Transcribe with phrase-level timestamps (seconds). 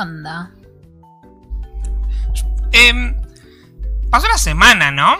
[0.00, 0.50] ¿Qué onda?
[2.72, 3.16] Em,
[4.10, 5.16] pasó la semana, ¿no?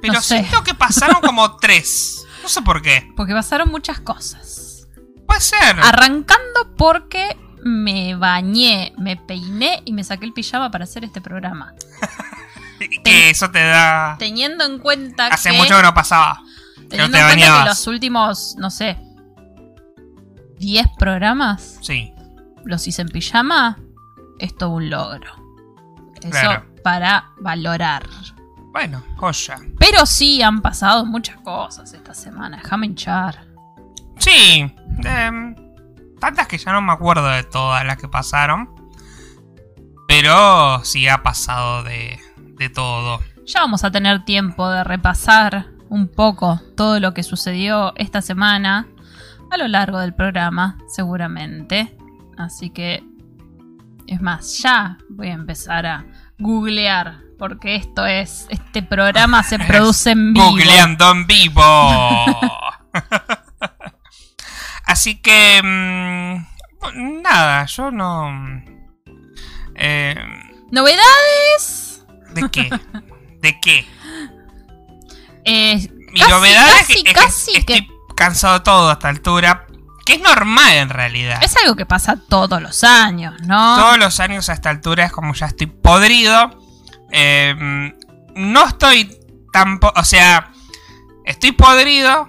[0.00, 0.40] Pero No sé.
[0.40, 2.24] siento que pasaron como tres.
[2.42, 3.10] No sé por qué.
[3.16, 4.86] Porque pasaron muchas cosas.
[5.26, 5.80] Puede ser.
[5.80, 11.74] Arrancando porque me bañé, me peiné y me saqué el pijama para hacer este programa.
[13.04, 14.16] que eso te da.
[14.18, 15.56] Teniendo en cuenta Hace que.
[15.56, 16.40] mucho que no pasaba.
[16.88, 18.98] teniendo te en cuenta que los últimos, no sé,
[20.58, 22.12] 10 programas Sí.
[22.64, 23.78] los hice en pijama,
[24.38, 25.30] es todo un logro.
[26.20, 26.64] Eso Claro.
[26.82, 28.04] para valorar.
[28.72, 29.58] Bueno, joya.
[29.78, 32.58] Pero sí han pasado muchas cosas esta semana.
[32.62, 33.46] Déjame hinchar.
[34.18, 34.72] Sí.
[35.04, 35.54] em,
[36.20, 38.70] tantas que ya no me acuerdo de todas las que pasaron.
[40.08, 42.18] Pero sí ha pasado de,
[42.58, 43.20] de todo.
[43.46, 48.86] Ya vamos a tener tiempo de repasar un poco todo lo que sucedió esta semana
[49.50, 51.96] a lo largo del programa, seguramente.
[52.36, 53.02] Así que,
[54.06, 56.04] es más, ya voy a empezar a
[56.38, 60.50] googlear, porque esto es, este programa se produce en vivo.
[60.50, 61.62] Googleando en vivo.
[64.86, 65.60] Así que...
[65.62, 68.30] mm, nada, yo no...
[69.74, 70.14] eh,
[70.70, 72.04] Novedades.
[72.34, 72.70] ¿De qué?
[73.40, 73.86] ¿De qué?
[75.44, 78.94] Eh, Mi casi, novedad es casi, que, es casi que estoy cansado de todo a
[78.94, 79.66] esta altura.
[80.04, 81.40] Que es normal en realidad.
[81.42, 83.76] es algo que pasa todos los años, ¿no?
[83.76, 86.58] Todos los años a esta altura es como ya estoy podrido.
[87.10, 87.54] Eh,
[88.34, 89.16] no estoy
[89.52, 89.80] tan...
[89.94, 90.52] O sea,
[91.24, 92.28] estoy podrido,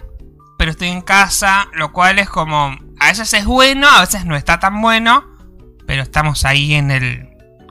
[0.57, 2.77] pero estoy en casa, lo cual es como...
[2.99, 5.25] A veces es bueno, a veces no está tan bueno,
[5.85, 7.29] pero estamos ahí en el...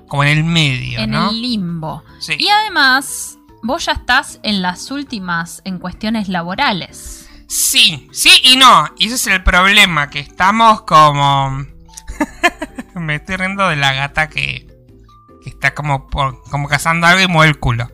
[0.09, 1.31] Como en el medio, en ¿no?
[1.31, 2.05] el limbo.
[2.21, 2.35] Sí.
[2.39, 7.24] Y además, vos ya estás en las últimas en cuestiones laborales.
[7.49, 8.89] Sí, sí y no.
[8.99, 11.65] Y ese es el problema, que estamos como...
[12.95, 14.67] Me estoy riendo de la gata que,
[15.43, 17.91] que está como, por, como cazando algo y mueve el culo.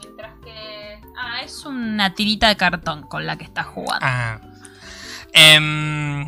[0.00, 1.00] Mientras que.
[1.16, 4.06] Ah, es una tirita de cartón con la que estás jugando.
[4.06, 4.40] Ah.
[5.32, 6.26] Em,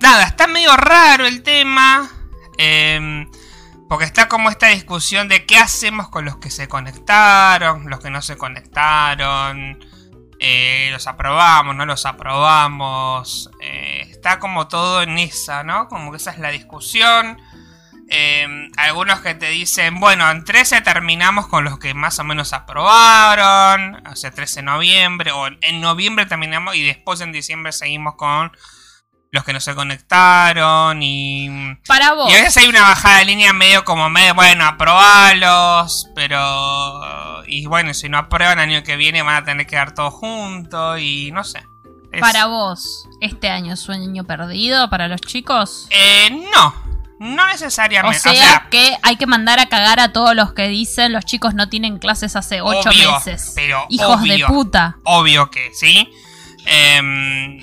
[0.00, 2.08] nada, está medio raro el tema.
[2.56, 3.28] em,
[3.88, 8.10] porque está como esta discusión de qué hacemos con los que se conectaron, los que
[8.10, 9.78] no se conectaron.
[10.40, 13.50] Eh, los aprobamos, no los aprobamos.
[13.60, 15.88] eh, está como todo en esa, ¿no?
[15.88, 17.38] Como que esa es la discusión.
[18.10, 22.54] Em, algunos que te dicen, bueno, en 13 terminamos con los que más o menos
[22.54, 27.70] aprobaron, o sea, 13 de noviembre, o en, en noviembre terminamos y después en diciembre
[27.70, 28.50] seguimos con
[29.30, 31.76] los que no se conectaron y...
[31.86, 32.30] Para vos.
[32.30, 37.27] Y a veces hay una bajada de línea medio como medio, bueno, aprobalos, pero...
[37.48, 40.10] Y bueno, si no aprueban el año que viene van a tener que dar todo
[40.10, 41.66] junto y no sé.
[42.12, 45.86] Es- Para vos, ¿este año es sueño perdido para los chicos?
[45.90, 46.74] Eh, no,
[47.20, 48.18] no O necesariamente.
[48.20, 51.68] sea, que hay que mandar a cagar a todos los que dicen los chicos no
[51.68, 53.52] tienen clases hace ocho Obvio, meses.
[53.54, 54.96] pero Hijos de puta.
[55.04, 56.08] obvio que sí.
[56.64, 57.58] Em,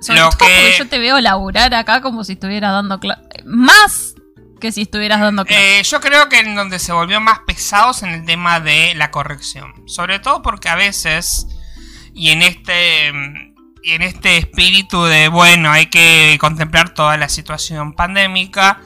[0.00, 3.26] Sobre Lo todo que- porque yo te veo laburar acá como si estuvieras dando clases.
[3.44, 4.09] Más
[4.60, 8.10] que si estuvieras dando eh, yo creo que en donde se volvió más pesados en
[8.10, 9.74] el tema de la corrección.
[9.86, 11.46] Sobre todo porque a veces,
[12.14, 13.08] y en este,
[13.82, 18.80] y en este espíritu de, bueno, hay que contemplar toda la situación pandémica,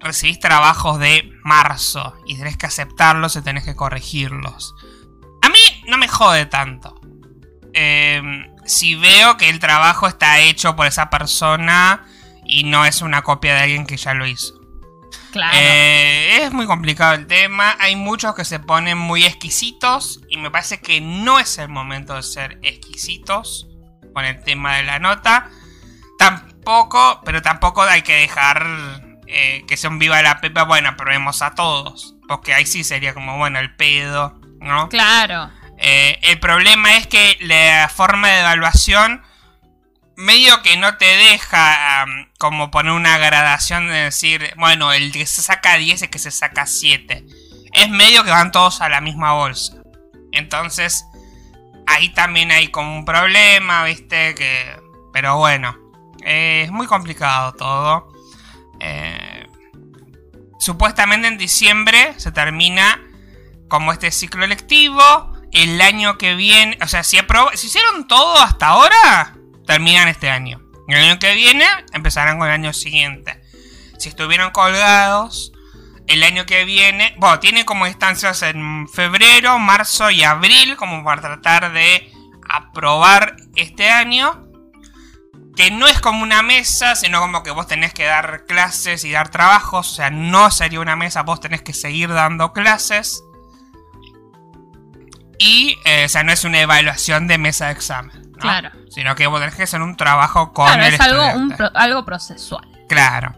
[0.00, 4.74] recibís trabajos de marzo y tenés que aceptarlos y tenés que corregirlos.
[5.42, 5.58] A mí
[5.88, 7.00] no me jode tanto.
[7.72, 12.06] Em, si veo que el trabajo está hecho por esa persona
[12.44, 14.55] y no es una copia de alguien que ya lo hizo.
[15.32, 15.56] Claro.
[15.56, 17.76] Eh, es muy complicado el tema.
[17.78, 20.20] Hay muchos que se ponen muy exquisitos.
[20.28, 23.68] Y me parece que no es el momento de ser exquisitos
[24.14, 25.50] con el tema de la nota.
[26.18, 28.66] Tampoco, pero tampoco hay que dejar
[29.26, 30.64] eh, que sea un viva la pepa.
[30.64, 32.14] Bueno, probemos a todos.
[32.28, 34.88] Porque ahí sí sería como, bueno, el pedo, ¿no?
[34.88, 35.50] claro.
[35.78, 39.22] Eh, el problema es que la forma de evaluación
[40.16, 42.06] medio que no te deja
[42.38, 46.30] como poner una gradación de decir, bueno, el que se saca 10 es que se
[46.30, 47.24] saca 7.
[47.72, 49.76] Es medio que van todos a la misma bolsa.
[50.32, 51.04] Entonces,
[51.86, 54.34] ahí también hay como un problema, ¿viste?
[54.34, 54.80] Que...
[55.12, 55.76] Pero bueno,
[56.24, 58.08] eh, es muy complicado todo.
[58.80, 59.46] Eh,
[60.58, 63.00] supuestamente en diciembre se termina
[63.68, 65.32] como este ciclo lectivo.
[65.52, 67.18] El año que viene, o sea, si,
[67.54, 69.35] si hicieron todo hasta ahora,
[69.66, 70.62] terminan este año.
[70.88, 73.42] El año que viene empezarán con el año siguiente.
[73.98, 75.52] Si estuvieron colgados,
[76.06, 81.20] el año que viene, bueno, tiene como instancias en febrero, marzo y abril, como para
[81.20, 82.12] tratar de
[82.48, 84.42] aprobar este año.
[85.56, 89.10] que no es como una mesa, sino como que vos tenés que dar clases y
[89.10, 89.90] dar trabajos.
[89.90, 93.22] O sea, no sería una mesa, vos tenés que seguir dando clases.
[95.38, 98.25] Y, eh, o sea, no es una evaluación de mesa de examen.
[98.40, 98.70] Claro.
[98.90, 101.56] Sino que vos tenés que hacer un trabajo con Claro, el es algo, un estudiante.
[101.56, 102.68] pro- algo procesual.
[102.88, 103.34] Claro.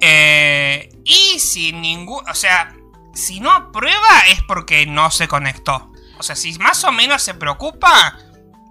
[0.00, 2.22] Eh, y si ningún.
[2.28, 2.74] O sea,
[3.14, 5.92] si no aprueba es porque no se conectó.
[6.18, 8.16] O sea, si más o menos se preocupa,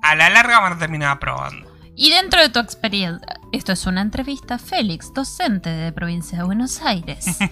[0.02, 1.72] a la larga van a terminar aprobando.
[1.98, 6.82] Y dentro de tu experiencia, esto es una entrevista, Félix, docente de provincia de Buenos
[6.82, 7.26] Aires.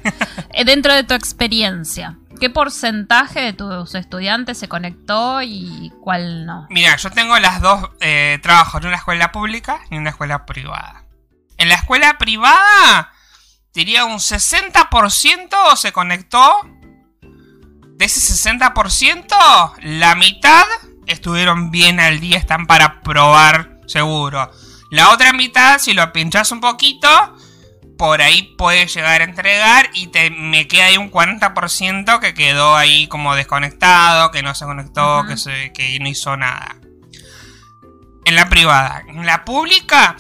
[0.55, 6.67] Eh, dentro de tu experiencia, ¿qué porcentaje de tus estudiantes se conectó y cuál no?
[6.69, 10.45] Mira, yo tengo las dos eh, trabajos en una escuela pública y en una escuela
[10.45, 11.05] privada.
[11.57, 13.11] En la escuela privada,
[13.73, 16.61] diría un 60% se conectó.
[17.95, 20.65] De ese 60%, la mitad
[21.05, 24.51] estuvieron bien al día, están para probar seguro.
[24.89, 27.07] La otra mitad, si lo pinchas un poquito,
[27.97, 32.75] por ahí puedes llegar a entregar y te, me queda ahí un 40% que quedó
[32.75, 36.77] ahí como desconectado, que no se conectó, que, se, que no hizo nada.
[38.25, 39.03] En la privada.
[39.07, 40.15] En la pública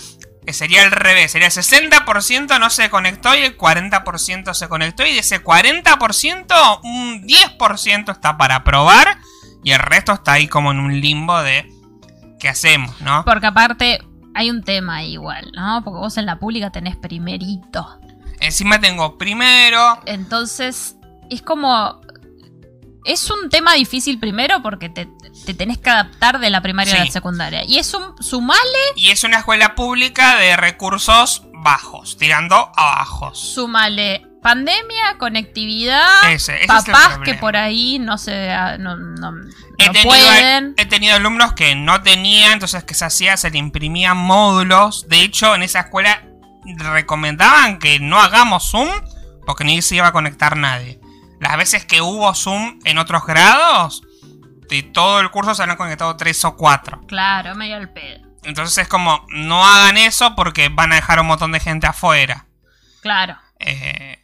[0.45, 5.05] eh, sería al revés, sería el 60% no se conectó y el 40% se conectó
[5.05, 9.17] y de ese 40% un 10% está para probar
[9.63, 11.69] y el resto está ahí como en un limbo de
[12.39, 13.23] ¿qué hacemos, no?
[13.23, 14.01] Porque aparte
[14.33, 15.81] hay un tema ahí igual, ¿no?
[15.83, 17.99] Porque vos en la pública tenés primerito.
[18.39, 20.95] Encima tengo primero, Entonces,
[21.29, 22.01] es como...
[23.05, 25.09] Es un tema difícil primero porque te,
[25.45, 27.65] te tenés que adaptar de la primaria a la secundaria.
[27.65, 28.59] Y es un sumale,
[28.95, 33.37] Y es una escuela pública de recursos bajos, tirando a bajos.
[33.39, 38.49] sumale pandemia, conectividad, Ese, ese papás que por ahí no se
[38.79, 39.49] no, no- no
[39.79, 40.73] He tenido, pueden.
[40.77, 45.07] he tenido alumnos que no tenían, entonces que se hacía, se le imprimían módulos.
[45.09, 46.21] De hecho, en esa escuela
[46.77, 48.89] recomendaban que no hagamos Zoom
[49.45, 50.99] porque ni se iba a conectar nadie.
[51.39, 54.03] Las veces que hubo Zoom en otros grados,
[54.69, 57.01] de todo el curso se han conectado tres o cuatro.
[57.07, 58.25] Claro, medio al pedo.
[58.43, 62.45] Entonces es como, no hagan eso porque van a dejar un montón de gente afuera.
[63.01, 63.37] Claro.
[63.59, 64.22] Eh,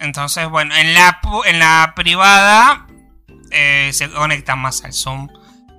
[0.00, 2.86] entonces, bueno, en la, en la privada
[3.50, 5.28] eh, se conectan más al Zoom.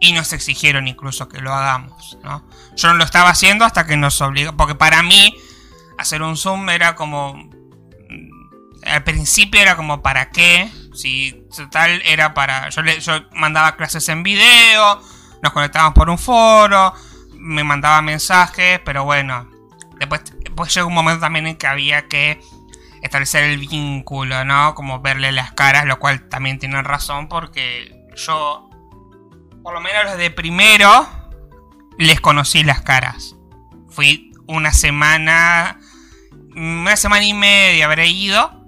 [0.04, 2.44] Y nos exigieron incluso que lo hagamos, ¿no?
[2.76, 4.58] Yo no lo estaba haciendo hasta que nos obligó.
[4.58, 5.36] Porque para mí,
[6.00, 7.36] hacer un Zoom era como.
[7.36, 10.72] mm, Al principio era como, ¿para qué?
[10.96, 12.70] Si total era para.
[12.70, 15.00] Yo, le- yo mandaba clases en video,
[15.44, 16.94] nos conectábamos por un foro,
[17.38, 19.48] me mandaba mensajes, pero bueno.
[20.00, 22.42] Después, después llegó un momento también en que había que
[23.02, 24.76] establecer el vínculo, ¿no?
[24.76, 28.70] Como verle las caras, lo cual también tienen razón porque yo,
[29.64, 31.08] por lo menos los de primero,
[31.98, 33.36] les conocí las caras.
[33.90, 35.80] Fui una semana,
[36.56, 38.60] una semana y media habré ido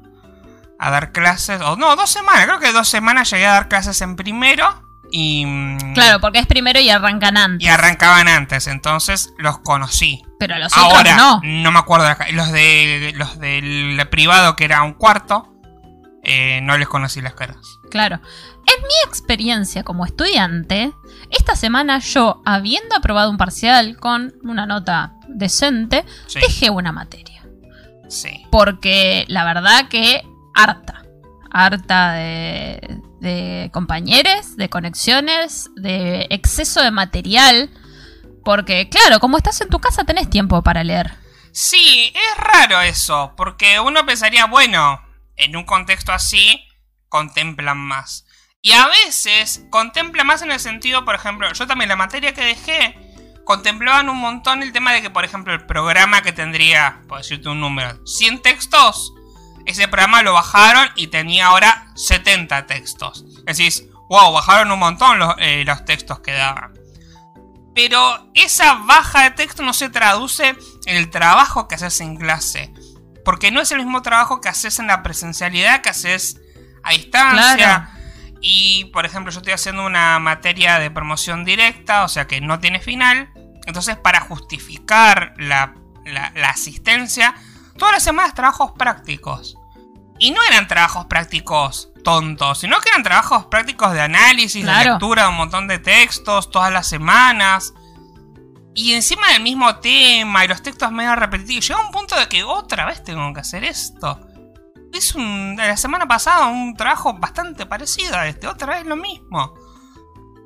[0.79, 4.01] a dar clases, o no, dos semanas, creo que dos semanas llegué a dar clases
[4.01, 4.82] en primero
[5.15, 5.45] y...
[5.94, 7.63] Claro, porque es primero y arrancan antes.
[7.68, 10.24] Y arrancaban antes, entonces los conocí.
[10.39, 11.71] Pero los Ahora, otros no.
[11.71, 12.07] me acuerdo.
[12.31, 15.53] Los, de, los del privado, que era un cuarto,
[16.24, 17.58] eh, no les conocí las caras.
[17.91, 18.15] Claro.
[18.65, 20.91] En mi experiencia como estudiante,
[21.29, 27.43] esta semana yo, habiendo aprobado un parcial con una nota decente, Sí, dejé una materia.
[28.10, 28.46] sí.
[28.51, 30.24] Porque la verdad que
[30.55, 31.02] harta.
[31.53, 37.69] Harta de, compañeros, de conexiones, de exceso de material.
[38.43, 41.13] Porque, claro, como estás en tu casa tenés tiempo para leer.
[41.51, 45.00] Sí, es raro eso, porque uno pensaría, bueno,
[45.36, 46.67] en un contexto así,
[47.10, 48.25] contemplan más.
[48.62, 52.43] Y a veces contemplan más en el sentido, por ejemplo, yo también la materia que
[52.43, 52.98] dejé,
[53.45, 57.50] contemplaban un montón el tema de que, por ejemplo, el programa que tendría, por decirte
[57.50, 59.13] un número, 100 textos,
[59.65, 63.25] ese programa lo bajaron y tenía ahora 70 textos.
[63.46, 66.74] Decís, wow, bajaron un montón los, eh, los textos que daban.
[67.75, 70.50] Pero esa baja de texto no se traduce
[70.86, 72.72] en el trabajo que haces en clase.
[73.25, 76.39] Porque no es el mismo trabajo que haces en la presencialidad que haces
[76.84, 77.55] a distancia.
[77.55, 77.88] Claro.
[78.41, 82.60] Y, por ejemplo, yo estoy haciendo una materia de promoción directa, o sea que no
[82.60, 83.32] tiene final.
[83.65, 85.74] Entonces, para justificar la,
[86.05, 87.34] la- la asistencia,
[87.77, 89.58] todas las semanas trabajos prácticos.
[90.20, 95.24] Y no eran trabajos prácticos tontos, sino que eran trabajos prácticos de análisis, de lectura
[95.24, 97.74] de un montón de textos, todas las semanas.
[98.75, 101.68] Y encima del mismo tema y los textos medio repetitivos.
[101.68, 104.20] Llega un punto de que otra vez tengo que hacer esto.
[104.92, 109.53] Es un, la semana pasada un trabajo bastante parecido a este, otra vez lo mismo.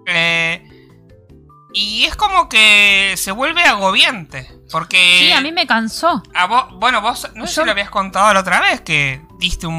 [0.05, 0.76] Eh,
[1.79, 4.49] Y es como que se vuelve agobiante.
[4.71, 4.97] Porque.
[5.19, 6.23] Sí, a mí me cansó.
[6.33, 9.21] A vos, bueno, vos no sé Yo- si lo habías contado la otra vez que
[9.39, 9.75] diste un,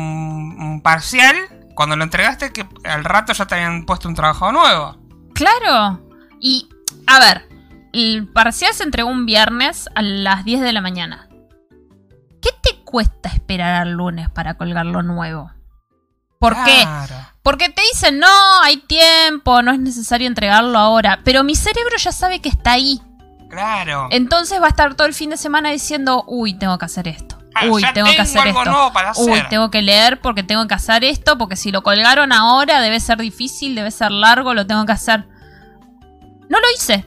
[0.60, 1.36] un parcial.
[1.74, 4.96] Cuando lo entregaste, que al rato ya te habían puesto un trabajo nuevo.
[5.34, 6.00] Claro.
[6.40, 6.68] Y,
[7.06, 7.48] a ver,
[7.92, 11.28] el parcial se entregó un viernes a las 10 de la mañana.
[12.42, 15.50] ¿Qué te cuesta esperar al lunes para colgar lo nuevo?
[16.38, 16.86] ¿Por qué?
[17.42, 21.20] Porque te dicen, no, hay tiempo, no es necesario entregarlo ahora.
[21.24, 23.00] Pero mi cerebro ya sabe que está ahí.
[23.48, 24.08] Claro.
[24.10, 27.38] Entonces va a estar todo el fin de semana diciendo, uy, tengo que hacer esto.
[27.54, 28.70] Ah, Uy, tengo que hacer algo esto.
[28.70, 29.32] nuevo para hacer.
[29.32, 33.00] Uy, tengo que leer porque tengo que hacer esto, porque si lo colgaron ahora debe
[33.00, 35.26] ser difícil, debe ser largo, lo tengo que hacer.
[36.48, 37.04] No lo hice.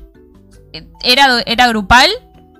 [1.04, 2.10] Era, era grupal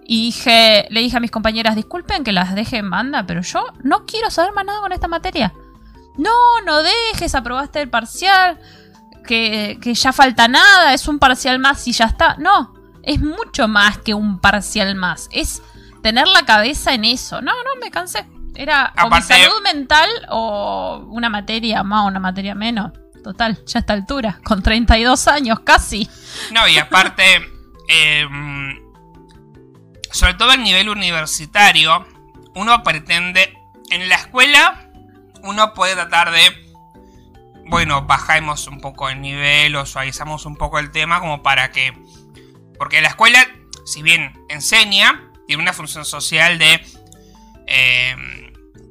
[0.06, 3.66] y dije, le dije a mis compañeras, disculpen que las deje en banda, pero yo
[3.84, 5.54] no quiero saber más nada con esta materia.
[6.22, 8.60] No, no dejes, aprobaste el parcial,
[9.26, 12.36] que, que ya falta nada, es un parcial más y ya está.
[12.38, 15.30] No, es mucho más que un parcial más.
[15.32, 15.64] Es
[16.04, 17.42] tener la cabeza en eso.
[17.42, 18.28] No, no, me cansé.
[18.54, 22.92] Era o mi salud mental o una materia más o una materia menos.
[23.24, 26.10] Total, ya a esta altura, con 32 años casi.
[26.52, 27.24] No, y aparte,
[27.88, 28.28] eh,
[30.12, 32.06] sobre todo a nivel universitario,
[32.56, 33.58] uno pretende,
[33.90, 34.91] en la escuela,
[35.44, 36.42] uno puede tratar de,
[37.66, 41.94] bueno, bajamos un poco el nivel o suavizamos un poco el tema como para que,
[42.78, 43.46] porque la escuela,
[43.86, 46.82] si bien enseña, tiene una función social de,
[47.68, 48.16] eh,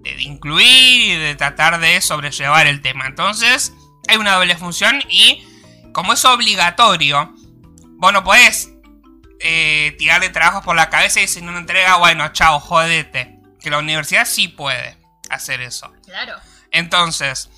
[0.02, 3.07] de incluir y de tratar de sobrellevar el tema.
[3.07, 3.73] Entonces,
[4.09, 5.45] hay una doble función y
[5.92, 7.35] como es obligatorio,
[7.97, 8.73] vos no podés
[9.40, 13.37] eh, tirarle trabajos por la cabeza y si no lo entrega, bueno, chao, jodete.
[13.61, 15.00] Que la universidad sí puede
[15.31, 15.93] hacer eso.
[16.05, 16.35] Claro.
[16.73, 17.49] Entonces,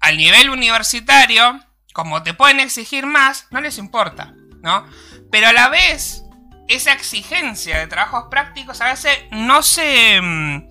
[0.00, 1.60] al nivel universitario,
[1.92, 4.86] como te pueden exigir más, no les importa, ¿no?
[5.30, 6.22] Pero a la vez,
[6.68, 10.20] esa exigencia de trabajos prácticos a veces no se.
[10.20, 10.68] mm,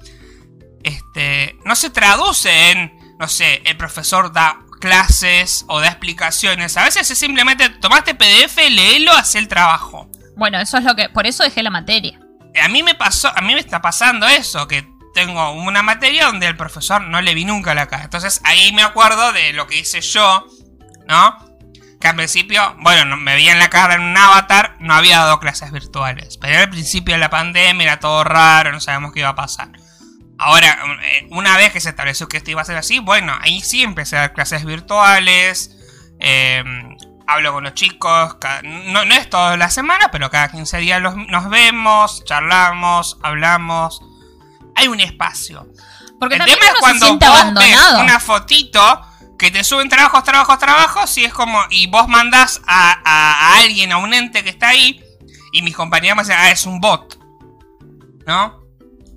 [0.83, 1.57] Este.
[1.65, 3.15] no se traduce en.
[3.17, 6.75] No sé, el profesor da clases o da explicaciones.
[6.77, 10.09] A veces es simplemente tomaste PDF, léelo, haz el trabajo.
[10.35, 11.09] Bueno, eso es lo que.
[11.09, 12.19] Por eso dejé la materia.
[12.61, 16.45] A mí me pasó, a mí me está pasando eso, que tengo una materia donde
[16.45, 18.03] el profesor no le vi nunca la cara.
[18.03, 20.45] Entonces ahí me acuerdo de lo que hice yo,
[21.07, 21.37] ¿no?
[21.99, 25.17] Que al principio, bueno, no- me veía en la cara en un avatar, no había
[25.19, 26.37] dado clases virtuales.
[26.37, 29.69] Pero al principio de la pandemia era todo raro, no sabíamos qué iba a pasar.
[30.37, 30.77] Ahora,
[31.13, 33.81] eh, una vez que se estableció que esto iba a ser así, bueno, ahí sí
[33.83, 35.71] empecé a dar clases virtuales.
[36.19, 36.63] eh,
[37.27, 38.35] hablo con los chicos.
[38.35, 43.17] ca- no, no es toda la semana, pero cada 15 días los- nos vemos, charlamos,
[43.23, 44.01] hablamos.
[44.75, 45.67] Hay un espacio.
[46.19, 47.59] Porque El tema es cuando vos abandonado.
[47.59, 49.01] ves una fotito
[49.37, 53.57] que te suben trabajos, trabajos, trabajos, y es como, y vos mandás a, a- a
[53.59, 55.01] alguien, a un ente que está ahí,
[55.51, 57.19] y mis compañeros me dicen, ah, es un bot.
[58.25, 58.61] ¿No?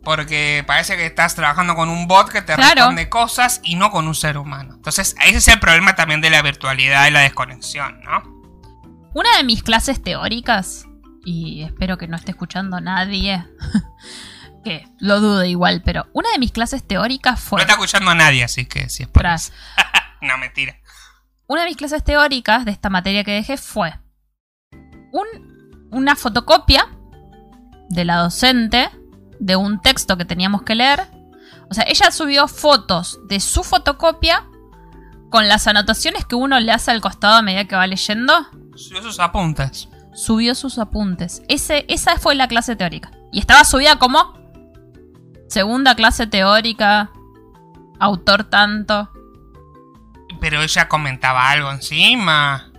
[0.05, 2.75] Porque parece que estás trabajando con un bot que te Claro.
[2.77, 4.75] responde cosas y no con un ser humano.
[4.77, 8.23] Entonces, ese es el problema también de la virtualidad y la desconexión, ¿no?
[9.15, 10.85] Una de mis clases teóricas,
[11.25, 13.45] y espero que no esté escuchando nadie,
[14.65, 17.61] que lo dudo igual, pero una de mis clases teóricas No fue...
[17.61, 19.53] está escuchando a nadie, así que si es por eso.
[20.21, 20.77] No, mentira.
[21.47, 23.95] Una de mis clases teóricas de esta materia que dejé fue
[25.13, 26.87] un- una fotocopia
[27.89, 28.91] de la docente
[29.41, 31.07] de un texto que teníamos que leer.
[31.71, 34.45] O sea, ella subió fotos de su fotocopia
[35.31, 38.33] con las anotaciones que uno le hace al costado a medida que va leyendo.
[38.75, 39.89] Subió sus apuntes.
[40.15, 41.43] Subió sus apuntes.
[41.49, 43.11] Ese, esa fue la clase teórica.
[43.31, 44.38] Y estaba subida como
[45.49, 47.11] segunda clase teórica,
[47.99, 49.11] autor tanto.
[50.41, 52.71] Pero ella comentaba algo encima.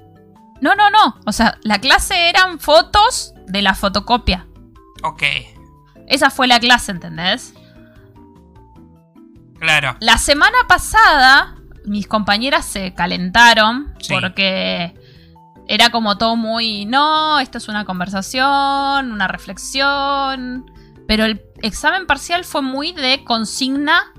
[0.61, 1.17] No, no, no.
[1.25, 4.47] O sea, la clase eran fotos de la fotocopia.
[5.03, 5.23] Ok,
[6.07, 7.53] Esa fue la clase, ¿entendés?
[9.59, 9.95] claro.
[9.99, 14.13] La semana pasada, mis compañeras se calentaron Sí.
[14.13, 14.95] porque
[15.67, 20.71] era como todo muy, no, esto es una conversación, una reflexión.
[21.09, 24.13] Pero el examen parcial fue muy de consigna,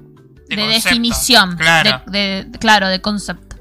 [0.49, 1.57] De de, concepto, definición.
[1.57, 2.03] claro.
[2.09, 3.55] De, de- claro, de concepto.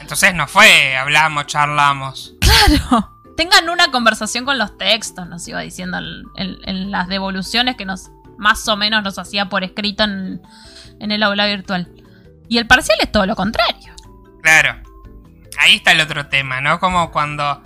[0.00, 2.36] Entonces no fue, hablamos, charlamos.
[2.40, 3.10] Claro.
[3.36, 5.98] Tengan una conversación con los textos, nos iba diciendo
[6.36, 10.40] en, las devoluciones que nos más o menos nos hacía por escrito en,
[11.00, 11.90] en el aula virtual.
[12.48, 13.92] Y el parcial es todo lo contrario.
[14.40, 14.80] Claro.
[15.58, 16.78] Ahí está el otro tema, ¿no?
[16.78, 17.60] Como cuando.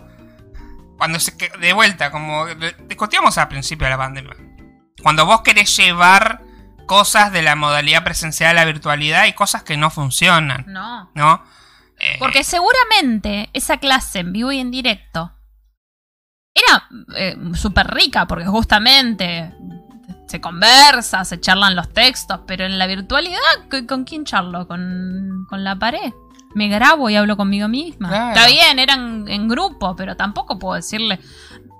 [0.96, 1.34] Cuando se.
[1.60, 2.46] De vuelta, como
[2.88, 4.36] discutíamos al principio de la pandemia.
[5.02, 6.42] Cuando vos querés llevar
[6.86, 11.10] cosas de la modalidad presencial a la virtualidad y cosas que no funcionan, No.
[11.14, 11.42] ¿no?
[11.98, 15.32] Eh, Porque seguramente esa clase en vivo y en directo
[16.54, 19.54] era eh, súper rica porque justamente
[20.26, 23.38] se conversa, se charlan los textos, pero en la virtualidad,
[23.86, 24.66] ¿con, quién charlo?
[24.66, 26.12] ¿Con, con la pared.
[26.54, 28.08] Me grabo y hablo conmigo misma.
[28.08, 28.28] Claro.
[28.34, 31.18] Está bien, eran en grupo, pero tampoco puedo decirle.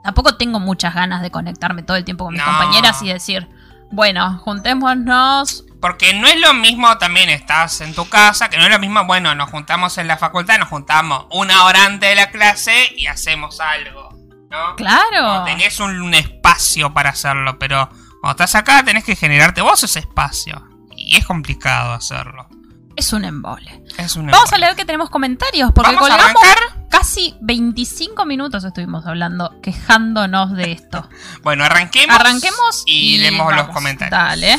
[0.02, 2.48] Tampoco tengo muchas ganas de conectarme todo el tiempo con mis No.
[2.48, 3.48] compañeras y decir,
[3.90, 5.64] bueno, juntémonos.
[5.80, 9.04] Porque no es lo mismo también estás en tu casa, que no es lo mismo,
[9.04, 13.06] bueno, nos juntamos en la facultad, nos juntamos una hora antes de la clase y
[13.06, 14.10] hacemos algo,
[14.50, 14.76] ¿no?
[14.76, 15.34] Claro.
[15.38, 17.88] No tenés un, un espacio para hacerlo, pero
[18.20, 20.62] cuando estás acá tenés que generarte vos ese espacio.
[20.96, 22.46] Y es complicado hacerlo.
[22.96, 23.82] Es un embole.
[23.98, 26.42] Es un Vamos a leer que tenemos comentarios, porque ¿Vamos a colgamos
[26.90, 31.08] casi 25 minutos estuvimos hablando, quejándonos de esto.
[31.42, 32.14] Bueno, arranquemos.
[32.14, 34.10] Arranquemos y, leemos los comentarios.
[34.10, 34.58] Dale.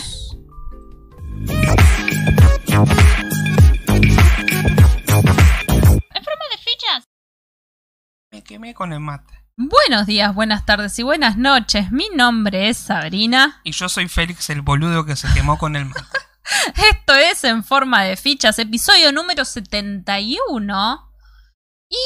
[8.31, 9.31] Me quemé con el mate.
[9.55, 11.91] Buenos días, buenas tardes y buenas noches.
[11.91, 13.61] Mi nombre es Sabrina.
[13.63, 16.01] Y yo soy Félix el boludo que se quemó con el mate.
[16.91, 21.11] Esto es En Forma de Fichas, episodio número 71.
[21.89, 21.97] Y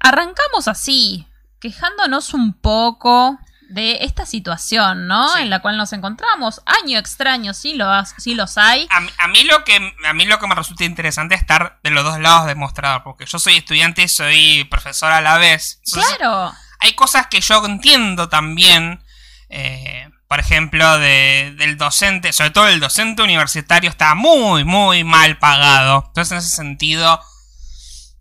[0.00, 1.26] arrancamos así,
[1.60, 3.38] quejándonos un poco
[3.68, 5.28] de esta situación, ¿no?
[5.34, 5.42] Sí.
[5.42, 6.60] En la cual nos encontramos.
[6.66, 7.86] Año extraño, sí, lo,
[8.18, 8.86] sí los hay.
[8.90, 11.80] A, mí- a mí lo que a mí lo que me resulta interesante es estar
[11.82, 15.38] de los dos lados del mostrador, porque yo soy estudiante y soy profesor a la
[15.38, 15.80] vez.
[15.86, 16.52] Entonces, Claro.
[16.80, 19.02] hay cosas que yo entiendo también,
[19.48, 25.38] eh, por ejemplo, de- del docente, sobre todo el docente universitario está muy, muy mal
[25.38, 26.04] pagado.
[26.08, 27.20] Entonces, en ese sentido,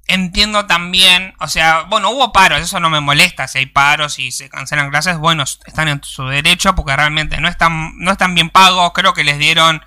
[0.08, 4.32] entiendo también, o sea, bueno, hubo paros, eso no me molesta, si hay paros y
[4.32, 8.52] se cancelan clases, bueno, están en su derecho porque realmente no están, no están bien
[8.52, 9.84] pagos, creo que les dieron,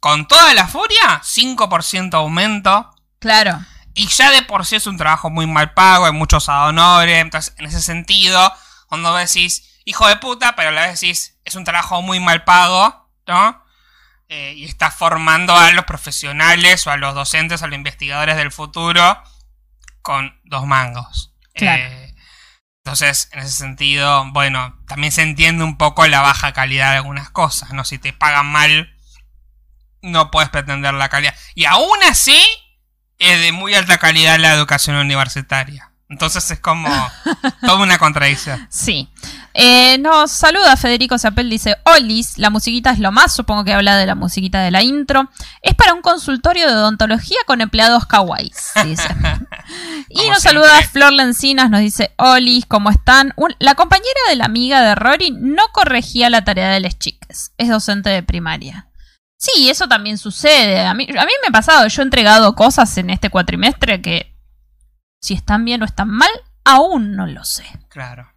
[0.00, 2.90] con toda la furia, 5% aumento.
[3.18, 3.60] Claro.
[3.92, 7.20] Y ya de por sí es un trabajo muy mal pago, hay muchos honores.
[7.20, 8.52] Entonces, en ese sentido,
[8.88, 12.44] cuando decís, hijo de puta, pero a la vez decís, es un trabajo muy mal
[12.44, 13.64] pago, ¿no?
[14.28, 18.36] Eh, y está formando a los profesionales o a los docentes o a los investigadores
[18.36, 19.22] del futuro
[20.02, 21.32] con dos mangos.
[21.54, 21.82] Claro.
[21.82, 22.14] Eh,
[22.84, 27.30] entonces, en ese sentido, bueno, también se entiende un poco la baja calidad de algunas
[27.30, 27.84] cosas, ¿no?
[27.84, 28.94] Si te pagan mal,
[30.02, 31.34] no puedes pretender la calidad.
[31.54, 32.38] Y aún así,
[33.18, 35.92] es de muy alta calidad la educación universitaria.
[36.08, 36.88] Entonces es como
[37.62, 38.66] toda una contradicción.
[38.70, 39.10] Sí.
[39.56, 43.96] Eh, nos saluda Federico Zapel, dice, Olis, la musiquita es lo más, supongo que habla
[43.96, 45.30] de la musiquita de la intro.
[45.62, 49.08] Es para un consultorio de odontología con empleados kawaiis, dice.
[50.08, 50.40] y nos siempre.
[50.40, 53.32] saluda Flor Lencinas, nos dice, Olis, ¿cómo están?
[53.36, 57.52] Un- la compañera de la amiga de Rory no corregía la tarea de las chicas,
[57.56, 58.88] es docente de primaria.
[59.36, 60.80] Sí, eso también sucede.
[60.84, 64.34] A mí, a mí me ha pasado, yo he entregado cosas en este cuatrimestre que
[65.20, 66.30] si están bien o están mal,
[66.64, 67.64] aún no lo sé.
[67.88, 68.33] Claro.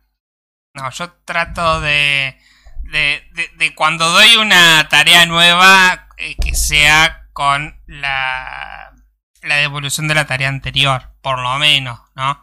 [0.77, 2.39] No, yo trato de,
[2.83, 8.91] de, de- de cuando doy una tarea nueva eh, que sea con la,
[9.41, 12.41] la devolución de la tarea anterior, por lo menos, ¿no?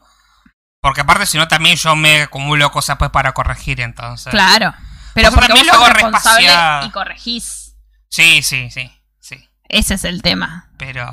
[0.80, 4.30] Porque aparte si no también yo me acumulo cosas pues para corregir entonces.
[4.30, 4.74] Claro.
[5.14, 7.76] Pero porque también vos lo sos hago responsable y corregís.
[8.10, 9.48] Sí, sí, sí, sí.
[9.68, 10.70] Ese es el tema.
[10.76, 11.10] Pero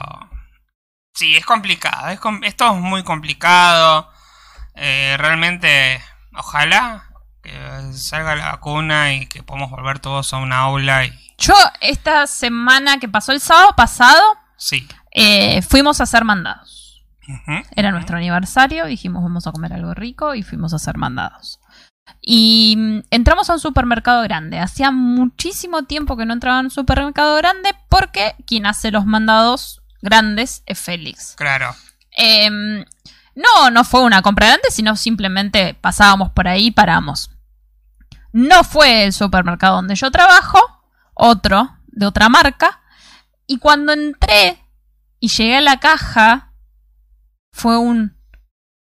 [1.13, 2.09] sí, es complicado.
[2.09, 4.11] Es com- esto es muy complicado.
[4.75, 6.03] Eh, realmente,
[6.33, 7.05] ojalá
[7.41, 11.05] que salga la vacuna y que podamos volver todos a una aula.
[11.05, 14.21] Y Yo, esta semana que pasó el sábado pasado,
[14.57, 14.87] sí.
[15.11, 17.03] eh, fuimos a hacer mandados.
[17.75, 21.59] Era nuestro aniversario, dijimos vamos a comer algo rico y fuimos a hacer mandados.
[22.21, 24.59] Y mm, entramos a un supermercado grande.
[24.59, 29.81] Hacía muchísimo tiempo que no entraba en un supermercado grande porque quien hace los mandados
[30.01, 31.35] grandes es Félix.
[31.37, 31.73] Claro.
[32.17, 32.83] Em,
[33.35, 37.31] no, no fue una compra grande, sino simplemente pasábamos por ahí y paramos.
[38.33, 40.59] No fue el supermercado donde yo trabajo,
[41.13, 42.81] otro, de otra marca.
[43.47, 44.57] Y cuando entré
[45.19, 46.53] y llegué a la caja,
[47.51, 48.15] fue un...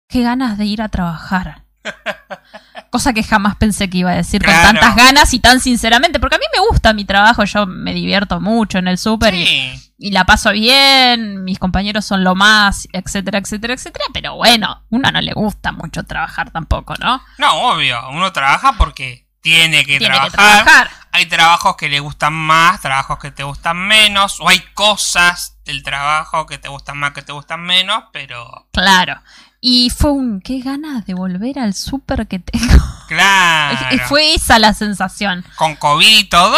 [0.07, 1.63] qué ganas de ir a trabajar.
[2.91, 4.67] Cosa que jamás pensé que iba a decir Claro.
[4.69, 7.93] con tantas ganas y tan sinceramente, porque a mí me gusta mi trabajo, yo me
[7.93, 9.41] divierto mucho en el súper Sí.
[9.43, 15.12] y la paso bien, mis compañeros son lo más, etcétera, etcétera, etcétera, pero bueno, uno
[15.12, 17.21] no le gusta mucho trabajar tampoco, ¿no?
[17.38, 18.10] No, obvio.
[18.10, 20.63] Uno trabaja porque tiene que, Tiene que trabajar.
[20.63, 20.89] trabajar.
[21.12, 24.39] Hay trabajos que le gustan más, trabajos que te gustan menos.
[24.41, 28.05] O hay cosas del trabajo que te gustan más, que te gustan menos.
[28.12, 29.21] Pero Claro.
[29.62, 32.84] Y fue un, qué ganas de volver al súper que tengo.
[33.08, 33.77] claro.
[34.08, 35.45] fue esa la sensación.
[35.55, 36.58] Con COVID y todo.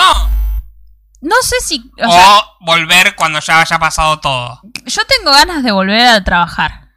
[1.21, 4.61] No sé si, o O, sea, volver cuando ya haya pasado todo.
[4.85, 6.89] yo tengo ganas de volver a trabajar.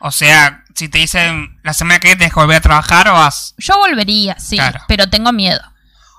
[0.00, 3.54] O sea, si te dicen la semana que viene tienes que volver a trabajar, vas.
[3.58, 4.80] Yo volvería, sí, Claro.
[4.88, 5.60] pero tengo miedo.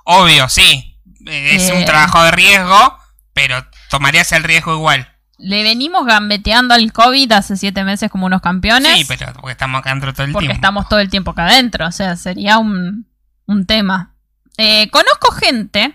[0.04, 0.98] Obvio, sí.
[1.26, 1.74] Eh, Es Eh.
[1.74, 2.98] un trabajo de riesgo,
[3.34, 5.06] pero tomarías el riesgo igual.
[5.38, 8.94] Le venimos gambeteando al COVID hace siete meses como unos campeones.
[8.98, 10.54] Sí, pero porque estamos acá dentro todo el porque tiempo.
[10.60, 11.86] estamos todo el tiempo acá adentro.
[11.86, 13.06] O sea, sería un,
[13.46, 14.14] un tema.
[14.58, 15.94] Eh, conozco gente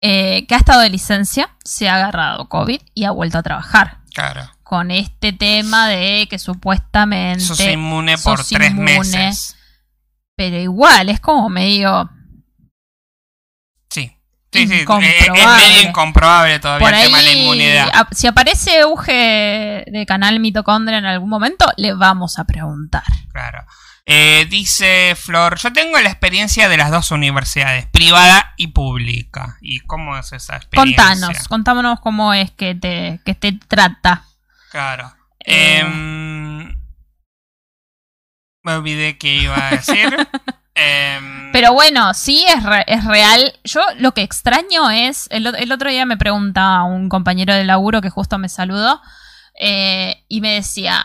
[0.00, 3.98] eh, que ha estado de licencia, se ha agarrado COVID y ha vuelto a trabajar.
[4.14, 4.48] Claro.
[4.62, 7.40] Con este tema de que supuestamente.
[7.44, 8.98] Sos inmune por sos tres inmune.
[8.98, 9.56] meses.
[10.36, 12.10] Pero igual, es como medio.
[13.90, 14.12] Sí.
[14.52, 14.74] Sí, sí.
[14.80, 17.88] Es medio incomprobable todavía Por el tema de la inmunidad.
[17.92, 23.02] a- si aparece Uge de canal mitocondria en algún momento, le vamos a preguntar.
[23.32, 23.64] Claro.
[24.10, 29.58] Eh, dice Flor, yo tengo la experiencia de las dos universidades, privada y pública.
[29.60, 31.04] ¿Y cómo es esa experiencia?
[31.04, 34.24] Contanos, contámonos cómo es que te, que te trata.
[34.70, 35.12] Claro.
[35.44, 35.80] Eh.
[35.80, 36.68] Em,
[38.62, 40.16] me olvidé qué iba a decir.
[40.80, 43.52] Em, Pero bueno, sí es, re- es real.
[43.64, 48.00] Yo lo que extraño es, el, el otro día me pregunta un compañero de laburo
[48.00, 49.02] que justo me saludó
[49.58, 51.04] eh, y me decía,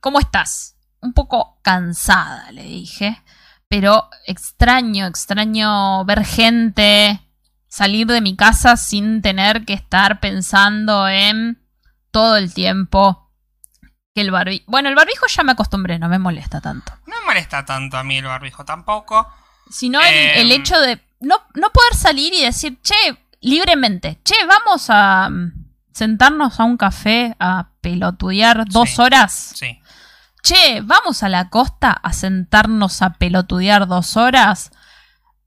[0.00, 0.76] ¿cómo estás?
[1.02, 3.22] Un poco cansada, le dije,
[3.68, 7.20] pero extraño, extraño ver gente
[7.68, 11.62] salir de mi casa sin tener que estar pensando en
[12.10, 13.30] todo el tiempo
[14.14, 14.64] que el barbijo...
[14.66, 16.92] Bueno, el barbijo ya me acostumbré, no me molesta tanto.
[17.06, 19.26] no me molesta tanto a mí el barbijo tampoco.
[19.70, 20.40] sino el, Em.
[20.40, 22.94] el hecho de no, no poder salir y decir, che,
[23.40, 25.52] libremente, che, vamos a mm,
[25.92, 29.00] sentarnos a un café a pelotudear dos Sí.
[29.00, 29.52] horas.
[29.54, 29.79] Sí.
[30.42, 34.70] Che, vamos a la costa a sentarnos a pelotudear dos horas.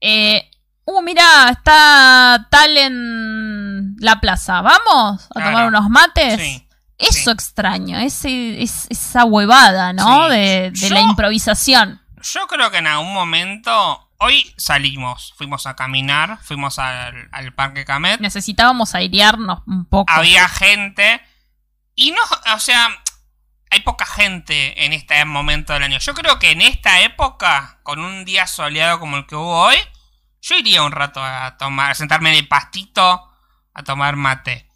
[0.01, 0.49] Eh,
[0.86, 4.62] uh, mira, está tal en la plaza.
[4.62, 5.49] ¿Vamos a Claro.
[5.49, 6.39] tomar unos mates?
[6.39, 6.67] Sí.
[6.97, 7.29] Eso sí.
[7.32, 10.25] extraño, ese, es- esa huevada, ¿no?
[10.29, 10.36] Sí.
[10.36, 12.01] De, de la improvisación.
[12.21, 13.99] Yo creo que en algún momento.
[14.19, 18.21] Hoy salimos, fuimos a caminar, fuimos al, al Parque Camet.
[18.21, 20.13] Necesitábamos airearnos un poco.
[20.13, 21.19] Había gente.
[21.93, 22.21] Y no,
[22.56, 22.88] o sea,
[23.73, 25.97] hay poca gente en este momento del año.
[25.97, 29.77] Yo creo que en esta época, con un día soleado como el que hubo hoy,
[30.41, 33.31] yo iría un rato a tomar, a sentarme en el pastito
[33.73, 34.69] a tomar mate.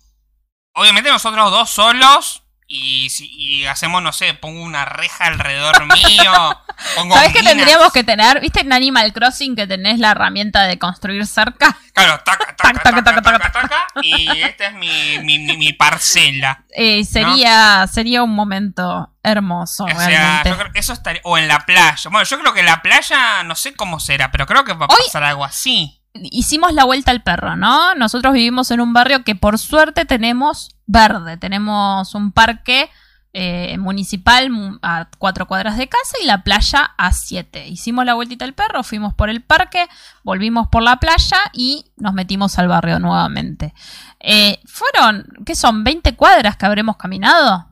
[0.74, 2.44] Obviamente nosotros dos solos.
[2.70, 6.34] Y, si, y hacemos, no sé, pongo una reja alrededor mío.
[6.96, 8.40] Pongo ¿Sabes qué tendríamos que tener?
[8.40, 11.76] ¿Viste en Animal Crossing que tenés la herramienta de construir cerca?
[11.94, 15.58] Claro, taca, taca, Tac, taca, taca, taca, taca, taca, Y esta es mi, mi, mi,
[15.58, 16.64] mi parcela.
[16.80, 21.22] Eh, sería, sería un momento hermoso, O sea, yo creo que eso estaría.
[21.24, 21.98] O en la playa.
[22.12, 24.86] Bueno, yo creo que en la playa no sé cómo será, pero creo que va
[24.86, 25.97] a Hoy- pasar algo así.
[26.24, 27.96] Hicimos la vuelta al perro, ¿no?
[27.96, 31.38] Nosotros vivimos en un barrio que por suerte tenemos verde.
[31.38, 32.90] Tenemos un parque
[33.34, 37.68] eh, municipal mu- a cuatro cuadras de casa y la playa a siete.
[37.68, 39.88] Hicimos la vueltita al perro, fuimos por el parque,
[40.24, 43.74] volvimos por la playa y nos metimos al barrio nuevamente.
[44.20, 45.84] Eh, fueron, ¿qué son?
[45.86, 47.68] ¿20 cuadras que habremos caminado?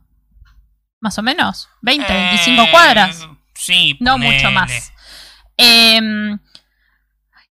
[1.01, 1.67] Más o menos.
[1.81, 3.27] 20, 25 Eh, cuadras.
[3.55, 4.36] Sí, No ponele.
[4.36, 4.91] mucho más.
[5.58, 6.38] Em,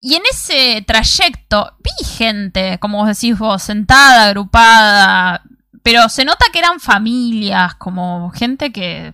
[0.01, 5.43] y en ese trayecto vi gente, como vos decís vos, sentada, agrupada,
[5.83, 9.13] pero se nota que eran familias, como gente que...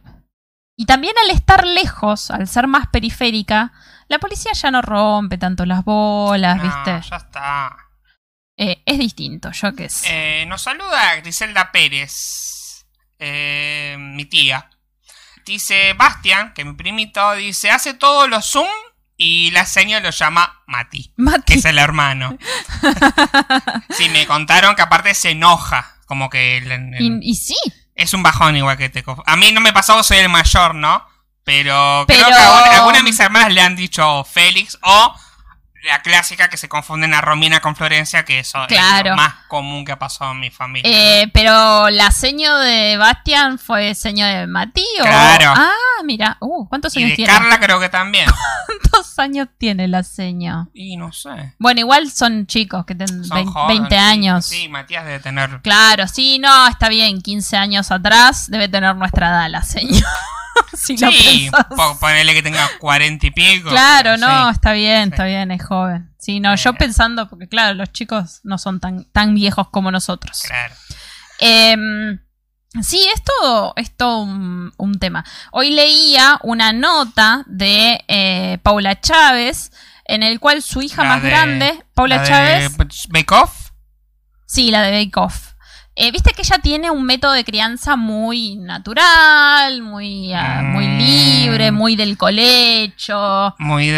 [0.77, 3.73] Y también al estar lejos, al ser más periférica,
[4.07, 7.09] la policía ya no rompe tanto las bolas, No, ¿viste?
[7.09, 7.75] ya está.
[8.55, 10.41] Eh, es distinto, yo qué sé.
[10.41, 12.85] Eh, nos saluda Griselda Pérez,
[13.19, 14.69] eh, mi tía.
[15.45, 18.67] Dice Bastian, que mi primito, dice, hace todos los Zoom
[19.17, 22.37] y la señora lo llama Mati, que Mati, es el hermano.
[23.89, 27.55] sí, me contaron que aparte se enoja, como que el- el- y, y sí,
[27.95, 29.03] es un bajón igual que te...
[29.25, 31.03] A mí no me pasó, soy el mayor, ¿no?
[31.43, 35.15] Pero, creo que a alguna, de mis hermanas le han dicho Félix o
[35.83, 39.85] la clásica que se confunden a Romina con Florencia, que eso es lo más común
[39.85, 40.91] que ha pasado en mi familia.
[41.21, 45.03] Eh, pero la seño de Bastian fue seño de Mati o...
[45.03, 45.53] Claro.
[45.55, 46.35] Ah, mira.
[46.41, 47.31] Uh, ¿cuántos y años de tiene?
[47.31, 48.29] Carla creo que también.
[48.91, 50.69] ¿Cuántos años tiene la seño?
[50.73, 51.53] y no sé.
[51.59, 54.45] Bueno, igual son chicos que tienen Son 20, jóvenes, 20 sí, años.
[54.45, 55.61] Sí, Matías debe tener...
[55.61, 57.21] Claro, sí, no, está bien.
[57.21, 59.63] 15 años atrás debe tener nuestra edad la
[60.73, 61.65] si lo Sí, pensás.
[61.75, 63.69] po- ponele que tenga cuarenta y pico.
[63.69, 64.55] Claro, no, sí.
[64.55, 65.09] está bien, Sí.
[65.11, 66.11] está bien, es joven.
[66.17, 66.73] Sí, no, yo Eh.
[66.73, 70.43] pensando, porque claro, los chicos no son tan, tan viejos como nosotros.
[70.45, 70.73] Claro.
[71.39, 72.19] Em,
[72.81, 75.23] sí, es todo, es todo un, un tema.
[75.51, 79.71] Hoy leía una nota de eh, Paula Chávez,
[80.05, 82.75] en el cual su hija La más de- grande, Paula Chávez,
[83.09, 83.71] Bake Off.
[84.45, 85.53] sí, la de Bake Off,
[85.99, 90.97] Eh, Viste que ella tiene un método de crianza muy natural, muy, ah, muy Mm.
[90.99, 93.97] libre, muy del colecho, Muy de,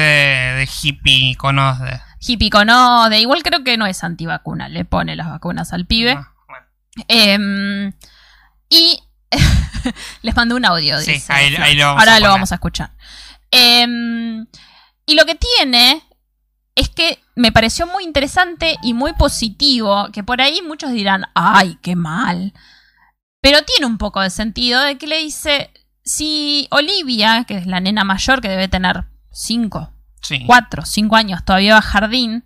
[0.55, 1.99] de hippie conozde.
[2.21, 3.19] hippie con ode.
[3.19, 6.13] Igual creo que no es antivacuna, le pone las vacunas al pibe.
[6.17, 6.65] Ah, bueno.
[7.09, 7.91] Em,
[8.69, 8.99] y
[10.21, 10.99] les mandé un audio.
[10.99, 12.91] Sí, dice ahí- lo vamos Ahora a lo vamos a escuchar.
[13.51, 14.45] Em,
[15.05, 16.01] y lo que tiene
[16.75, 21.77] es que me pareció muy interesante y muy positivo, que por ahí muchos dirán, ay,
[21.81, 22.53] qué mal.
[23.41, 25.71] Pero tiene un poco de sentido de que le dice,
[26.03, 30.43] si Olivia, que es la nena mayor que debe tener 5, Sí.
[30.45, 32.43] 4, 5 años, todavía va a jardín,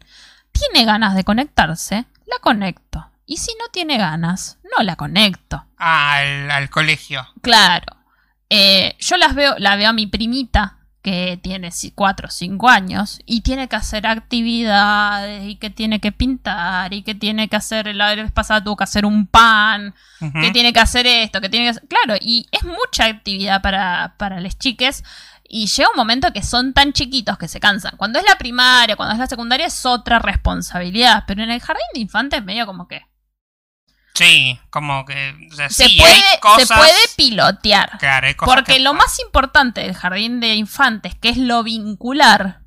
[0.52, 3.10] tiene ganas de conectarse, la conecto.
[3.26, 5.66] Y si no tiene ganas, no la conecto.
[5.78, 7.28] Al, al colegio.
[7.42, 7.98] Claro.
[8.50, 13.20] Eh, yo las veo, la veo a mi primita, que tiene 4 o 5 años,
[13.26, 17.94] y tiene que hacer actividades, y que tiene que pintar, y que tiene que hacer,
[17.94, 19.94] la vez pasada tuvo que hacer un pan,
[20.42, 21.88] que tiene que hacer esto, que tiene que hacer...
[21.88, 25.04] Claro, y es mucha actividad para, para las chiques.
[25.50, 27.98] Y llega un momento que son tan chiquitos que se cansan.
[27.98, 31.26] Cuando es la primaria, cuando es la secundaria, es otra responsabilidad.
[31.28, 33.02] Pero en el jardín de infantes medio como que...
[34.16, 35.34] Sí, como que.
[35.52, 36.68] o sea, Se, sí, puede, hay cosas.
[36.68, 37.98] se puede pilotear.
[37.98, 41.64] Claro, hay cosas Porque que- lo más importante del jardín de infantes, que es lo
[41.64, 42.62] vincular,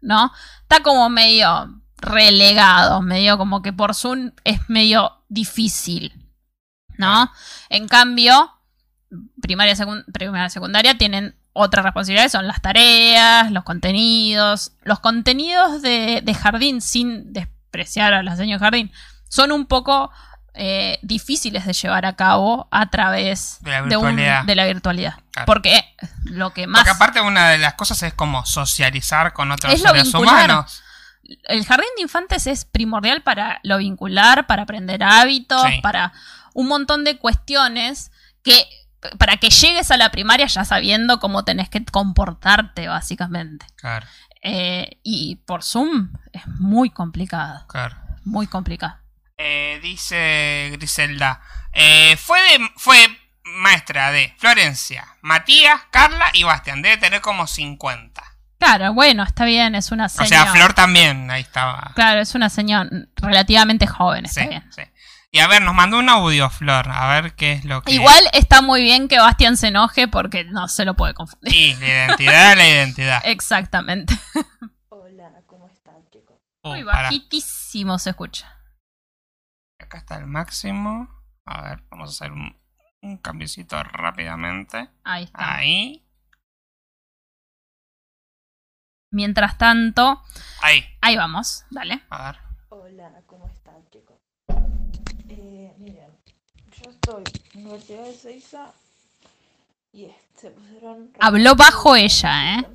[0.00, 0.32] ¿no?
[0.62, 6.12] Está como medio relegado, medio como que por Zoom es medio difícil,
[6.96, 7.30] ¿no?
[7.68, 8.50] En cambio,
[9.42, 14.72] primaria, secund- primaria secundaria tienen otras responsabilidades, son las tareas, los contenidos.
[14.82, 18.92] Los contenidos de, de jardín, sin despreciar a las señores de jardín,
[19.28, 20.10] son un poco
[20.54, 24.44] eh, difíciles de llevar a cabo a través De la virtualidad.
[24.44, 25.14] de la virtualidad.
[25.32, 25.46] Claro.
[25.46, 25.84] Porque
[26.24, 26.80] lo que más...
[26.82, 30.80] Porque aparte, una de las cosas es como socializar con otros seres humanos.
[31.44, 35.80] el jardín de infantes es primordial para lo vincular, para aprender hábitos, Sí.
[35.82, 36.12] para
[36.52, 38.12] un montón de cuestiones
[38.42, 38.64] que
[39.18, 43.66] para que llegues a la primaria ya sabiendo cómo tenés que comportarte, básicamente.
[43.76, 44.06] Claro,
[44.46, 47.96] Eh, y por Zoom es muy complicado, claro.
[48.24, 48.96] muy complicado.
[49.36, 51.40] Eh, dice Griselda.
[51.72, 52.96] eh, fue, de, fue
[53.44, 56.82] maestra de Florencia, Matías, Carla y Bastián.
[56.82, 58.22] Debe tener como 50.
[58.58, 60.28] Claro, bueno, está bien, es una O señora.
[60.28, 61.92] sea, Flor también, ahí estaba.
[61.94, 64.64] Claro, es una señora relativamente joven, está Sí, bien.
[64.72, 64.82] sí.
[65.32, 66.88] Y a ver, nos mandó un audio, Flor.
[66.88, 67.92] A ver qué es lo que.
[67.92, 71.52] Igual está muy bien que Bastian se enoje porque no se lo puede confundir.
[71.52, 73.20] Sí, la identidad, la identidad.
[73.24, 74.16] Exactamente.
[74.90, 76.36] Hola, ¿cómo están chicos?
[76.62, 78.48] Uh, Muy bajitísimo se escucha.
[79.94, 81.08] Acá está el máximo.
[81.44, 82.60] A ver, vamos a hacer un,
[83.02, 84.90] un cambiecito rápidamente.
[85.04, 85.54] Ahí está.
[85.54, 86.04] Ahí.
[89.12, 90.20] Mientras tanto,
[90.62, 90.84] Ahí.
[91.00, 92.02] ahí vamos, dale.
[92.10, 92.40] A ver.
[92.70, 94.16] Hola, ¿cómo están chicos?
[95.28, 96.10] Eh, miren,
[96.82, 97.22] yo estoy
[97.54, 98.72] en la Universidad de Seiza
[99.92, 101.12] y se pusieron...
[101.20, 102.66] Habló bajo ella, ¿eh?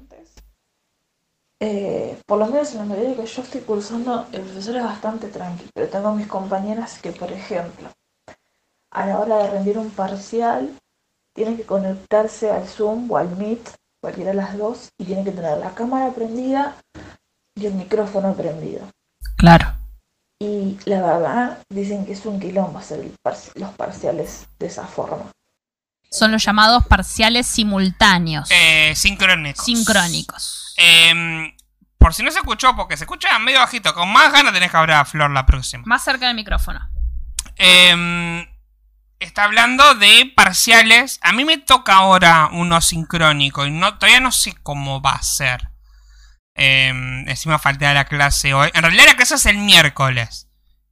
[1.61, 5.27] Eh, por lo menos en la medida que yo estoy cursando, el profesor es bastante
[5.27, 7.89] tranquilo, pero tengo mis compañeras que, por ejemplo,
[8.91, 10.73] a la hora de rendir un parcial,
[11.35, 13.69] tienen que conectarse al Zoom o al Meet,
[14.01, 16.77] cualquiera de las dos, y tienen que tener la cámara prendida
[17.55, 18.87] y el micrófono prendido.
[19.37, 19.73] Claro.
[20.41, 25.29] Y la verdad, dicen que es un quilombo hacer parci- los parciales de esa forma.
[26.09, 28.49] Son los llamados parciales simultáneos.
[28.49, 29.65] Eh, sincrónicos.
[29.65, 30.68] sincrónicos.
[30.81, 31.53] Em,
[31.97, 34.77] por si no se escuchó, porque se escucha medio bajito, con más ganas tenés que
[34.77, 35.83] hablar a Flor la próxima.
[35.85, 36.79] Más cerca del micrófono.
[37.57, 38.47] Em,
[39.19, 41.19] está hablando de parciales.
[41.21, 45.21] A mí me toca ahora uno sincrónico y no, todavía no sé cómo va a
[45.21, 45.69] ser.
[46.55, 48.71] Em, encima falté a la clase hoy.
[48.73, 50.47] En realidad la clase es el miércoles.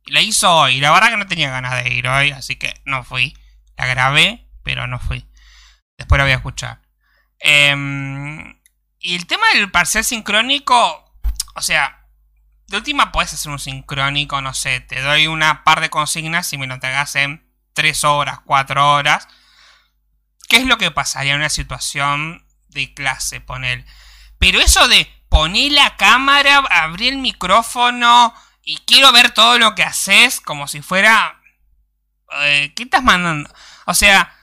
[0.06, 0.82] Y la hizo hoy.
[0.82, 3.38] La verdad que no tenía ganas de ir hoy, así que no fui.
[3.78, 5.26] La grabé, pero no fui.
[5.98, 6.82] Después la voy a escuchar.
[7.40, 8.57] Em,
[9.08, 11.14] y el tema del parcial sincrónico,
[11.56, 12.06] o sea,
[12.68, 16.58] de última puedes hacer un sincrónico, no sé, te doy una par de consignas y
[16.58, 19.30] me lo entregas en 3 horas, 4 horas.
[20.50, 23.86] ¿Qué es lo que pasaría en una situación de clase, poner?
[24.40, 29.84] Pero eso de poner la cámara, abrir el micrófono y quiero ver todo lo que
[29.84, 31.42] haces como si fuera...
[32.42, 33.50] eh, ¿Qué estás mandando?
[33.86, 34.36] O sea,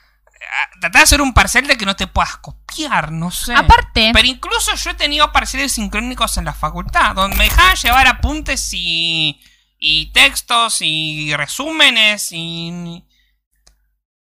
[0.81, 2.64] tratar de hacer un parcial de que no te puedas copiar,
[3.11, 3.55] no sé.
[3.55, 8.07] Aparte, Pero incluso yo he tenido parciales sincrónicos en la facultad, donde me dejaban llevar
[8.07, 9.41] apuntes y,
[9.79, 13.05] y textos y resúmenes y...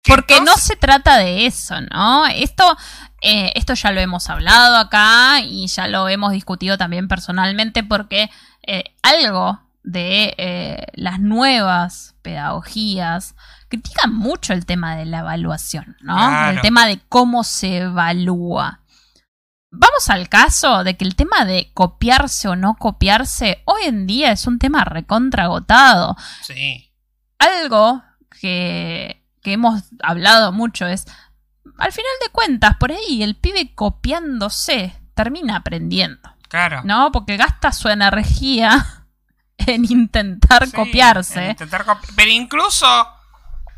[0.04, 2.25] ¿Qué porque no se trata de eso, ¿no?
[2.25, 2.75] Esto,
[3.21, 8.32] eh, esto ya lo hemos hablado acá y ya lo hemos discutido también personalmente porque
[8.65, 13.36] eh, algo de eh, las nuevas pedagogías
[13.71, 16.15] critican mucho el tema de la evaluación, ¿no?
[16.15, 16.51] Claro.
[16.57, 18.81] El tema de cómo se evalúa.
[19.71, 24.31] Vamos al caso de que el tema de copiarse o no copiarse hoy en día
[24.34, 26.15] es un tema recontragotado.
[26.43, 26.91] Sí.
[27.39, 28.03] Algo
[28.41, 31.05] que, que hemos hablado mucho es,
[31.77, 36.29] al final de cuentas, por ahí el pibe copiándose termina aprendiendo.
[36.49, 36.81] Claro.
[36.84, 37.12] ¿no?
[37.13, 39.05] Porque gasta su energía
[39.57, 41.45] en intentar Sí, copiarse.
[41.45, 42.86] en intentar copi- Pero incluso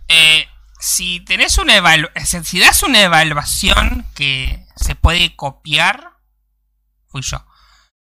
[0.08, 0.48] eh,
[0.80, 6.18] si tenés una evaluación, si das una evaluación que se puede copiar,
[7.08, 7.46] fui yo,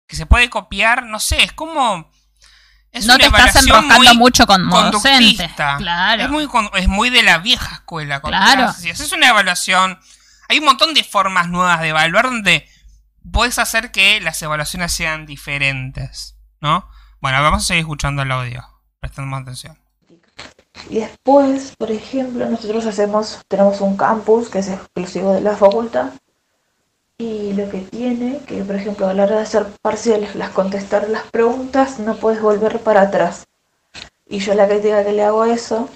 [0.07, 2.09] que se puede copiar, no sé, es como...
[2.91, 4.89] Es no una te estás enroscando mucho con docente.
[4.91, 5.77] conductista.
[5.77, 6.23] Claro.
[6.23, 8.19] Es muy, es muy de la vieja escuela.
[8.19, 8.73] Claro.
[8.73, 9.99] Si haces una evaluación,
[10.47, 12.67] hay un montón de formas nuevas de evaluar donde
[13.31, 16.89] puedes hacer que las evaluaciones sean diferentes, ¿no?
[17.21, 18.65] Bueno, vamos a seguir escuchando el audio.
[18.99, 19.77] Prestando atención.
[20.89, 26.11] Y después, por ejemplo, nosotros hacemos, tenemos un campus que es exclusivo de la facultad.
[27.17, 31.09] Y lo que tiene, que por ejemplo a la hora de hacer parciales, las contestar
[31.09, 33.45] las preguntas, no puedes volver para atrás.
[34.27, 35.89] Y yo la crítica que le hago a eso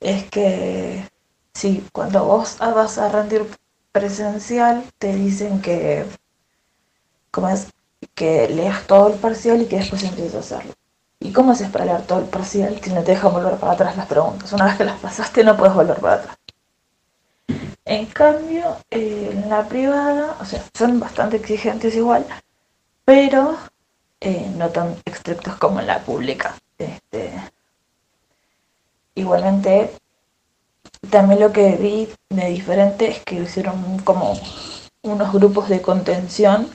[0.00, 1.08] es que
[1.54, 3.44] si cuando vos vas a rendir
[3.92, 6.06] presencial, te dicen que,
[8.14, 10.77] que leas todo el parcial y que después empieces a hacerlo.
[11.20, 13.96] ¿Y cómo haces para leer todo el parcial si no te dejan volver para atrás
[13.96, 14.52] las preguntas?
[14.52, 16.36] Una vez que las pasaste no puedes volver para atrás.
[17.84, 22.26] En cambio, eh, en la privada, o sea, son bastante exigentes igual,
[23.04, 23.56] pero
[24.20, 26.54] eh, no tan estrictos como en la pública.
[26.76, 27.32] Este,
[29.14, 29.90] igualmente,
[31.10, 34.38] también lo que vi de diferente es que hicieron como
[35.02, 36.70] unos grupos de contención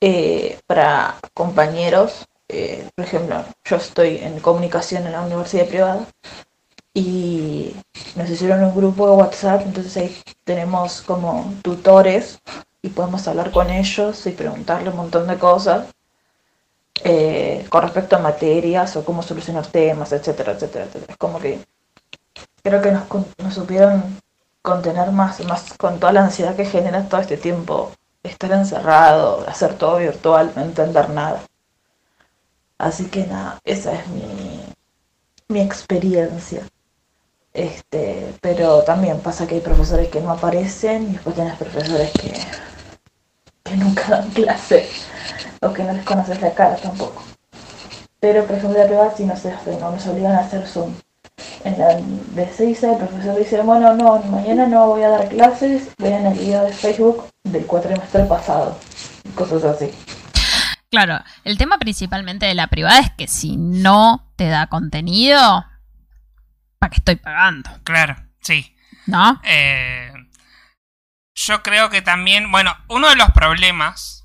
[0.00, 2.26] eh, para compañeros.
[2.48, 6.06] Eh, por ejemplo, yo estoy en comunicación en la universidad privada
[6.94, 7.74] y
[8.14, 12.40] nos hicieron un grupo de WhatsApp, entonces ahí tenemos como tutores
[12.82, 15.88] y podemos hablar con ellos y preguntarle un montón de cosas
[17.04, 21.12] eh, con respecto a materias o cómo solucionar temas, etcétera, etcétera, etcétera.
[21.12, 21.58] Es como que
[22.62, 23.04] creo que nos,
[23.42, 24.20] nos supieron
[24.62, 29.74] contener más, más con toda la ansiedad que genera todo este tiempo estar encerrado, hacer
[29.74, 31.42] todo virtual, no entender nada.
[32.78, 34.60] Así que nada, esa es mi,
[35.48, 36.62] mi experiencia.
[37.54, 42.34] Este, pero también pasa que hay profesores que no aparecen y después tienes profesores que,
[43.64, 44.86] que nunca dan clase
[45.62, 47.22] o que no les conoces la cara tampoco.
[48.20, 50.92] Pero por ejemplo la privada sí no se hace, no nos obligan a hacer Zoom.
[51.64, 55.88] En la de 6 el profesor dice, bueno, no, mañana no voy a dar clases,
[55.98, 58.76] vean el video de Facebook del cuatrimestre pasado.
[59.34, 59.92] Cosas así.
[60.90, 65.66] Claro, el tema principalmente de la privada es que si no te da contenido,
[66.78, 67.70] ¿para qué estoy pagando?
[67.82, 68.74] Claro, sí.
[69.06, 69.40] ¿No?
[69.44, 70.12] Eh,
[71.34, 74.24] yo creo que también, bueno, uno de los problemas,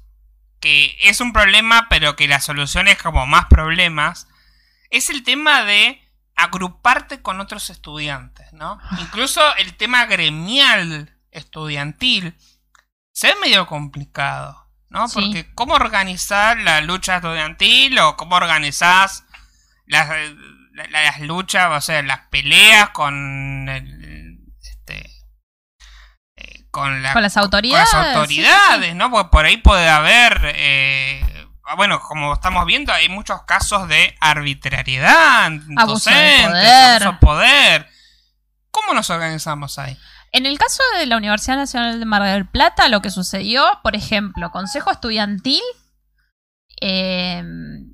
[0.59, 4.27] que es un problema, pero que la solución es como más problemas,
[4.89, 6.01] es el tema de
[6.35, 8.79] agruparte con otros estudiantes, ¿no?
[8.99, 12.35] Incluso el tema gremial estudiantil
[13.11, 14.60] se ve medio complicado,
[14.91, 15.07] ¿no?
[15.07, 15.15] Sí.
[15.15, 19.23] Porque cómo organizar la lucha estudiantil o cómo organizás
[19.87, 20.07] las,
[20.73, 25.09] la- las luchas, o sea, las peleas con el, este,
[26.37, 27.91] eh, con la Con las con autoridades.
[27.93, 29.09] las sí, sí, autoridades, ¿no?
[29.11, 35.45] Porque por ahí puede haber, eh, bueno, como estamos viendo, hay muchos casos de arbitrariedad,
[35.77, 37.03] Abuso de docentes, poder.
[37.03, 37.89] abuso de poder.
[38.71, 39.97] ¿Cómo nos organizamos ahí?
[40.33, 43.95] En el caso de la Universidad Nacional de Mar del Plata, lo que sucedió, por
[43.95, 45.61] ejemplo, Consejo Estudiantil,
[46.79, 47.43] eh,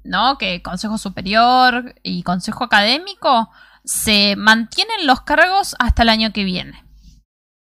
[0.03, 0.37] ¿no?
[0.37, 3.49] Que Consejo Superior y Consejo Académico
[3.83, 6.83] se mantienen los cargos hasta el año que viene,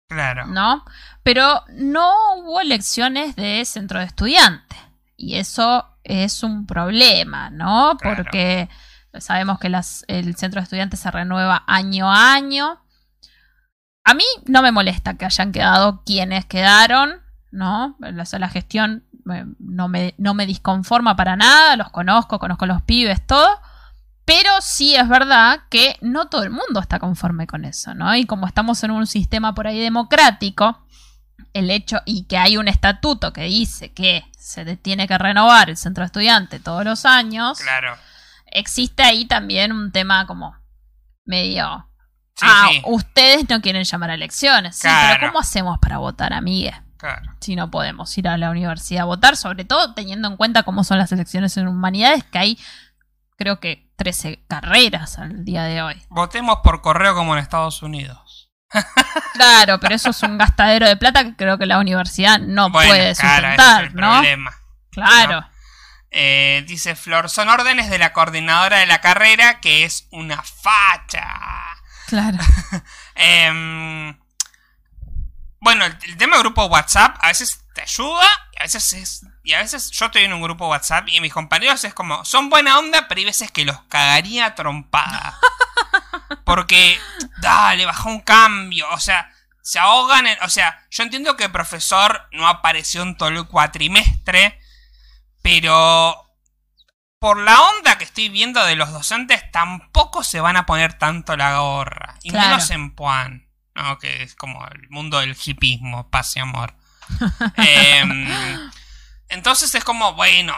[0.10, 0.48] Claro.
[0.48, 0.84] ¿no?
[1.24, 4.78] Pero no hubo elecciones de centro de estudiantes.
[5.16, 7.98] Y eso es un problema, ¿no?
[8.00, 8.18] Claro.
[8.18, 8.70] Porque
[9.20, 12.80] sabemos que las- el centro de estudiantes se renueva año a año.
[14.10, 17.98] A mí no me molesta que hayan quedado quienes quedaron, ¿no?
[18.00, 19.04] La, la gestión
[19.34, 23.60] eh, no me, no me disconforma para nada, los conozco, conozco los pibes, todo.
[24.24, 28.16] Pero sí es verdad que no todo el mundo está conforme con eso, ¿no?
[28.16, 30.86] Y como estamos en un sistema por ahí democrático,
[31.52, 35.76] el hecho y que hay un estatuto que dice que se tiene que renovar el
[35.76, 37.96] centro estudiante todos los años, Claro.
[38.46, 40.56] existe ahí también un tema como
[41.26, 41.90] medio
[42.38, 42.82] Sí, ah, sí.
[42.86, 44.78] ustedes no quieren llamar a elecciones.
[44.78, 46.74] Sí, pero ¿cómo hacemos para votar, amigue?
[46.98, 47.32] Claro.
[47.40, 50.84] Si no podemos ir a la universidad a votar, sobre todo teniendo en cuenta cómo
[50.84, 52.60] son las elecciones en humanidades, que hay
[53.38, 56.02] creo que 13 carreras al día de hoy.
[56.10, 58.52] Votemos por correo como en Estados Unidos.
[59.34, 62.90] Claro, pero eso es un gastadero de plata que creo que la universidad no Bueno,
[62.90, 64.12] puede claro, ese sustentar, es el ¿no?
[64.14, 64.52] problema.
[64.90, 65.48] Claro.
[66.10, 71.24] Eh, dice Flor, son órdenes de la coordinadora de la carrera que es una facha.
[72.08, 72.38] Claro.
[73.16, 74.18] Em,
[75.60, 79.26] bueno, el, el tema de grupo WhatsApp a veces te ayuda y a veces es.
[79.44, 82.26] Y a veces yo estoy en un grupo WhatsApp y mis compañeros es como.
[82.26, 85.40] Son buena onda, pero hay veces que los cagaría trompada.
[86.44, 87.00] Porque.
[87.40, 88.88] Dale, baja un cambio.
[88.92, 89.32] O sea,
[89.62, 90.38] se ahogan en.
[90.42, 94.60] O sea, yo entiendo que el profesor no apareció en todo el cuatrimestre.
[95.44, 96.27] Pero.
[97.20, 101.36] Por la onda que estoy viendo de los docentes, tampoco se van a poner tanto
[101.36, 102.16] la gorra.
[102.22, 102.50] Y Claro.
[102.50, 103.98] menos en Puan, ¿no?
[103.98, 106.76] Que es como el mundo del hipismo, paz y amor.
[107.56, 108.28] Em,
[109.30, 110.54] entonces es como, bueno,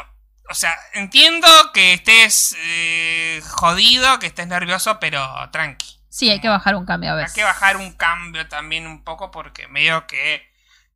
[0.49, 5.95] o sea, entiendo que estés eh, jodido, que estés nervioso, pero tranqui.
[6.09, 7.35] Sí, hay que bajar un cambio a Hay veces.
[7.35, 10.48] que bajar un cambio también un poco porque medio que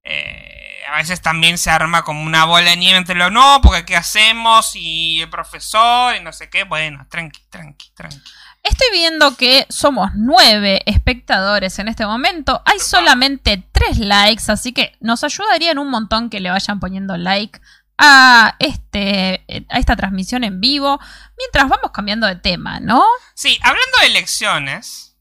[0.04, 3.86] eh, a veces también se arma como una bola de nieve entre lo no, porque
[3.86, 6.64] qué hacemos y el profesor y no sé qué.
[6.64, 8.22] Bueno, tranqui, tranqui, tranqui.
[8.64, 12.62] Estoy viendo que somos nueve espectadores en este momento.
[12.66, 17.60] Hay solamente tres likes, así que nos ayudarían un montón que le vayan poniendo like
[17.98, 21.00] a, este, a esta transmisión en vivo
[21.38, 23.04] mientras vamos cambiando de tema, ¿no?
[23.34, 25.18] Sí, hablando de elecciones,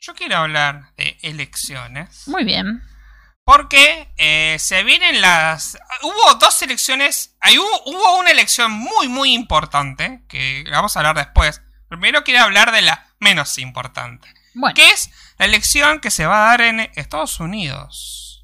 [0.00, 2.26] yo quiero hablar de elecciones.
[2.28, 2.82] Muy bien.
[3.46, 5.78] Porque eh, se vienen las...
[6.02, 7.36] Hubo dos elecciones...
[7.40, 11.62] Hay, hubo, hubo una elección muy, muy importante, que vamos a hablar después.
[11.88, 16.38] Primero quiero hablar de la menos importante, Bueno, que es la elección que se va
[16.42, 18.42] a dar en Estados Unidos.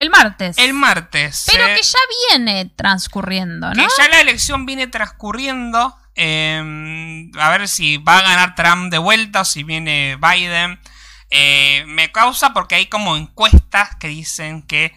[0.00, 0.58] el martes.
[0.58, 1.44] El martes.
[1.46, 1.98] Pero eh, que ya
[2.30, 3.88] viene transcurriendo, que ¿no?
[3.96, 5.96] ya la elección viene transcurriendo.
[6.16, 10.80] eh, a ver si va a ganar Trump de vuelta o si viene Biden.
[11.30, 14.92] Eh, me causa porque hay como encuestas que dicen que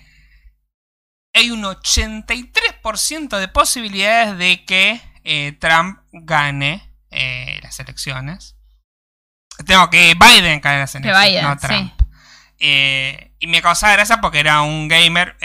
[1.35, 8.55] hay un 83% de posibilidades de que eh, Trump gane eh, las elecciones.
[9.65, 11.93] Tengo que Biden gane las elecciones, Biden, no Trump.
[13.39, 15.35] Y me causaba gracia porque era un gamer.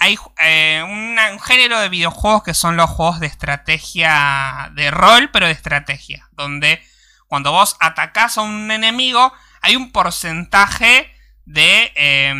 [0.00, 5.46] Hay una- un género de videojuegos que son los juegos de estrategia, de rol, pero
[5.46, 6.28] de estrategia.
[6.32, 6.82] Donde
[7.28, 9.32] cuando vos atacás a un enemigo,
[9.64, 11.10] hay un porcentaje
[11.46, 12.34] de, eh,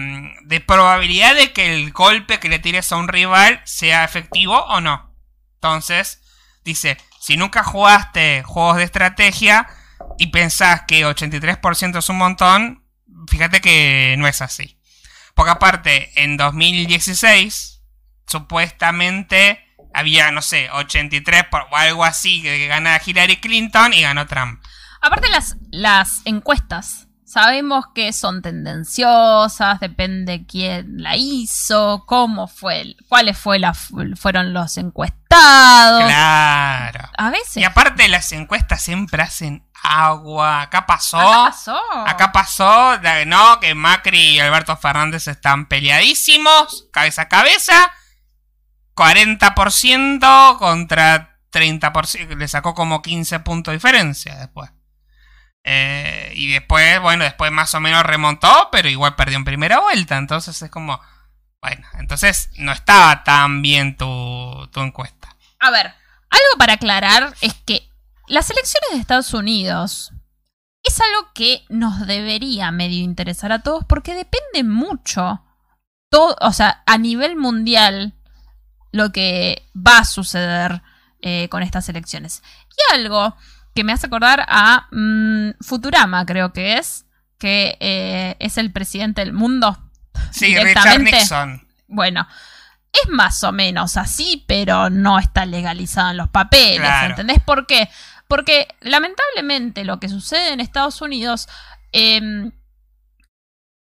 [0.45, 4.81] de probabilidad de que el golpe que le tires a un rival sea efectivo o
[4.81, 5.14] no.
[5.55, 6.20] Entonces,
[6.64, 9.66] dice, si nunca jugaste juegos de estrategia
[10.18, 12.85] y pensás que 83% es un montón,
[13.29, 14.79] fíjate que no es así.
[15.35, 17.81] Porque aparte, en 2016,
[18.27, 19.64] supuestamente
[19.95, 24.62] había, no sé, 83 por- o algo así que, que Hillary Clinton y ganó Trump.
[25.01, 27.03] Aparte las, las encuestas,
[27.35, 34.76] sabemos que son tendenciosas, depende quién la hizo, cómo fue, cuáles fue la, fueron los
[34.78, 36.05] encuestados.
[36.05, 37.09] Claro.
[37.18, 37.57] A veces.
[37.57, 40.62] Y aparte las encuestas siempre hacen agua.
[40.62, 41.18] Acá pasó.
[41.18, 41.80] Acá pasó.
[42.07, 47.93] Acá pasó, no, que Macri y Alberto Fernández están peleadísimos, cabeza a cabeza.
[48.95, 54.70] 40% contra 30%, le sacó como 15 puntos de diferencia después.
[55.65, 60.19] Eh, y después, bueno, después más o menos remontó, pero igual perdió en primera vuelta.
[60.19, 61.01] Entonces es como,
[61.61, 65.35] bueno, entonces no estaba tan bien tu, tu encuesta.
[65.59, 67.89] A ver, algo para aclarar es que
[68.29, 70.12] las elecciones de Estados Unidos
[70.83, 75.43] es algo que nos debería medio interesar a todos porque depende mucho,
[76.11, 78.15] todo, o sea, a nivel mundial,
[78.93, 80.83] lo que va a suceder
[81.23, 82.43] eh, con estas elecciones.
[82.71, 83.35] Y algo
[83.75, 87.07] que me hace acordar a mm, Futurama, creo que es,
[87.39, 89.79] que eh, es el presidente del mundo.
[90.31, 91.01] Sí, Richard.
[91.01, 91.66] Nixon.
[91.89, 92.27] Bueno,
[92.93, 97.11] es más o menos así, pero no está legalizado en los papeles, Claro.
[97.11, 97.89] ¿entendés por qué?
[98.29, 101.49] Porque lamentablemente lo que sucede en Estados Unidos
[101.93, 102.53] em,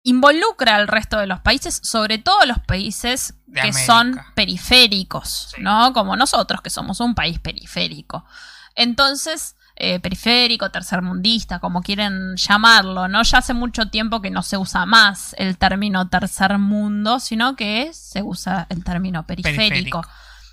[0.03, 3.85] involucra al resto de los países, sobre todo los países que América.
[3.85, 5.61] son periféricos, Sí.
[5.61, 5.93] ¿no?
[5.93, 8.25] Como nosotros, que somos un país periférico.
[8.75, 13.23] Entonces, eh, periférico, tercermundista, como quieren llamarlo, ¿no?
[13.23, 17.91] Ya hace mucho tiempo que no se usa más el término tercer mundo, sino que
[17.93, 20.01] se usa el término periférico, Periférico.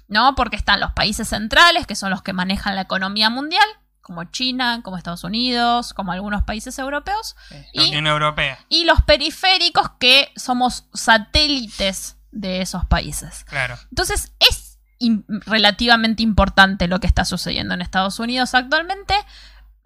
[0.09, 0.35] ¿no?
[0.37, 3.67] Porque están los países centrales, que son los que manejan la economía mundial,
[4.01, 7.35] como China, como Estados Unidos, como algunos países europeos,
[7.75, 13.45] La Y- Unión Europea, y los periféricos, que somos satélites de esos países.
[13.49, 13.77] claro.
[13.91, 14.33] Entonces,
[15.47, 19.15] relativamente importante lo que está sucediendo en Estados Unidos actualmente.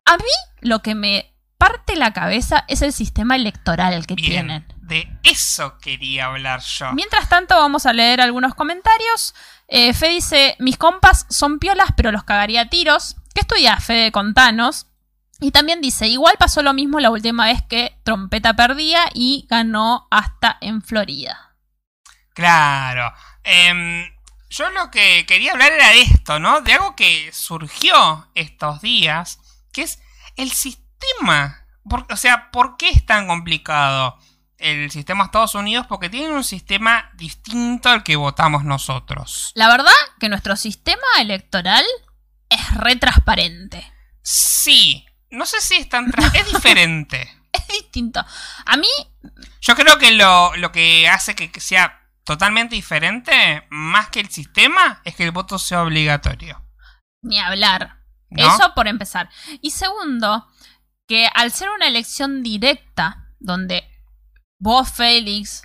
[0.04, 0.22] A mí
[0.60, 4.66] lo que me parte la cabeza es el sistema electoral que Bien, tienen.
[4.80, 6.92] de eso quería hablar yo.
[6.92, 9.34] Mientras tanto, vamos a leer algunos comentarios.
[9.68, 13.16] Eh, Fe dice: Mis compas son piolas, pero los cagaría a tiros.
[13.34, 14.10] ¿Qué estudias, Fede?
[14.10, 14.86] Contanos.
[15.38, 20.08] Y también dice: Igual pasó lo mismo la última vez que Trompeta perdía y ganó
[20.10, 21.54] hasta en Florida.
[22.34, 23.12] Claro.
[23.44, 24.04] Em,
[24.50, 26.60] yo lo que quería hablar era de esto, ¿no?
[26.60, 29.38] De algo que surgió estos días,
[29.72, 30.00] que es
[30.36, 31.66] el sistema.
[31.88, 34.18] Por- o sea, ¿por qué es tan complicado
[34.58, 35.86] el sistema de Estados Unidos?
[35.88, 39.52] Porque tienen un sistema distinto al que votamos nosotros.
[39.54, 41.84] La verdad que nuestro sistema electoral
[42.48, 43.90] es re transparente.
[44.22, 45.06] Sí.
[45.30, 46.12] No sé si es tan...
[46.34, 47.36] es diferente.
[47.52, 48.24] Es distinto.
[48.66, 48.86] A mí,
[49.60, 51.99] Yo creo que lo, lo que hace que sea
[52.30, 56.64] totalmente diferente, más que el sistema, es que el voto sea obligatorio.
[57.22, 57.96] ni hablar.
[58.30, 58.46] ¿no?
[58.54, 59.28] Eso por empezar.
[59.60, 60.46] Y segundo,
[61.08, 63.82] que al ser una elección directa, donde
[64.60, 65.62] vos, Félix,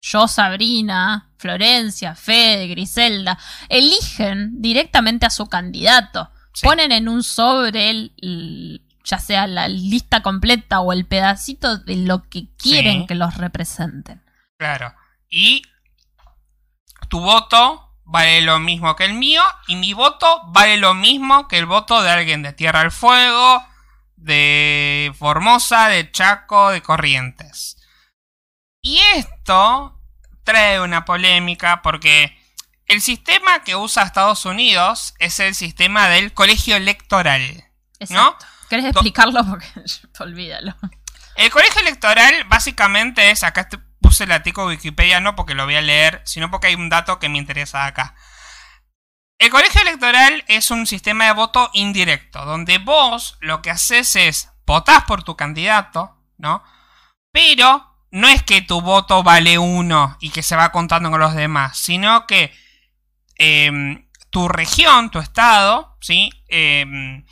[0.00, 3.36] yo, Sabrina, Florencia, Fede, Griselda,
[3.68, 6.30] eligen directamente a su candidato.
[6.54, 6.64] Sí.
[6.64, 11.96] Ponen en un sobre el, el- ya sea la lista completa o el pedacito de
[11.96, 13.06] lo que quieren Sí.
[13.08, 14.22] que los representen.
[14.58, 14.94] Claro.
[15.30, 15.62] Y
[17.08, 21.58] tu voto vale lo mismo que el mío y mi voto vale lo mismo que
[21.58, 23.66] el voto de alguien de Tierra del Fuego,
[24.16, 27.76] de Formosa, de Chaco, de Corrientes.
[28.80, 30.00] Y esto
[30.44, 32.36] trae una polémica porque
[32.86, 37.64] el sistema que usa Estados Unidos es el sistema del colegio electoral.
[38.00, 38.46] Exacto.
[38.68, 39.44] ¿Querés explicarlo?
[39.48, 39.66] Porque
[40.18, 40.74] olvídalo.
[41.36, 43.68] El colegio electoral básicamente es, acá
[44.00, 46.88] puse el artículo de Wikipedia no porque lo voy a leer, sino porque hay un
[46.88, 48.14] dato que me interesa acá.
[49.38, 54.50] El colegio electoral es un sistema de voto indirecto, donde vos lo que haces es
[54.66, 56.62] votás por tu candidato, ¿no?
[57.32, 61.34] Pero no es que tu voto vale uno y que se va contando con los
[61.34, 62.52] demás, sino que
[63.36, 66.30] em, tu región, tu estado, ¿sí?
[66.48, 67.24] Em,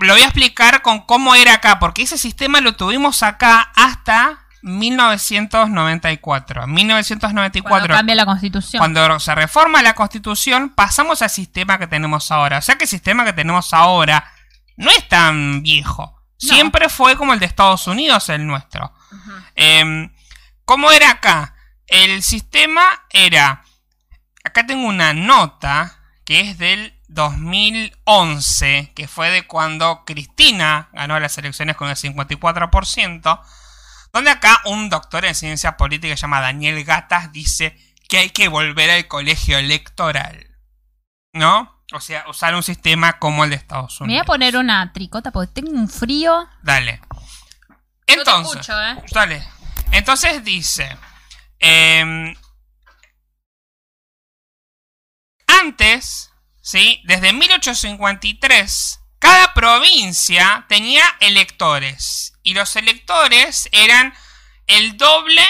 [0.00, 4.47] lo voy a explicar con cómo era acá, porque ese sistema lo tuvimos acá hasta
[4.62, 6.62] 1994.
[6.62, 8.80] Cuando 1994, cambia la constitución.
[8.80, 12.58] cuando se reforma la constitución, pasamos al sistema que tenemos ahora.
[12.58, 14.30] O sea que el sistema que tenemos ahora
[14.76, 16.20] no es tan viejo.
[16.42, 16.54] No.
[16.54, 18.92] Siempre fue como el de Estados Unidos, el nuestro.
[19.54, 20.12] Em,
[20.64, 21.54] ¿Cómo era acá?
[21.86, 23.64] El sistema era...
[24.44, 31.36] Acá tengo una nota que es del 2011, que fue de cuando Cristina ganó las
[31.38, 33.40] elecciones con el 54%,
[34.18, 37.76] donde acá un doctor en ciencia política llamado Daniel Gatas dice
[38.08, 40.46] que hay que volver al colegio electoral.
[41.32, 41.82] ¿No?
[41.92, 44.22] O sea, usar un sistema como el de Estados Me voy Unidos.
[44.22, 46.48] a poner una tricota porque tengo un frío.
[46.62, 47.00] Dale.
[48.06, 48.96] Entonces, escucho, ¿eh?
[49.12, 49.46] Dale.
[49.92, 50.96] Entonces dice.
[51.58, 52.34] em,
[55.46, 57.02] antes, ¿sí?
[57.04, 62.34] Desde 1853, cada provincia tenía electores.
[62.48, 64.14] Y los electores eran
[64.66, 65.42] el doble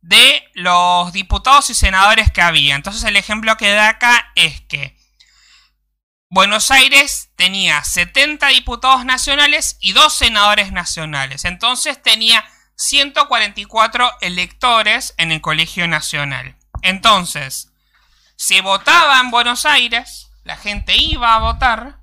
[0.00, 2.76] de los diputados y senadores que había.
[2.76, 4.96] Entonces el ejemplo que da acá es que
[6.30, 11.44] Buenos Aires tenía 70 diputados nacionales y dos senadores nacionales.
[11.44, 12.42] Entonces tenía
[12.76, 16.56] 144 electores en el Colegio Nacional.
[16.80, 17.70] Entonces,
[18.36, 22.00] se votaba en Buenos Aires, la gente iba a votar.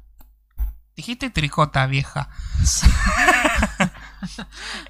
[0.96, 2.30] Dijiste tricota, vieja.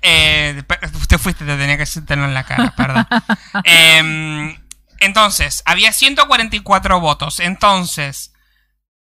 [0.02, 0.64] Eh,
[0.94, 3.08] usted fuiste, te tenía que decírtelo en la cara, perdón.
[3.64, 4.58] Em,
[5.00, 7.40] entonces, había 144 votos.
[7.40, 8.34] Entonces,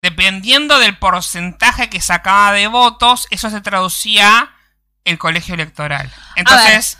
[0.01, 4.49] dependiendo del porcentaje que sacaba de votos, eso se traducía a
[5.05, 6.11] el colegio electoral.
[6.35, 6.97] Entonces,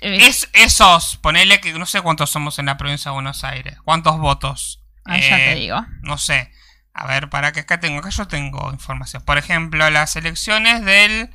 [0.00, 3.76] Eh, es esos, ponele que no sé cuántos somos en la provincia de Buenos Aires.
[3.84, 4.80] ¿Cuántos votos?
[5.04, 5.84] ah, ya Eh, te digo.
[6.00, 6.50] No sé.
[6.94, 9.22] A ver, para que acá tengo, acá yo tengo información.
[9.24, 11.30] Por ejemplo, las elecciones del...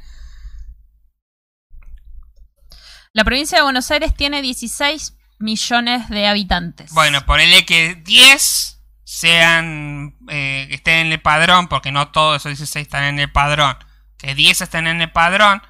[3.13, 6.91] La provincia de Buenos Aires tiene 16 millones de habitantes.
[6.93, 10.15] Bueno, ponele que 10 sean...
[10.29, 13.77] eh, estén en el padrón, porque no todos esos 16 están en el padrón.
[14.17, 15.61] Que 10 estén en el padrón.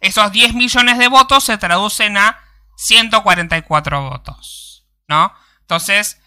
[0.00, 2.38] Esos 10 millones de votos se traducen a
[2.76, 4.86] 144 votos.
[5.08, 5.32] ¿No?
[5.62, 6.20] Entonces,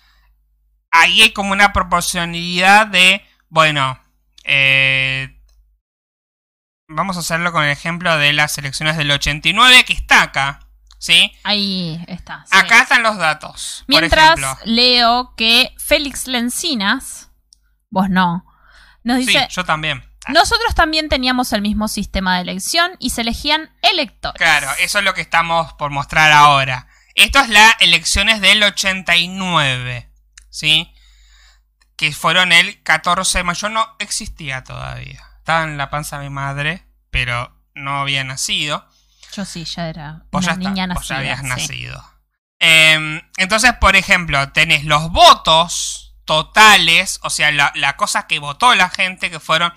[0.91, 3.97] ahí hay como una proporcionalidad de, bueno,
[4.43, 5.38] eh,
[6.89, 10.59] vamos a hacerlo con el ejemplo de las elecciones del 89 que está acá.
[10.97, 11.31] ¿Sí?
[11.43, 12.43] Ahí está.
[12.45, 12.57] sí.
[12.57, 13.85] Acá están los datos.
[13.87, 17.29] Mientras por leo que Félix Lencinas,
[17.89, 18.45] vos no,
[19.03, 20.03] nos Sí, dice, yo también.
[20.27, 24.37] nosotros también teníamos el mismo sistema de elección y se elegían electores.
[24.37, 26.87] Claro, eso es lo que estamos por mostrar ahora.
[27.15, 30.09] Esto es las elecciones del 89,
[30.49, 30.93] ¿sí?
[31.95, 33.59] Que fueron el 14 de mayo.
[33.67, 35.23] Yo no existía todavía.
[35.49, 38.87] Estaba en la panza de mi madre, pero no había nacido.
[39.33, 41.15] Yo sí, ya era Vos una ya, está- niña vos nacida.
[41.15, 41.47] ya habías sí.
[41.47, 42.03] nacido.
[42.59, 48.75] Em, entonces, por ejemplo, tenés los votos totales, o sea, la, la cosa que votó
[48.75, 49.73] la gente, que fueron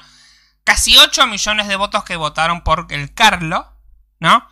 [0.63, 3.75] casi 8 millones de votos que votaron por el Carlo,
[4.21, 4.47] ¿no?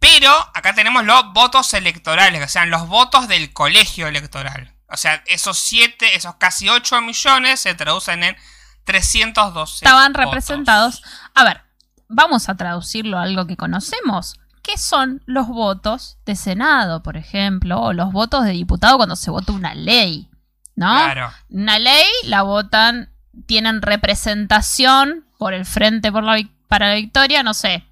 [0.00, 4.76] Pero acá tenemos los votos electorales, o sea, los votos del colegio electoral.
[4.88, 8.36] O sea, esos 7, esos casi 8 millones se traducen en
[8.84, 9.84] 312.
[9.84, 10.24] Estaban votos.
[10.24, 11.02] representados.
[11.34, 11.60] A ver,
[12.08, 14.34] vamos a traducirlo a algo que conocemos.
[14.62, 17.80] ¿Qué son los votos de Senado, por ejemplo?
[17.80, 20.28] O los votos de diputado cuando se vota una ley.
[20.76, 20.86] ¿No?
[20.94, 21.30] Claro.
[21.50, 23.10] Una ley la votan,
[23.46, 27.84] tienen representación por el Frente por la, para la Victoria, no sé,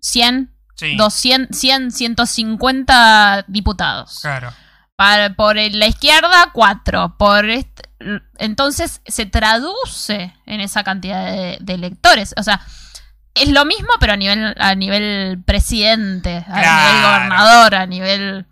[0.00, 0.96] 100, Sí.
[0.96, 4.20] 200, 100, 150 diputados.
[4.22, 4.52] Claro.
[4.96, 7.16] Para- por la izquierda, 4.
[7.18, 7.44] Por
[8.38, 12.34] entonces se traduce en esa cantidad de, de electores.
[12.36, 12.60] O sea,
[13.34, 18.46] es lo mismo, pero a nivel, a nivel presidente, a nivel gobernador, a nivel.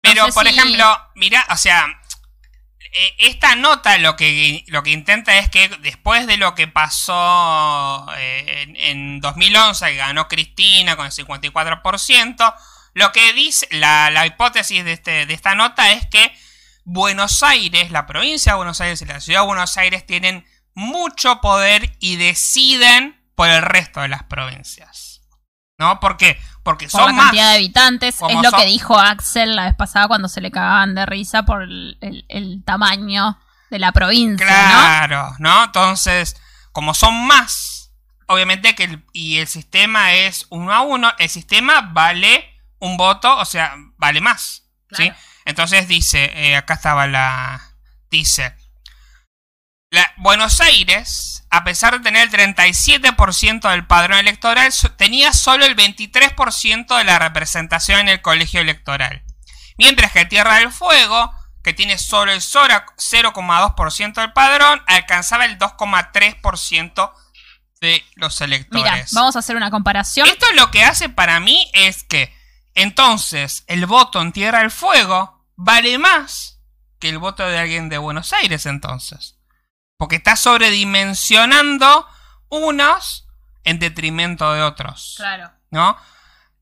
[0.00, 1.86] Pero, sé por si- ejemplo, mira, o sea,
[2.92, 8.06] eh, esta nota lo que, lo que intenta es que después de lo que pasó
[8.16, 12.54] eh, en, en 2011, que ganó Cristina con el 54%,
[12.94, 16.32] lo que dice, la, la hipótesis de, este, de esta nota es que
[16.88, 21.40] Buenos Aires, la provincia de Buenos Aires y la ciudad de Buenos Aires tienen mucho
[21.40, 25.20] poder y deciden por el resto de las provincias.
[25.78, 25.98] ¿No?
[26.00, 26.40] ¿Por qué?
[26.62, 27.24] Porque Por son la más.
[27.26, 28.14] cantidad de habitantes.
[28.14, 31.42] Es lo son- que dijo Axel la vez pasada cuando se le cagaban de risa
[31.42, 33.36] por el, el- el tamaño
[33.68, 34.46] de la provincia.
[34.46, 35.64] Claro, ¿no?
[35.64, 36.36] Entonces,
[36.72, 37.90] como son más,
[38.28, 43.36] obviamente que el, y el sistema es uno a uno, el sistema vale un voto,
[43.36, 44.62] o sea, vale más.
[44.92, 45.10] ¿sí?
[45.46, 47.72] Entonces dice, eh, acá estaba la...
[48.10, 48.54] Dice,
[49.90, 55.76] la, Buenos Aires, a pesar de tener el 37% del padrón electoral, tenía solo el
[55.76, 59.24] 23% de la representación en el colegio electoral.
[59.78, 61.32] Mientras que Tierra del Fuego,
[61.62, 67.12] que tiene solo el sora- 0,2% del padrón, alcanzaba el 2,3%
[67.80, 68.92] de los electores.
[68.92, 70.26] Mira, vamos a hacer una comparación.
[70.26, 72.34] Esto lo que hace para mí es que
[72.74, 76.60] entonces el voto en Tierra del Fuego vale más
[76.98, 79.36] que el voto de alguien de Buenos Aires entonces.
[79.98, 82.06] Porque está sobredimensionando
[82.48, 83.26] unos
[83.64, 85.14] en detrimento de otros.
[85.16, 85.50] Claro.
[85.70, 85.96] ¿No?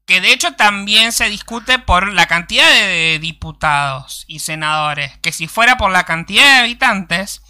[0.06, 5.16] Que de hecho también se discute por la cantidad de diputados y senadores.
[5.18, 7.42] Que si fuera por la cantidad de habitantes,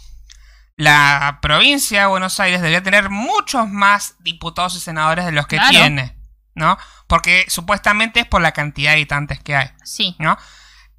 [0.77, 5.57] la provincia de Buenos Aires debería tener muchos más diputados y senadores de los que
[5.57, 5.71] Claro.
[5.71, 6.15] tiene.
[6.53, 6.77] ¿No?
[7.07, 9.69] Porque supuestamente es por la cantidad de habitantes que hay.
[9.83, 10.15] Sí.
[10.19, 10.37] ¿No?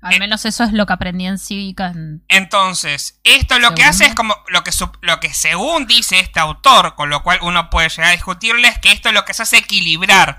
[0.02, 1.88] Al Eh, menos eso es lo que aprendí en cívica.
[1.88, 4.70] en- Entonces, esto lo que hace es como lo que,
[5.00, 8.78] lo que según dice este autor, con lo cual uno puede llegar a discutirle, es
[8.78, 10.38] que esto lo que se hace equilibrar.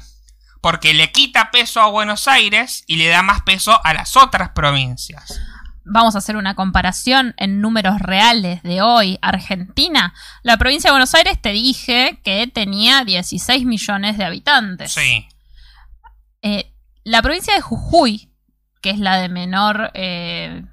[0.61, 4.49] Porque le quita peso a Buenos Aires y le da más peso a las otras
[4.49, 5.39] provincias.
[5.89, 9.17] Vamos a hacer una comparación en números reales de hoy.
[9.21, 14.91] Argentina, la provincia de Buenos Aires te dije que tenía 16 millones de habitantes.
[14.93, 15.27] Sí.
[16.41, 18.26] Eh, la provincia de Jujuy,
[18.81, 20.63] que es la de menor eh,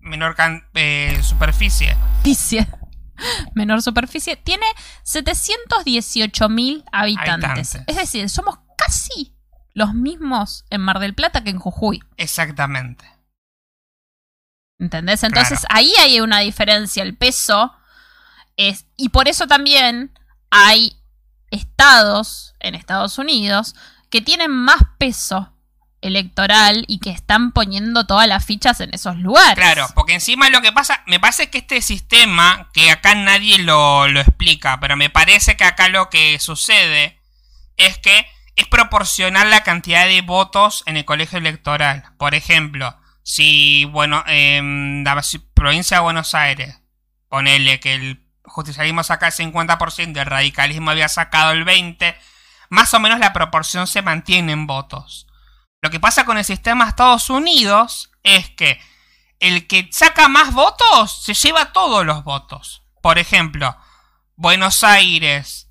[0.00, 1.96] Menor can- eh, superficie.
[3.54, 4.66] menor superficie, tiene
[5.02, 7.50] 718 mil habitantes.
[7.50, 7.80] Habitantes.
[7.86, 9.34] Es decir, somos casi
[9.74, 12.02] los mismos en Mar del Plata que en Jujuy.
[12.16, 13.04] Exactamente.
[14.78, 15.22] ¿Entendés?
[15.22, 17.02] Entonces ahí hay una diferencia.
[17.02, 17.74] El peso
[18.56, 18.86] es.
[18.96, 20.12] Y por eso también
[20.50, 20.96] hay
[21.50, 23.74] estados en Estados Unidos
[24.10, 25.52] que tienen más peso
[26.00, 29.54] electoral y que están poniendo todas las fichas en esos lugares.
[29.54, 34.06] Claro, porque encima lo que pasa, me parece que este sistema, que acá nadie lo,
[34.08, 37.18] lo explica, pero me parece que acá lo que sucede
[37.76, 38.26] es que
[38.56, 42.04] es proporcional la cantidad de votos en el colegio electoral.
[42.18, 46.78] Por ejemplo, si, bueno, en la si- provincia de Buenos Aires,
[47.28, 52.14] ponele que el justicialismo saca el 50% y el radicalismo había sacado el 20%,
[52.70, 55.25] más o menos la proporción se mantiene en votos.
[55.86, 58.80] Lo que pasa con el sistema de Estados Unidos es que
[59.38, 62.82] el que saca más votos se lleva todos los votos.
[63.00, 63.76] Por ejemplo,
[64.34, 65.68] Buenos Aires,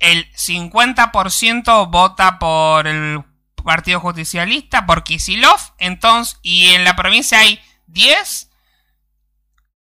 [0.00, 3.22] el 50% vota por el
[3.64, 8.50] Partido Justicialista por Kisilov, entonces, y en la provincia hay 10,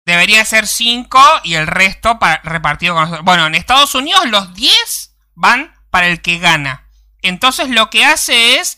[0.06, 3.26] debería ser 5 y el resto para, repartido con nosotros.
[3.26, 6.92] Bueno, en Estados Unidos los 10 van para el que gana.
[7.24, 8.78] Entonces lo que hace es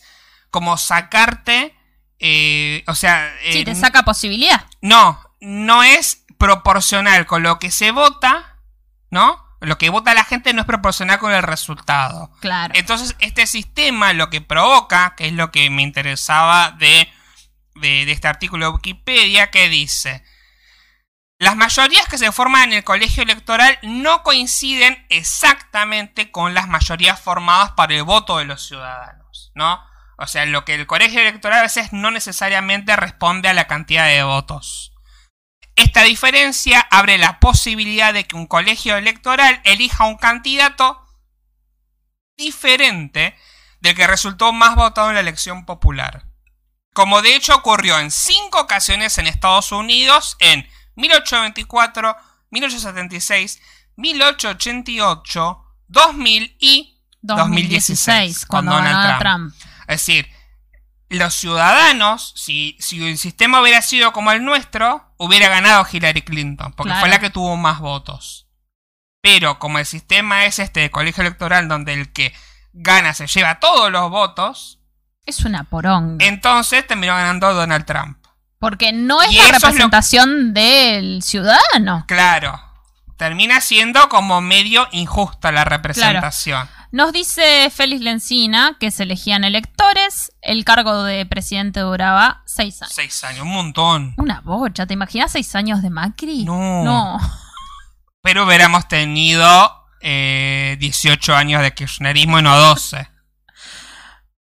[0.56, 1.76] como sacarte,
[2.18, 3.30] eh, o sea...
[3.52, 4.64] Sí, te saca posibilidad.
[4.80, 8.56] no, no es proporcional con lo que se vota,
[9.10, 9.44] ¿no?
[9.60, 12.30] Lo que vota la gente no es proporcional con el resultado.
[12.40, 12.72] Claro.
[12.74, 17.06] Entonces, este sistema lo que provoca, que es lo que me interesaba de,
[17.74, 20.24] de, de este artículo de Wikipedia, que dice,
[21.38, 27.20] las mayorías que se forman en el colegio electoral no coinciden exactamente con las mayorías
[27.20, 29.84] formadas para el voto de los ciudadanos, ¿no?
[30.18, 34.06] O sea, lo que el colegio electoral a veces no necesariamente responde a la cantidad
[34.06, 34.92] de votos.
[35.76, 41.06] Esta diferencia abre la posibilidad de que un colegio electoral elija un candidato
[42.36, 43.36] diferente
[43.80, 46.24] del que resultó más votado en la elección popular.
[46.94, 52.16] Como de hecho ocurrió en cinco ocasiones en Estados Unidos en 1824,
[52.50, 53.60] 1876,
[53.96, 59.54] 1888, 2000 y 2016, cuando, con ganó Donald Trump.
[59.88, 60.28] Es decir,
[61.08, 66.72] los ciudadanos, si, si el sistema hubiera sido como el nuestro, hubiera ganado Hillary Clinton,
[66.72, 67.00] porque Claro.
[67.00, 68.48] fue la que tuvo más votos.
[69.22, 72.32] Pero como el sistema es este de colegio electoral donde el que
[72.72, 74.80] gana se lleva todos los votos,
[75.24, 76.24] Es una poronga.
[76.24, 78.18] entonces terminó ganando Donald Trump.
[78.58, 82.04] Porque no es Y la lo- representación del ciudadano.
[82.08, 82.60] Claro,
[83.16, 86.68] termina siendo como medio injusta la representación.
[86.92, 92.94] Nos dice Félix Lencina que se elegían electores, el cargo de presidente duraba seis años.
[92.94, 94.14] Seis años, un montón.
[94.16, 96.44] Una bocha, ¿te imaginas seis años de Macri?
[96.44, 96.84] No.
[96.84, 97.18] No.
[98.22, 103.08] Pero hubiéramos tenido eh, 18 años de kirchnerismo y no 12.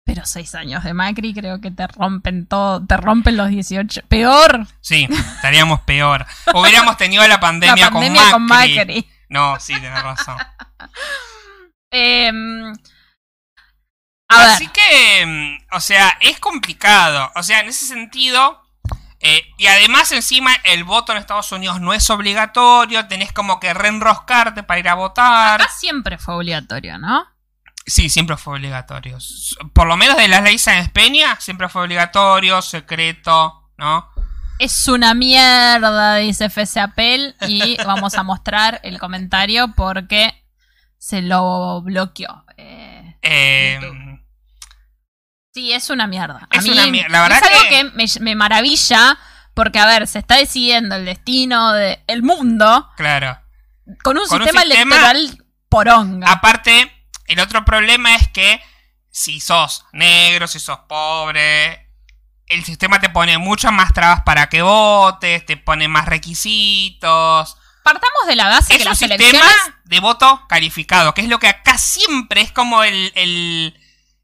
[0.06, 4.02] Pero seis años de Macri creo que te rompen todo, te rompen los 18.
[4.08, 6.24] Peor Sí, estaríamos peor.
[6.54, 9.10] Hubiéramos tenido la pandemia, la pandemia con, con Macri.
[9.28, 10.36] No, sí, tienes razón.
[11.90, 12.72] Em,
[14.28, 17.32] a ver, Así que, mm, o sea, es complicado.
[17.34, 18.62] O sea, en ese sentido.
[19.18, 23.08] eh, y además, encima, el voto en Estados Unidos no es obligatorio.
[23.08, 25.60] Tenés como que reenroscarte para ir a votar.
[25.60, 27.26] acá siempre fue obligatorio, ¿no?
[27.86, 29.16] Sí, siempre fue obligatorio.
[29.72, 34.08] Por lo menos de las leyes en Peña, siempre fue obligatorio, secreto, ¿no?
[34.58, 37.36] Es una mierda, dice Fese Apel.
[37.46, 40.44] Y vamos a mostrar el comentario porque
[40.98, 42.44] se lo bloqueó.
[42.56, 43.78] Eh, Eh,
[45.54, 46.48] sí, es una mierda.
[46.50, 49.18] A Es mí una la verdad es algo que- que, me, me maravilla
[49.54, 53.38] porque, a ver, se está decidiendo el destino del mundo claro.
[54.02, 56.30] con un Con un sistema sistema- electoral poronga.
[56.30, 56.92] Aparte,
[57.26, 58.60] el otro problema es que
[59.10, 61.88] si sos negro, si sos pobre,
[62.46, 67.56] el sistema te pone muchas más trabas para que votes, te pone más requisitos.
[67.82, 69.54] Partamos de la base Es que un las sistema elecciones
[69.84, 73.80] de voto calificado, que es lo que acá siempre es como el, el,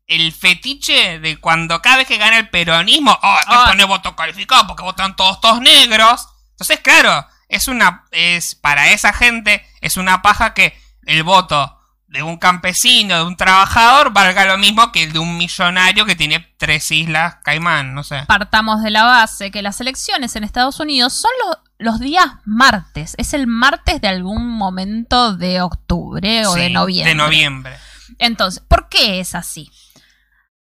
[0.09, 3.67] el fetiche de cuando cada vez que gana el peronismo, oh, hay que Ah.
[3.69, 6.29] poner voto calificado porque votan todos todos negros.
[6.51, 10.77] Entonces, claro, es una es para esa gente es una paja que
[11.07, 11.79] el voto
[12.13, 16.15] de un campesino, de un trabajador, valga lo mismo que el de un millonario que
[16.15, 18.25] tiene tres islas Caimán, no sé.
[18.29, 23.15] partamos de la base que las elecciones en Estados Unidos son los, los días martes.
[23.17, 27.11] Es el martes de algún momento de octubre o de noviembre.
[27.11, 27.77] De noviembre.
[28.19, 29.71] Entonces, ¿por qué es así?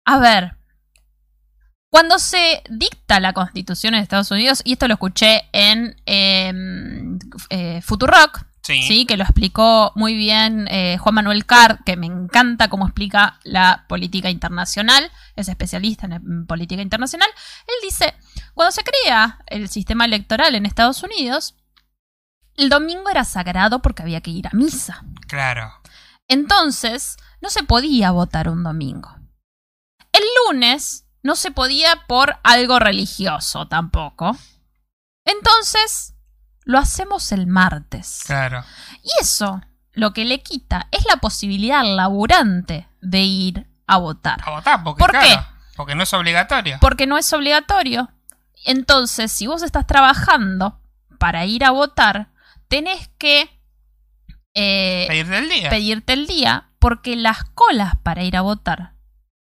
[0.05, 0.57] A ver,
[1.88, 6.53] cuando se dicta la constitución en Estados Unidos, y esto lo escuché en eh,
[7.49, 8.82] eh, Futurock, Sí.
[8.82, 9.06] ¿sí?
[9.06, 13.86] que lo explicó muy bien eh, Juan Manuel Carr, que me encanta cómo explica la
[13.88, 17.30] política internacional, es especialista en, en política internacional.
[17.66, 18.14] Él dice,
[18.52, 21.54] cuando se crea el sistema electoral en Estados Unidos,
[22.56, 25.02] el domingo era sagrado porque había que ir a misa.
[25.28, 25.72] Claro.
[26.28, 29.16] Entonces, no se podía votar un domingo.
[30.12, 34.36] El lunes no se podía por algo religioso tampoco.
[35.24, 36.14] Entonces,
[36.68, 38.24] lo hacemos el martes.
[38.26, 38.62] Claro.
[39.02, 39.62] Y eso
[39.94, 44.38] lo que le quita es la posibilidad al laburante de ir a votar.
[44.44, 45.36] A votar, porque ¿Por claro, qué?
[45.76, 46.76] porque no es obligatorio.
[46.82, 48.10] Porque no es obligatorio.
[48.66, 50.78] Entonces, si vos estás trabajando
[51.18, 52.28] para ir a votar,
[52.68, 53.48] tenés que
[54.52, 55.70] eh, Pedir del día.
[55.70, 58.92] pedirte el día porque las colas para ir a votar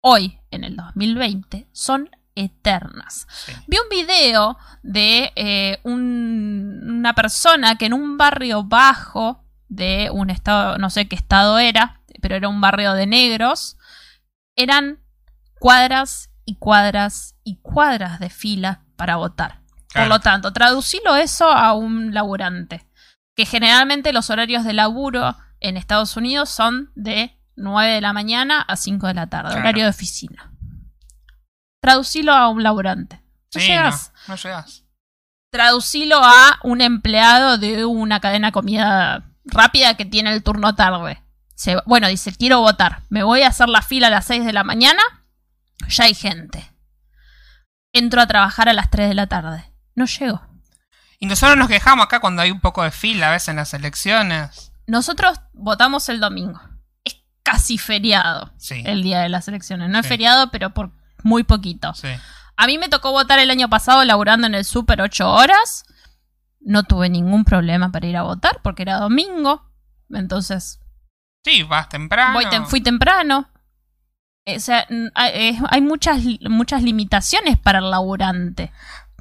[0.00, 3.26] hoy, en el 2020, son eternas.
[3.46, 3.52] Sí.
[3.66, 10.30] Vi un video de eh, un- una persona que en un barrio bajo de un
[10.30, 13.76] estado, no sé qué estado era, pero era un barrio de negros,
[14.56, 14.98] eran
[15.58, 19.60] cuadras y cuadras y cuadras de fila para votar.
[19.94, 22.86] Por lo tanto, traducilo eso a un laburante.
[23.36, 28.60] Que generalmente los horarios de laburo en Estados Unidos son de 9 de la mañana
[28.62, 29.60] a 5 de la tarde, Claro.
[29.60, 30.51] horario de oficina.
[31.82, 33.16] Traducilo a un laburante.
[33.54, 34.12] No Sí, llegas.
[34.28, 34.84] no, no llegas.
[35.50, 41.22] Traducilo a un empleado de una cadena de comida rápida que tiene el turno tarde.
[41.54, 43.02] Se- bueno, dice, quiero votar.
[43.10, 45.02] Me voy a hacer la fila a las 6 de la mañana.
[45.88, 46.70] Ya hay gente.
[47.92, 49.70] Entro a trabajar a las 3 de la tarde.
[49.94, 50.40] No llego.
[51.18, 53.74] Y nosotros nos quejamos acá cuando hay un poco de fila a veces en las
[53.74, 54.72] elecciones.
[54.86, 56.60] Nosotros votamos el domingo.
[57.04, 58.82] Es casi feriado Sí.
[58.86, 59.90] el día de las elecciones.
[59.90, 60.92] No es feriado, pero por
[61.24, 61.94] muy poquito.
[61.94, 62.08] Sí.
[62.56, 65.84] A mí me tocó votar el año pasado laburando en el súper 8 horas.
[66.60, 69.68] No tuve ningún problema para ir a votar porque era domingo.
[70.10, 70.78] Entonces,
[71.44, 72.34] Sí, vas temprano.
[72.34, 73.48] voy fui temprano.
[74.46, 78.72] O sea, hay muchas, muchas limitaciones para el laburante.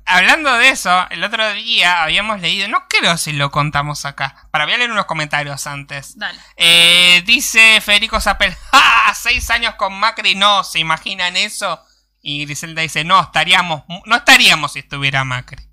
[0.06, 4.48] Hablando de eso, el otro día habíamos leído, no creo si lo contamos acá.
[4.52, 6.18] Para voy a leer unos comentarios antes.
[6.18, 6.40] Dale.
[6.58, 9.14] Eh, dice Federico Zapel, ¡ja!
[9.14, 11.80] Seis años con Macri, no, ¿se imaginan eso?
[12.22, 15.64] Y Griselda dice, no, estaríamos, no estaríamos si estuviera Macri.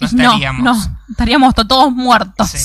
[0.00, 0.62] No No, estaríamos.
[0.62, 2.50] no, estaríamos to- todos muertos.
[2.50, 2.58] Sí.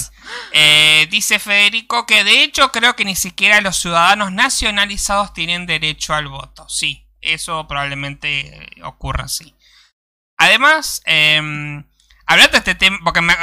[0.54, 6.14] Eh, dice Federico que de hecho creo que ni siquiera los ciudadanos nacionalizados tienen derecho
[6.14, 6.68] al voto.
[6.70, 9.56] Sí, eso probablemente eh, ocurra así.
[10.38, 11.38] Además, eh,
[12.26, 13.38] hablando de este tema, porque me, eh,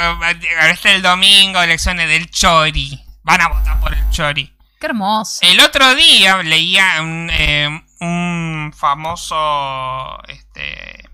[0.61, 2.99] hablaste del domingo, elecciones del Chori.
[3.23, 4.53] Van a votar por el Chori.
[4.79, 5.39] Qué hermoso.
[5.41, 11.09] El otro día leía un, eh, un famoso, este,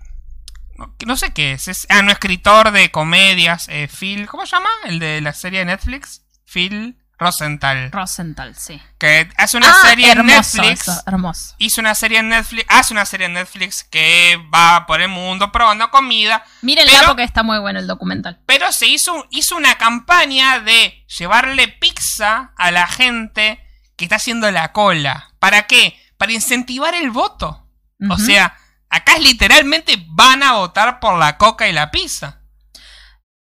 [0.76, 4.56] no, no sé qué es, es ah, un escritor de comedias, eh, Phil, ¿cómo se
[4.56, 4.68] llama?
[4.84, 8.82] El de la serie de Netflix, Phil Rosenthal, Rosenthal, sí.
[8.98, 11.54] que hace una Ah, serie en Netflix, eso, hermoso.
[11.58, 15.52] hizo una serie en Netflix, hace una serie en Netflix que va por el mundo
[15.52, 18.40] probando comida, Mírenla Pero- porque está muy bueno el documental.
[18.46, 23.60] pero se hizo, hizo una campaña de llevarle pizza a la gente
[23.96, 25.30] que está haciendo la cola.
[25.38, 25.96] ¿Para qué?
[26.24, 27.68] Para incentivar el voto.
[28.10, 28.56] O sea,
[28.88, 32.40] acá es literalmente van a votar por la coca y la pizza.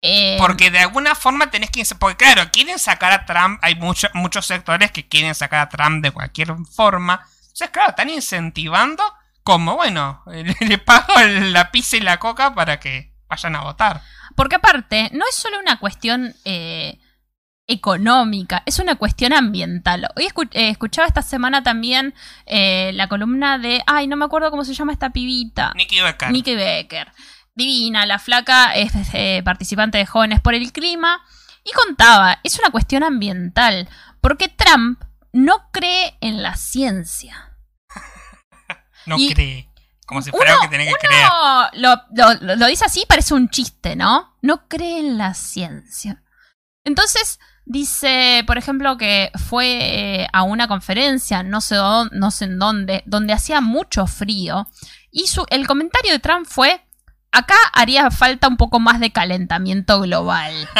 [0.00, 1.84] Eh, Porque de alguna forma tenés que...
[1.98, 6.02] Porque claro, quieren sacar a Trump, hay mucho- muchos sectores que quieren sacar a Trump
[6.02, 7.20] de cualquier forma.
[7.42, 9.02] Entonces, claro, están incentivando
[9.42, 10.22] como, bueno,
[10.60, 14.02] le pago la pizza y la coca para que vayan a votar.
[14.34, 16.98] Porque aparte, no es solo una cuestión eh,
[17.66, 20.08] económica, es una cuestión ambiental.
[20.16, 22.14] Hoy escu- eh, escuchaba esta semana también
[22.46, 25.72] eh, la columna de, ay, no me acuerdo cómo se llama esta pibita.
[25.76, 26.30] Nicky Becker.
[26.30, 27.12] Nikki Becker.
[27.54, 31.20] Divina, la flaca es eh, participante de Jóvenes por el Clima.
[31.64, 33.88] Y contaba, es una cuestión ambiental.
[34.20, 35.00] Porque Trump
[35.32, 37.54] no cree en la ciencia.
[39.06, 39.68] No Y cree.
[40.06, 41.26] Como si fuera que tenés que creer.
[41.74, 42.02] lo-
[42.40, 44.36] lo- lo dice así, parece un chiste, ¿no?
[44.42, 46.22] No cree en la ciencia.
[46.84, 49.66] Entonces, dice, por ejemplo, que fue
[50.22, 54.68] eh, a una conferencia, no sé, dó- no sé en dónde, donde hacía mucho frío.
[55.10, 56.84] Y su, el comentario de Trump fue,
[57.30, 60.52] acá haría falta un poco más de calentamiento global.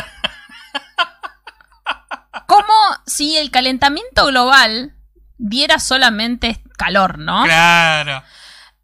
[2.47, 2.73] Como
[3.07, 4.95] si el calentamiento global
[5.39, 7.45] diera solamente calor, ¿no?
[7.45, 8.23] Claro.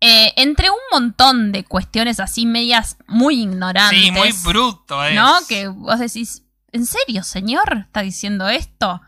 [0.00, 3.98] Eh, entre un montón de cuestiones así medias muy ignorantes.
[3.98, 5.14] Sí, muy bruto es.
[5.14, 5.34] ¿No?
[5.48, 6.42] Que vos decís,
[6.72, 7.78] ¿en serio, señor?
[7.86, 9.00] ¿Está diciendo esto?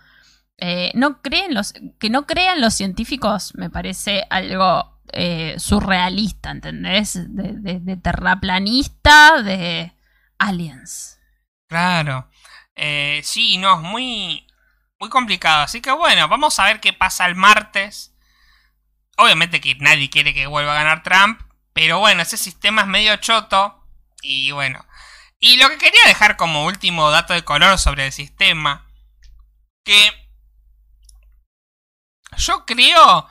[0.59, 7.15] Eh, no creen los, que no crean los científicos me parece algo eh, surrealista, ¿entendés?
[7.35, 9.93] De, de- de terraplanista, de
[10.39, 11.19] aliens.
[11.69, 12.29] Claro.
[12.77, 14.47] Eh, sí, no, es muy,
[14.99, 15.63] muy complicado.
[15.63, 18.15] Así que bueno, vamos a ver qué pasa el martes.
[19.17, 21.41] Obviamente que nadie quiere que vuelva a ganar Trump.
[21.73, 23.83] Pero bueno, ese sistema es medio choto.
[24.23, 24.85] Y bueno.
[25.41, 28.87] Y lo que quería dejar como último dato de color sobre el sistema.
[29.85, 30.13] Que
[32.37, 33.27] yo creo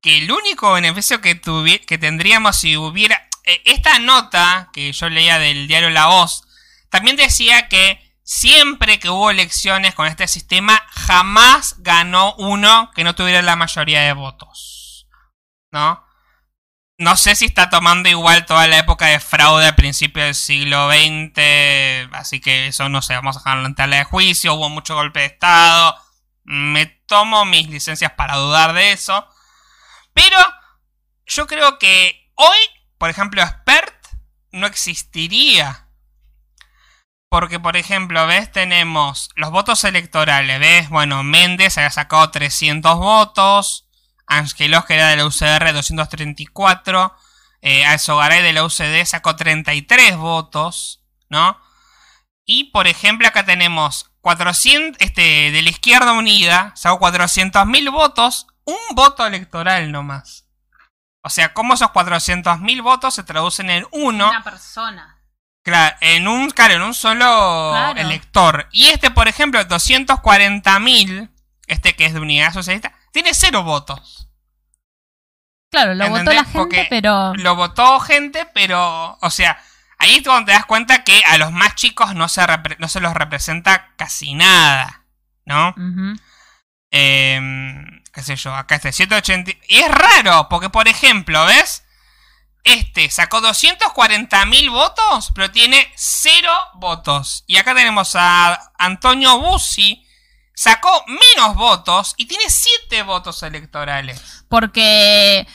[0.00, 1.40] que el único beneficio que,
[1.86, 3.28] que tendríamos si hubiera...
[3.44, 6.44] eh, esta nota que yo leía del diario La Voz
[6.90, 13.16] también decía que siempre que hubo elecciones con este sistema, jamás ganó uno que no
[13.16, 15.08] tuviera la mayoría de votos.
[15.72, 16.06] ¿No?
[17.04, 20.88] No sé si está tomando igual toda la época de fraude al principio del siglo
[20.88, 24.94] XX, así que eso no sé, vamos a dejarlo en tela de juicio, hubo mucho
[24.94, 25.94] golpe de Estado,
[26.44, 29.28] me tomo mis licencias para dudar de eso,
[30.14, 30.38] pero
[31.26, 32.56] yo creo que hoy,
[32.96, 33.94] por ejemplo, Expert
[34.52, 35.90] no existiría.
[37.28, 43.83] Porque, por ejemplo, ves, tenemos los votos electorales, ves, bueno, Méndez había sacado 300 votos,
[44.26, 47.14] Angelos, que era de la UCR, 234.
[47.62, 51.58] Eh, Alzogaray de la UCD sacó 33 votos, ¿no?
[52.44, 58.76] Y por ejemplo, acá tenemos 400, este, de la izquierda unida, sacó 400.000 votos, un
[58.94, 60.46] voto electoral nomás.
[61.22, 64.28] O sea, cómo esos 400.000 votos se traducen en uno.
[64.28, 65.22] Una persona.
[65.62, 67.98] Claro, en un, claro, en un solo Claro.
[67.98, 68.68] elector.
[68.72, 71.30] Y este, por ejemplo, 240.000,
[71.66, 74.28] este que es de Unidad Socialista, tiene cero votos.
[75.70, 77.32] Claro, lo votó la gente, Porque pero.
[77.36, 79.56] Lo votó gente, pero, o sea,
[79.98, 82.44] ahí es donde te das cuenta que a los más chicos no se,
[82.78, 85.04] no se los representa casi nada,
[85.44, 85.74] ¿no?
[86.90, 87.40] Eh,
[88.12, 89.52] qué sé yo, acá este 180.
[89.68, 91.84] Y es raro, porque por ejemplo, ¿ves?
[92.64, 97.44] Este sacó 240.000 votos, pero tiene 0 votos.
[97.46, 100.03] Y acá tenemos a Antonio Bussi,
[100.54, 104.44] sacó menos votos y tiene 7 votos electorales.
[104.48, 105.46] Porque.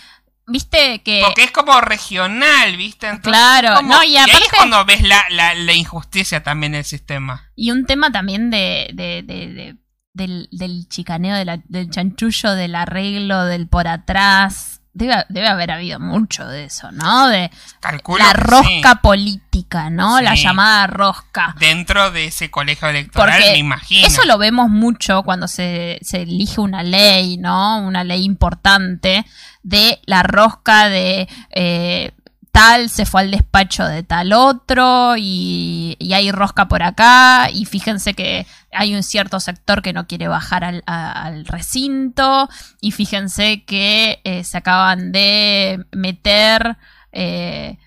[0.52, 1.22] Viste que.
[1.24, 3.06] Porque es como regional, ¿viste?
[3.08, 6.72] Entonces, Claro, como- no, y ahí aparte- es cuando ves la, la- la injusticia también
[6.72, 7.52] del sistema.
[7.56, 9.76] Y un tema también de, de- de- de-
[10.14, 14.69] del, del chicaneo, la- del chanchullo, del arreglo, del por atrás.
[14.92, 17.28] Debe, debe haber habido mucho de eso, ¿no?
[17.28, 19.00] De Calculo la rosca sí.
[19.02, 20.20] política, ¿no?
[20.20, 21.56] La llamada rosca.
[21.60, 24.08] Dentro de ese colegio electoral, Porque me imagino.
[24.08, 27.80] Eso lo vemos mucho cuando se, se elige una ley, ¿no?
[27.80, 29.26] Una ley importante
[29.64, 32.12] de la rosca de eh,
[32.52, 37.66] tal se fue al despacho de tal otro y, y hay rosca por acá y
[37.66, 42.50] fíjense que hay un cierto sector que no quiere bajar al, a- al recinto
[42.82, 46.78] y fíjense que eh, se acaban de meter
[47.12, 47.78] eh,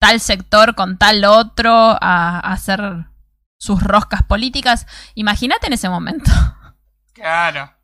[0.00, 3.06] tal sector con tal otro a, a hacer
[3.58, 4.86] sus roscas políticas.
[5.14, 6.30] Imagínate en ese momento.
[7.12, 7.74] Claro.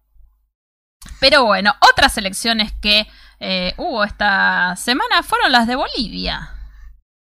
[1.20, 3.06] Pero bueno, otras elecciones que
[3.40, 6.50] eh, hubo esta semana fueron las de Bolivia.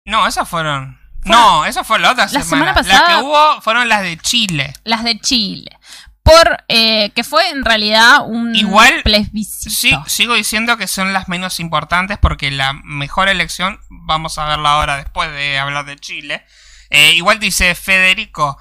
[0.04, 0.98] No, esas fueron.
[1.22, 2.72] Fue- No, esa fue la otra La semana.
[2.82, 4.72] Las que hubo fueron las de Chile.
[4.84, 5.76] Las de Chile.
[6.22, 9.70] Por eh, que fue en realidad un Igual, plebiscito.
[9.70, 14.72] Sí, sigo diciendo que son las menos importantes porque la mejor elección, vamos a verla
[14.72, 16.44] ahora después de hablar de Chile.
[16.90, 18.58] Eh, igual dice Federico,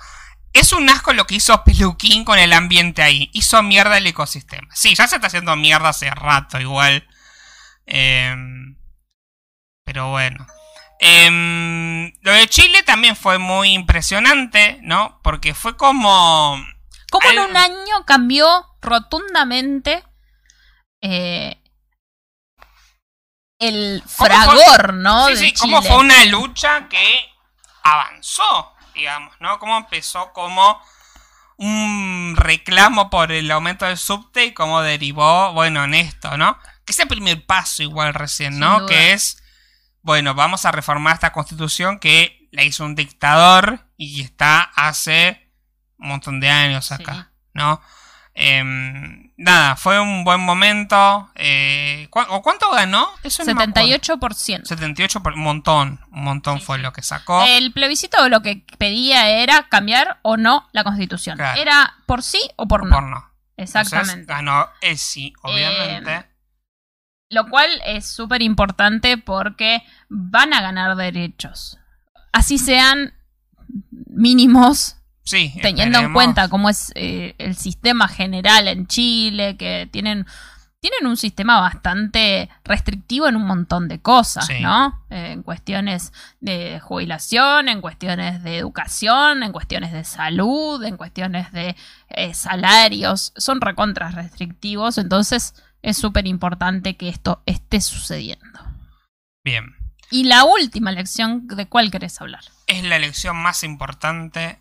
[0.53, 3.29] es un asco lo que hizo Peluquín con el ambiente ahí.
[3.33, 4.67] Hizo mierda el ecosistema.
[4.73, 7.07] Sí, ya se está haciendo mierda hace rato igual.
[7.85, 8.77] Em,
[9.83, 10.45] pero bueno.
[10.99, 15.19] Em, lo de Chile también fue muy impresionante, ¿no?
[15.23, 16.57] Porque fue como...
[17.11, 18.47] Como en un año cambió
[18.81, 20.03] rotundamente
[21.01, 21.61] eh,
[23.59, 25.27] el ¿Cómo fragor, ¿no?
[25.27, 27.29] Sí, sí, cómo fue una lucha que
[27.83, 29.59] avanzó, digamos, ¿no?
[29.59, 30.81] Cómo empezó como
[31.57, 36.57] un reclamo por el aumento del subte y cómo derivó, bueno, en esto, ¿no?
[36.85, 38.85] Que es el primer paso igual recién, ¿no?
[38.85, 39.41] Que es,
[40.01, 45.51] bueno, vamos a reformar esta constitución que la hizo un dictador y está hace
[45.97, 47.49] un montón de años acá, Sí.
[47.55, 47.81] ¿no?
[48.37, 51.31] Em, nada, fue un buen momento.
[51.35, 53.07] Eh, ¿cu- o ¿Cuánto ganó?
[53.23, 53.87] Eso no me acuerdo.
[53.87, 54.65] 78%.
[54.65, 57.43] 78 por un montón, un montón Sí, fue lo que sacó.
[57.45, 61.37] El plebiscito lo que pedía era cambiar o no la constitución.
[61.37, 61.59] Claro.
[61.61, 62.93] Era por sí o por no.
[62.95, 63.31] por no.
[63.57, 64.11] Exactamente.
[64.11, 66.29] Entonces, ganó el sí, obviamente.
[67.29, 71.79] Lo cual es súper importante porque van a ganar derechos.
[72.31, 73.13] Así sean
[74.07, 80.25] mínimos, sí, teniendo en cuenta cómo es eh, el sistema general en Chile, que tienen,
[80.79, 84.59] tienen un sistema bastante restrictivo en un montón de cosas, Sí.
[84.61, 85.03] ¿no?
[85.09, 91.51] Eh, en cuestiones de jubilación, en cuestiones de educación, en cuestiones de salud, en cuestiones
[91.51, 91.75] de
[92.09, 93.33] eh, salarios.
[93.35, 95.55] Son recontras restrictivos, entonces
[95.85, 98.59] es súper importante que esto esté sucediendo.
[99.43, 99.75] Bien.
[100.11, 102.43] Y la última elección, ¿de cuál querés hablar?
[102.67, 104.59] Es la elección más importante.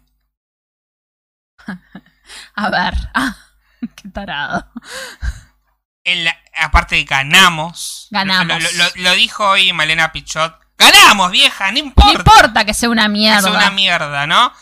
[2.55, 2.95] A ver.
[3.15, 3.37] Ah,
[3.97, 4.67] qué tarado.
[6.05, 8.09] En la- aparte de ganamos.
[8.11, 8.63] Ganamos.
[8.63, 10.59] Lo, lo- lo dijo hoy Malena Pichot.
[10.77, 11.71] ¡Ganamos, vieja!
[11.71, 12.13] ¡No importa!
[12.13, 13.49] No importa que sea una mierda.
[13.51, 14.53] una mierda, ¿no?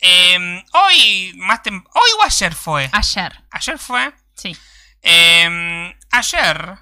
[0.00, 2.90] Eh, hoy, más hoy o ayer fue.
[2.92, 4.12] Ayer, Ayer fue.
[4.34, 4.56] sí.
[5.04, 6.78] Eh, ayer,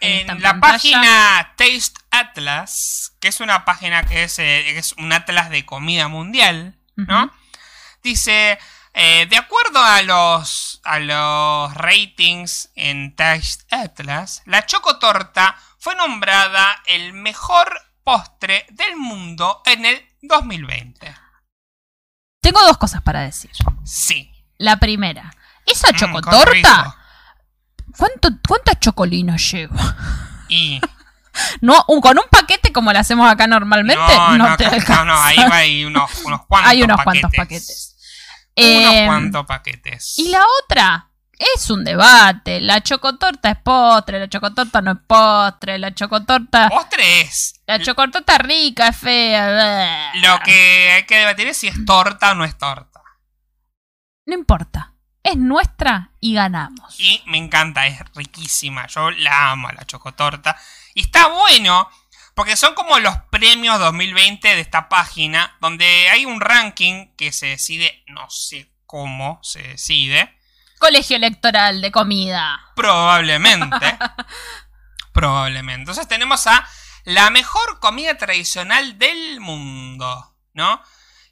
[0.00, 0.60] en la pantalla.
[0.60, 6.08] página Taste Atlas, que es una página que es, eh, es un atlas de comida
[6.08, 7.32] mundial, ¿no?
[8.02, 8.58] Dice,
[8.92, 16.82] eh, de acuerdo a los, a los ratings en Taste Atlas, la chocotorta fue nombrada
[16.86, 21.14] el mejor postre del mundo en el 2020.
[22.40, 23.50] Tengo dos cosas para decir.
[23.84, 24.30] Sí.
[24.58, 25.34] La primera,
[25.66, 26.94] esa Mm, chocotorta rico.
[27.96, 29.76] ¿Cuánto, ¿Cuántas chocolinas llevo?
[30.48, 30.80] Y.
[31.60, 35.04] No, un- con un paquete como lo hacemos acá normalmente, no, no, te acá- alcanza.
[35.04, 37.20] no, no, ahí va hay unos, unos cuantos Hay unos paquetes.
[37.22, 37.96] cuantos paquetes.
[38.56, 40.18] Unos Eh, cuantos paquetes.
[40.20, 42.60] Y la otra es un debate.
[42.60, 46.68] La chocotorta es postre, la chocotorta no es postre, la chocotorta.
[46.68, 47.60] Postre es.
[47.66, 50.12] La chocotorta rica, es fea.
[50.22, 53.00] Lo que hay que debatir es si es torta o no es torta.
[54.26, 54.92] No importa.
[55.24, 57.00] Es nuestra y ganamos.
[57.00, 58.86] Y me encanta, es riquísima.
[58.88, 60.54] Yo la amo, la chocotorta.
[60.92, 61.88] Y está bueno,
[62.34, 67.46] porque son como los premios 2020 de esta página, donde hay un ranking que se
[67.46, 70.38] decide, no sé cómo se decide.
[70.78, 72.60] Colegio electoral de comida.
[72.76, 73.98] Probablemente.
[75.12, 75.80] probablemente.
[75.80, 76.68] Entonces tenemos a
[77.04, 80.82] la mejor comida tradicional del mundo, ¿no?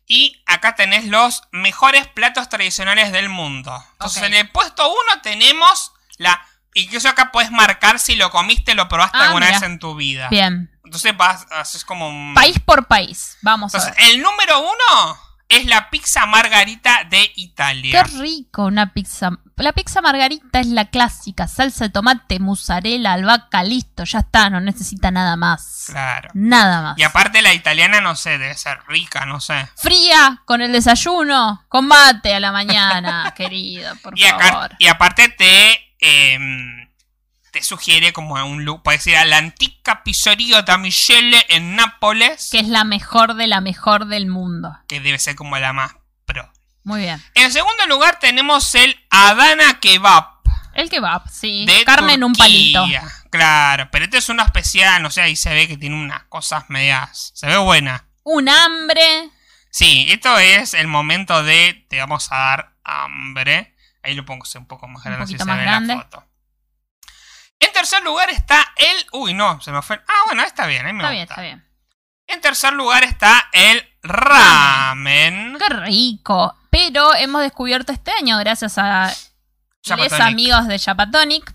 [0.06, 3.82] Y acá tenés los mejores platos tradicionales del mundo.
[3.92, 6.44] Entonces en el puesto 1 tenemos la...
[6.74, 9.58] Incluso acá puedes marcar si lo comiste, lo probaste Ah, alguna mira.
[9.60, 10.28] vez en tu vida.
[10.30, 10.70] Bien.
[10.84, 12.34] Entonces vas, haces como un...
[12.34, 13.36] País por país.
[13.42, 14.14] Vamos a Entonces, ver.
[14.14, 15.20] el número uno
[15.52, 18.02] es la pizza margarita de Qué Italia.
[18.18, 19.30] rico una pizza.
[19.56, 21.46] La pizza margarita es la clásica.
[21.46, 24.04] Salsa de tomate, mozzarella, albahaca, listo.
[24.04, 25.84] Ya está, no necesita nada más.
[25.86, 26.30] Claro.
[26.34, 26.98] Nada más.
[26.98, 29.68] Y aparte la italiana, no sé, debe ser rica, no sé.
[29.76, 34.74] Fría, con el desayuno, con mate a la mañana, querido, por Y, favor.
[34.78, 35.88] y aparte te,
[37.52, 42.48] te sugiere como un look, puedes ir a la antica pizzeria da Michele en Nápoles,
[42.50, 44.76] Que es la mejor de la mejor del mundo.
[44.88, 45.94] que debe ser como la más
[46.24, 46.50] pro.
[46.82, 47.22] Muy bien.
[47.34, 50.32] En segundo lugar tenemos el Adana Kebab.
[50.74, 51.66] El kebab, sí.
[51.66, 52.80] De Carne en un palito.
[52.80, 53.02] Turquía.
[53.30, 56.64] Claro, pero este es uno especial, no sé, ahí se ve que tiene unas cosas
[56.68, 57.32] medias.
[57.34, 58.06] Se ve buena.
[58.24, 59.30] Un hambre.
[59.70, 63.74] Sí, esto es el momento de te vamos a dar hambre.
[64.02, 66.24] Ahí lo pongo un poco más Un grande si se más la foto.
[67.62, 69.06] En tercer lugar está el.
[69.12, 70.02] Uy, no, se me fue.
[70.08, 71.64] Ah, bueno, está bien, ahí me Está bien, está bien.
[72.26, 75.56] En tercer lugar está el ramen.
[75.58, 76.56] Qué rico.
[76.70, 79.14] Pero hemos descubierto este año, gracias a
[79.84, 81.54] los amigos de Japatonic,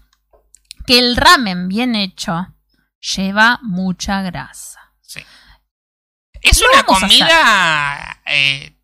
[0.86, 2.48] que el ramen bien hecho
[3.00, 4.94] lleva mucha grasa.
[5.02, 5.22] Sí.
[6.42, 8.78] Es una comida eh,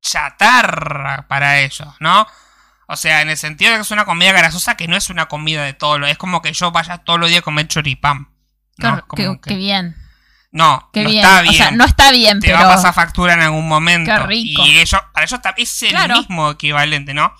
[0.00, 2.26] chatarra para ellos, ¿no?
[2.90, 5.26] O sea, en el sentido de que es una comida grasosa que no es una
[5.26, 6.06] comida de todo lo.
[6.06, 8.28] Es como que yo vaya todos los días a comer choripán.
[8.78, 9.06] ¿no?
[9.06, 9.94] Como que- qué bien.
[10.50, 11.22] No, Qué no bien.
[11.22, 11.54] está bien.
[11.54, 12.58] O sea, no está bien, te pero.
[12.60, 14.10] va a pasar factura en algún momento.
[14.10, 14.64] Qué rico.
[14.64, 16.16] Y ellos, para ellos es el Claro.
[16.16, 17.34] mismo equivalente, ¿no?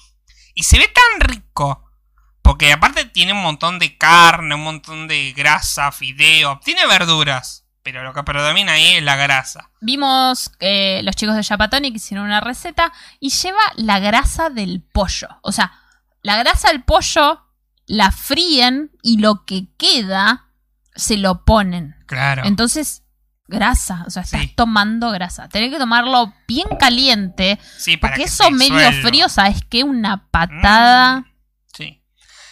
[0.54, 1.84] Y se ve tan rico.
[2.42, 6.60] Porque aparte tiene un montón de carne, un montón de grasa, fideo.
[6.62, 7.64] Tiene verduras.
[7.90, 9.70] Pero lo que predomina ahí es la grasa.
[9.80, 15.28] Vimos que los chicos de Japatonic hicieron una receta y lleva la grasa del pollo.
[15.40, 15.72] O sea,
[16.20, 17.46] la grasa del pollo
[17.86, 20.48] la fríen y lo que queda
[20.94, 21.96] se lo ponen.
[22.06, 22.42] Claro.
[22.44, 23.04] Entonces,
[23.46, 24.04] grasa.
[24.06, 24.52] O sea, estás Sí.
[24.54, 25.48] tomando grasa.
[25.48, 27.58] Tenés que tomarlo bien caliente.
[27.78, 29.08] sí, para Porque que eso medio disuelva.
[29.08, 29.82] frío, ¿sabes qué?
[29.84, 31.20] Una patada.
[31.20, 31.24] Mm,
[31.74, 32.02] Sí.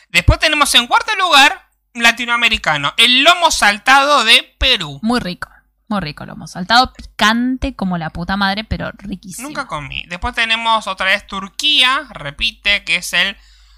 [0.08, 1.65] Después tenemos en cuarto lugar
[1.96, 5.00] latinoamericano, el lomo saltado de Perú.
[5.02, 5.48] Muy rico.
[5.88, 6.92] Muy rico lo hemos saltado.
[6.92, 9.48] Picante como la puta madre, pero riquísimo.
[9.48, 10.04] Nunca comí.
[10.08, 13.36] Después tenemos otra vez Turquía, repite, que es el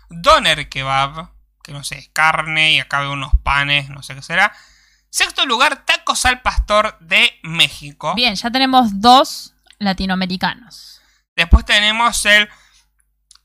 [0.08, 1.30] doner kebab,
[1.62, 4.52] que no sé, es carne y acá veo unos panes, no sé qué será.
[5.10, 8.14] Sexto lugar, tacos al pastor de México.
[8.14, 11.00] Bien, ya tenemos dos latinoamericanos.
[11.36, 12.48] Después tenemos el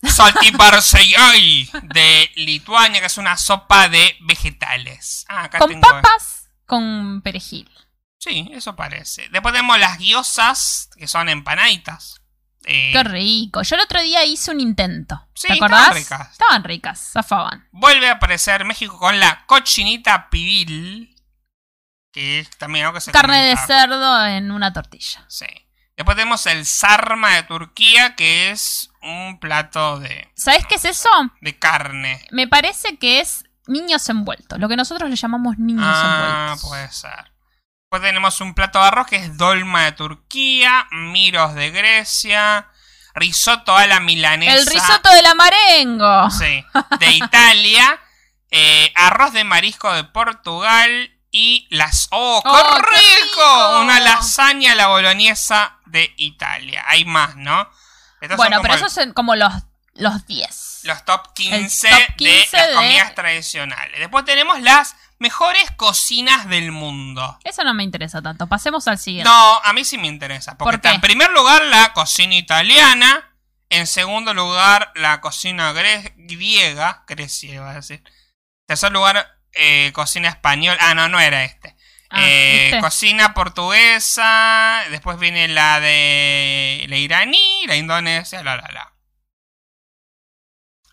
[0.09, 5.25] saltiparseyai de Lituania, que es una sopa de vegetales.
[5.27, 7.69] Ah, acá Con tengo- papas, con perejil.
[8.19, 9.27] Sí, eso parece.
[9.29, 12.21] Después tenemos las guiosas, que son empanaditas.
[12.65, 13.61] Eh, Qué rico.
[13.63, 15.27] Yo el otro día hice un intento.
[15.35, 15.95] Sí, ¿Te estaban acordás?
[15.97, 16.31] ricas.
[16.31, 17.67] Estaban ricas, zafaban.
[17.73, 21.09] Vuelve a aparecer México con la cochinita pibil.
[22.13, 25.25] Que es también algo que se Carne de cerdo en una tortilla.
[25.27, 25.47] Sí.
[25.97, 31.09] Después tenemos el sarma de Turquía, que es un plato de, ¿Sabes qué es eso?
[31.41, 32.25] de carne.
[32.31, 34.59] Me parece que es niños envueltos.
[34.59, 36.69] Lo que nosotros le llamamos niños Ah, envueltos.
[36.69, 37.31] puede ser.
[37.83, 42.67] Después tenemos un plato de arroz que es dolma de Turquía, miros de Grecia,
[43.13, 44.55] risotto a la milanesa.
[44.55, 46.31] El risotto de la marengo.
[46.31, 46.63] Sí,
[46.99, 47.99] de Italia,
[48.51, 52.07] eh, arroz de marisco de Portugal y las...
[52.11, 53.21] ¡Oh, ¡Oh, qué rico!
[53.25, 53.79] rico!
[53.81, 56.83] Una lasaña a la boloñesa de Italia.
[56.87, 57.67] Hay más, ¿no?
[58.23, 59.53] Estos Bueno, pero esos son como los,
[59.93, 60.79] los 10.
[60.83, 63.99] los top 15, top 15 de las de- comidas tradicionales.
[63.99, 67.39] Después tenemos las mejores cocinas del mundo.
[67.43, 68.47] Eso no me interesa tanto.
[68.47, 69.29] Pasemos al siguiente.
[69.29, 70.57] No, a mí sí me interesa.
[70.57, 73.29] Porque ¿Por está en primer lugar la cocina italiana.
[73.69, 77.03] En segundo lugar la cocina griega.
[77.07, 78.03] Grecia iba a decir.
[78.67, 80.77] Tercer lugar, eh, cocina española.
[80.81, 81.72] Ah, no, no era este.
[82.15, 84.83] Ah, Eh, cocina portuguesa.
[84.91, 88.93] Después viene la de la iraní, la indonesia, la la la.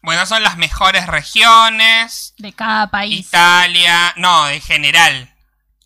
[0.03, 2.35] Bueno, son las mejores regiones.
[2.39, 3.27] De cada país.
[3.29, 5.35] Italia, no, en general.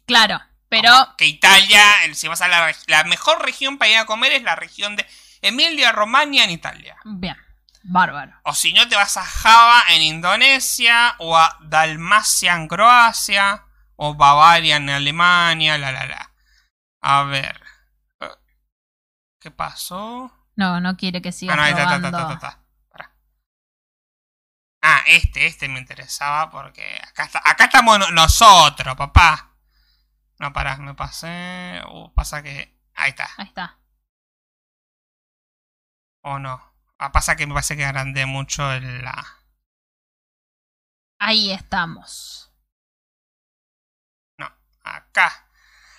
[0.06, 1.82] Claro, pero Como que Italia,
[2.12, 5.06] si vas a la, la mejor región para ir a comer es la región de
[5.42, 6.96] Emilia Romagna en Italia.
[7.04, 7.36] bien,
[7.82, 8.32] bárbaro.
[8.44, 13.64] O si no, te vas a Java en Indonesia, o a Dalmacia en Croacia,
[13.96, 16.32] o Bavaria en Alemania, la la la.
[17.02, 17.60] A ver.
[18.20, 18.28] Eh,
[19.40, 20.32] ¿Qué pasó?
[20.56, 22.60] No, no quiere que siga Ah, no, ahí está, está, está.
[24.86, 29.56] Ah, este, este me interesaba porque acá, está, acá estamos no- nosotros, papá.
[30.38, 31.80] No, pará, me pasé.
[31.90, 32.76] Uh, pasa que.
[32.94, 33.28] Ahí está.
[33.38, 33.78] Ahí está.
[36.22, 36.60] O no.
[36.98, 39.24] Ah, pasa que me parece que agrandé mucho el, la.
[41.18, 42.43] Ahí estamos.
[44.84, 45.46] Acá.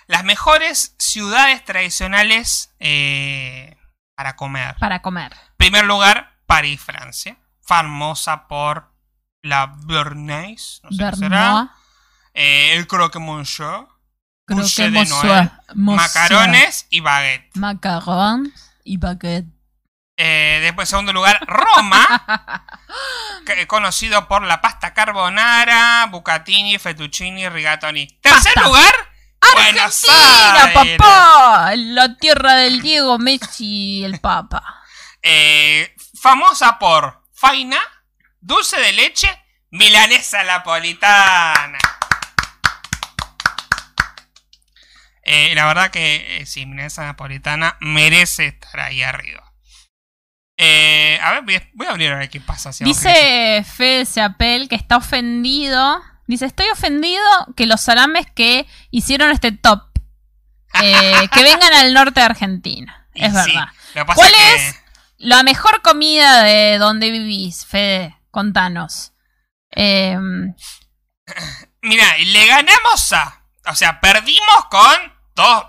[0.06, 3.76] Las mejores ciudades tradicionales eh,
[4.14, 4.76] para comer.
[4.78, 5.34] Para comer.
[5.56, 7.36] primer lugar, París, Francia.
[7.60, 8.92] Famosa por
[9.42, 10.80] la Bernays.
[10.84, 11.74] No sé qué será.
[12.32, 13.88] Eh, el croque monsieur.
[14.44, 15.24] Creo Boucher que de monsieur.
[15.24, 15.50] Noël.
[15.74, 17.56] Macarones y baguette.
[17.56, 18.52] Macaron
[18.84, 19.55] y baguette.
[20.16, 22.64] Eh, después, en segundo lugar, Roma.
[23.46, 28.06] que- conocido por la pasta carbonara, bucatini, fettuccini, rigatoni.
[28.22, 28.62] Tercer Pasta.
[28.68, 28.94] lugar,
[29.40, 31.72] Argentina, papá.
[31.76, 34.62] La tierra del Diego Messi, el papa.
[35.22, 37.78] Eh, famosa por faina,
[38.40, 41.78] dulce de leche, milanesa napolitana.
[45.28, 49.45] Eh, la verdad que eh, sí, milanesa napolitana merece estar ahí arriba.
[50.58, 52.72] Eh, a ver, voy a, voy a abrir a ver qué pasa.
[52.72, 56.02] si Dice Fede Seapel que está ofendido.
[56.26, 57.22] Dice, estoy ofendido
[57.56, 59.82] que los salames que hicieron este top,
[60.82, 63.06] eh, que vengan al norte de Argentina.
[63.14, 63.68] Y Es sí, verdad.
[64.14, 64.74] ¿Cuál que- es?
[65.18, 69.12] La mejor comida de donde vivís, Fede, contanos.
[69.78, 70.16] Eh,
[71.82, 73.42] Mira, le ganamos a.
[73.66, 75.64] O sea, perdimos con dos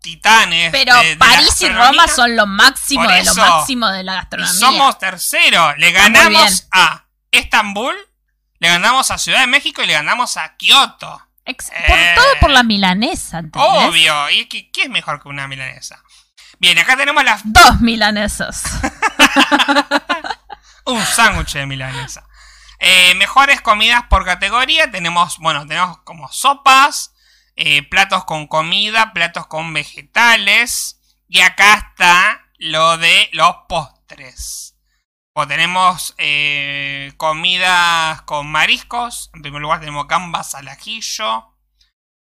[0.00, 0.70] titanes.
[0.70, 1.68] pero de- de la París y.
[1.68, 4.58] Roma son lo máximo Por de lo máximo de la Y gastronomía.
[4.60, 5.74] somos tercero.
[5.76, 7.94] Le ganamos a Estambul,
[8.58, 11.22] le ganamos a Ciudad de México y le ganamos a Kioto.
[11.44, 12.12] Ex- por Eh.
[12.14, 13.70] todo por la milanesa, ¿entendés?
[13.88, 14.30] Obvio.
[14.30, 16.02] ¿Y qué, qué es mejor que una milanesa?
[16.58, 18.62] Bien, acá tenemos las, Dos milanesas.
[20.86, 22.24] un sándwich de milanesa.
[22.80, 24.90] Eh, mejores comidas por categoría.
[24.90, 27.12] Tenemos, bueno, tenemos como sopas,
[27.60, 31.00] eh, platos con comida, platos con vegetales.
[31.26, 34.76] Y acá está lo de los postres.
[35.34, 39.30] O tenemos eh, comidas con mariscos.
[39.34, 41.56] En primer lugar tenemos gambas al ajillo.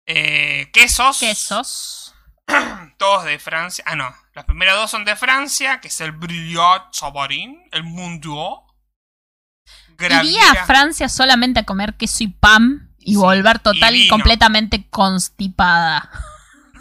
[0.06, 1.20] eh, quesos.
[1.20, 2.14] Quesos.
[2.98, 3.84] Todos de Francia.
[3.86, 4.12] Ah, no.
[4.34, 8.66] Los primeros dos son de Francia, que es el Brillat Savarin, el Munduo.
[10.00, 14.08] Iría a Francia solamente a comer queso y pan y Sí, volver total y y,
[14.08, 16.10] completamente constipada.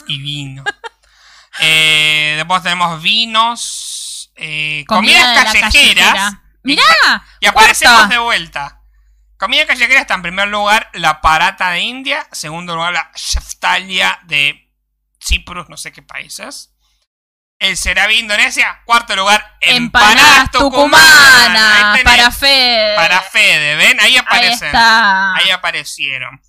[0.07, 0.63] y vino.
[1.59, 5.73] Eh, después tenemos vinos, eh, Comida comidas callejeras.
[6.13, 6.43] callejera.
[6.63, 6.83] Mirá,
[7.39, 8.15] Y aparecemos cuarta.
[8.15, 8.81] de vuelta.
[9.37, 14.71] Comida callejera está en primer lugar la parata de India, segundo lugar la shaftalia de
[15.19, 16.70] Cyprus, no sé qué países.
[17.61, 20.99] El Serabi Indonesia, cuarto luar empanadas, empanadas tucumanas.
[20.99, 22.03] tucumanas Ahí tenés.
[22.19, 22.95] para Fede.
[22.95, 23.99] Para Fede, ¿ven?
[23.99, 24.67] Ahí Ahí aparecen.
[24.67, 25.35] está.
[25.35, 26.41] Ahí aparecieron.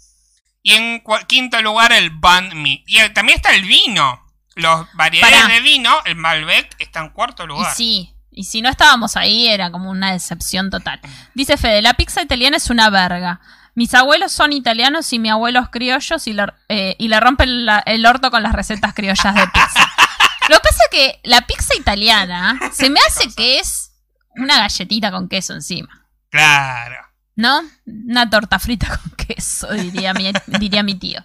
[0.63, 2.83] Y en quinto lugar el banh mi.
[2.87, 4.21] Y el- también está el vino.
[4.55, 5.53] Los variedades Pará.
[5.55, 7.75] de vino, el Malbec, está en cuarto Y lugar.
[7.75, 10.99] sí, y si no estábamos ahí era como una decepción total.
[11.35, 13.41] Dice Fede, la pizza italiana es una verga.
[13.75, 17.65] Mis abuelos son italianos y mi abuelo es criollos y le, eh, y le rompen
[17.67, 19.93] la- el orto con las recetas criollas de pizza.
[20.48, 23.93] Lo que pasa es que la pizza italiana se me hace que es
[24.36, 26.06] una galletita con queso encima.
[26.31, 26.97] Claro.
[27.36, 27.62] ¿No?
[27.86, 31.24] Una torta frita con queso, diría mi, diría mi tío.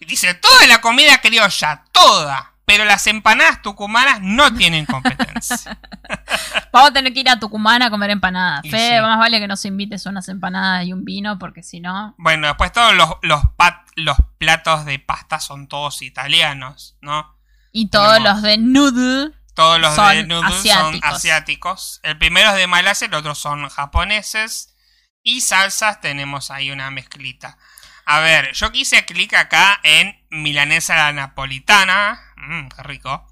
[0.00, 2.54] Dice, toda la comida criolla, toda.
[2.64, 5.78] Pero las empanadas tucumanas no tienen competencia.
[6.72, 8.62] Vamos a tener que ir a Tucumán a comer empanadas.
[8.64, 9.02] Y Fede, sí.
[9.02, 12.14] más vale que nos invites unas empanadas y un vino, porque si no.
[12.18, 17.37] bueno, después todos los, los, pat- los platos de pasta son todos italianos, ¿no?
[17.72, 19.32] Y todos los de noodle.
[19.54, 21.00] Todos los de Son noodles asiáticos.
[21.00, 22.00] son asiáticos.
[22.02, 24.74] El primero es de Malasia, el otro son japoneses.
[25.22, 27.58] Y salsas tenemos ahí una mezclita.
[28.04, 32.20] A ver, yo quise clic acá en milanesa la napolitana.
[32.36, 33.26] Mmm, qué rico.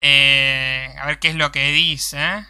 [0.00, 2.46] Eh, a ver qué es lo que dice.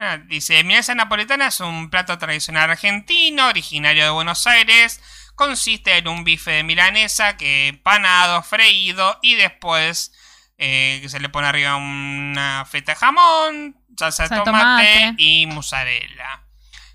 [0.00, 5.00] Ah, dice, milanesa napolitana es un plato tradicional argentino, originario de Buenos Aires.
[5.36, 10.12] Consiste en un bife de milanesa que panado, freído y después
[10.58, 15.14] eh, se le pone arriba una feta de jamón, salsa de tomate, tomate.
[15.18, 16.42] y mozzarella.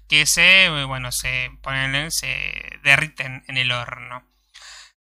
[0.10, 4.28] Que se, bueno, se ponen, se derriten en el horno.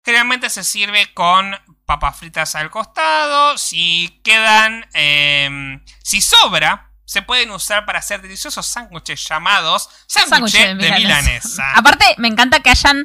[0.04, 3.58] Generalmente se sirve con papas fritas al costado.
[3.58, 10.80] Si quedan, eh, si sobra, se pueden usar para hacer deliciosos sándwiches llamados sándwiches Sándwich
[10.80, 11.72] de, milanesa.
[11.74, 13.04] Aparte, me encanta que hayan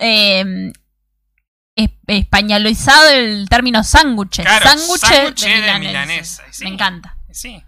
[0.00, 0.72] eh,
[1.76, 4.40] es- españolizado el término sándwich.
[4.42, 6.44] Claro, de, de milanesa.
[6.50, 6.64] sí.
[6.64, 7.16] Me encanta.
[7.30, 7.62] Sí.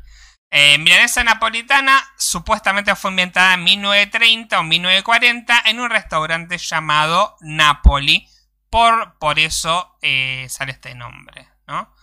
[0.50, 8.28] Eh, milanesa napolitana supuestamente fue inventada en 1930 o 1940 en un restaurante llamado Napoli.
[8.68, 11.94] Por, por eso eh, sale este nombre, ¿no?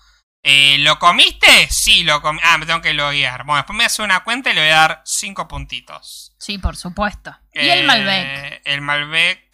[0.44, 1.68] Eh, ¿Lo comiste?
[1.70, 2.40] Sí, lo comí.
[2.44, 3.44] Ah, me tengo que loguear.
[3.44, 6.34] Bueno, después me hace una cuenta y le voy a dar 5 puntitos.
[6.40, 7.36] Sí, por supuesto.
[7.54, 8.62] y el Malbec.
[8.66, 9.49] El Malbec.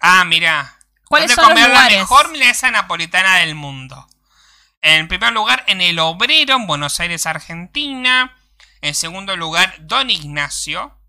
[0.00, 0.78] Ah, mira.
[1.04, 1.92] ¿Cuáles ¿Dónde son los comer lugares?
[1.92, 4.06] la mejor milanesa napolitana del mundo?
[4.80, 8.36] En primer lugar, en El Obrero, en Buenos Aires, Argentina.
[8.80, 11.00] En segundo lugar, Don Ignacio.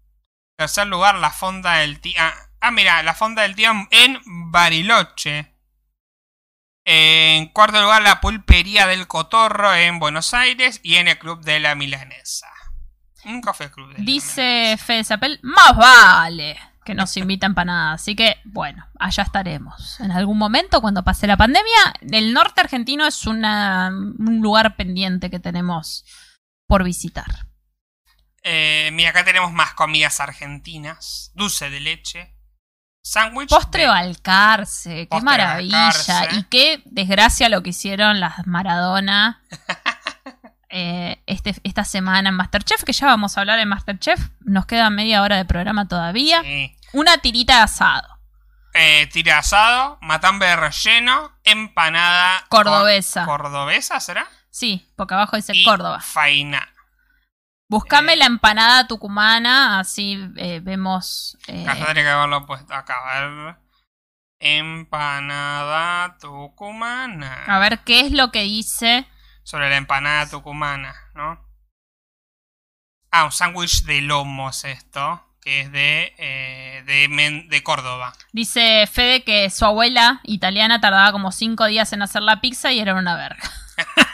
[0.58, 2.16] En tercer lugar, la Fonda del Tío.
[2.18, 4.20] Ah, ah, mira, la Fonda del Tío en
[4.52, 5.54] Bariloche.
[6.86, 10.80] En cuarto lugar, la Pulpería del Cotorro en Buenos Aires.
[10.82, 12.48] Y en el Club de la Milanesa.
[13.26, 17.92] Nunca fue el Club de Dice Fede Zapel, más vale que nos invitan para nada.
[17.94, 20.00] Así que, bueno, allá estaremos.
[20.00, 25.30] En algún momento, cuando pase la pandemia, el norte argentino es una- un lugar pendiente
[25.30, 26.04] que tenemos
[26.68, 27.46] por visitar.
[28.44, 31.32] Eh, mira, acá tenemos más comidas argentinas.
[31.36, 32.36] Dulce de leche.
[33.04, 33.50] Sándwich.
[33.50, 35.88] Postre de- o alcarce, qué maravilla.
[35.90, 36.36] alcarce.
[36.36, 39.42] Y qué desgracia lo que hicieron las Maradona
[40.70, 44.20] eh, este, esta semana en Masterchef, que ya vamos a hablar en Masterchef.
[44.42, 46.42] Nos queda media hora de programa todavía.
[46.44, 46.76] Sí.
[46.94, 48.20] Una tirita de asado.
[48.74, 52.46] Eh, tira asado, matambre de relleno, empanada.
[52.50, 53.26] Cordobesa.
[53.26, 54.28] cor- ¿Cordobesa será?
[54.52, 56.00] Sí, porque abajo dice Y Córdoba.
[56.02, 56.68] Faina.
[57.68, 58.18] Buscame eh.
[58.18, 61.38] la empanada tucumana, así eh, vemos.
[61.48, 62.96] eh, Acá tendría que haberlo puesto acá.
[63.18, 63.56] A ver.
[64.40, 67.44] Empanada tucumana.
[67.46, 69.08] a ver qué es lo que dice.
[69.44, 71.44] Sobre la empanada tucumana, ¿no?
[73.12, 75.26] Ah, un sándwich de lomo es esto.
[75.42, 78.14] Que es de, eh, de, Men- de Córdoba.
[78.34, 82.80] Dice Fede que su abuela italiana tardaba como cinco días en hacer la pizza y
[82.80, 83.42] era una verga.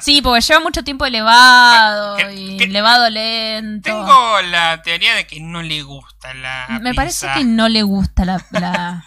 [0.00, 3.84] Sí, porque lleva mucho tiempo elevado ¿Qué- y qué- elevado lento.
[3.88, 8.24] Tengo la teoría de que no le gusta la Me parece que no le gusta
[8.24, 9.04] la, la...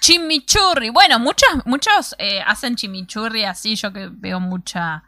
[0.00, 0.88] chimichurri.
[0.90, 3.76] Bueno, muchos, muchos eh, hacen chimichurri así.
[3.76, 5.04] Yo que veo mucha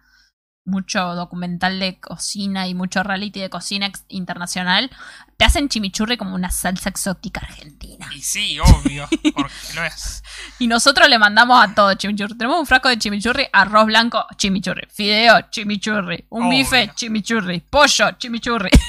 [0.65, 4.91] mucho documental de cocina y mucho reality de cocina internacional.
[5.36, 8.09] Te hacen chimichurri como una salsa exótica argentina.
[8.15, 10.23] Y sí, obvio, porque lo es.
[10.59, 12.36] Y nosotros le mandamos a todo chimichurri.
[12.36, 16.59] Tenemos un frasco de chimichurri, arroz blanco, chimichurri, fideo, chimichurri, un Obvio.
[16.59, 18.70] bife, chimichurri, pollo, chimichurri.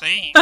[0.00, 0.32] Sí.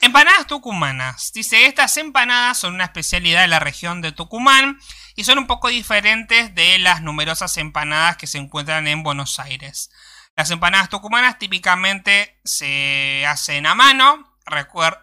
[0.00, 1.30] Empanadas tucumanas.
[1.34, 4.78] Dice, estas empanadas son una especialidad de la región de Tucumán
[5.16, 9.90] y son un poco diferentes de las numerosas empanadas que se encuentran en Buenos Aires.
[10.36, 14.36] Las empanadas tucumanas típicamente se hacen a mano,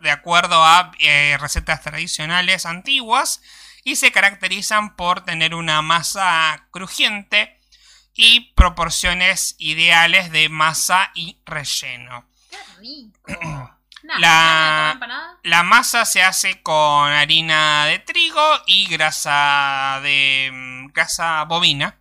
[0.02, 3.42] de acuerdo a eh, recetas tradicionales antiguas,
[3.84, 7.58] y se caracterizan por tener una masa crujiente
[8.14, 12.26] y proporciones ideales de masa y relleno.
[12.50, 13.76] Qué rico.
[14.04, 14.98] La-
[15.44, 21.98] La masa se hace con harina de trigo y grasa de mm, grasa bovina.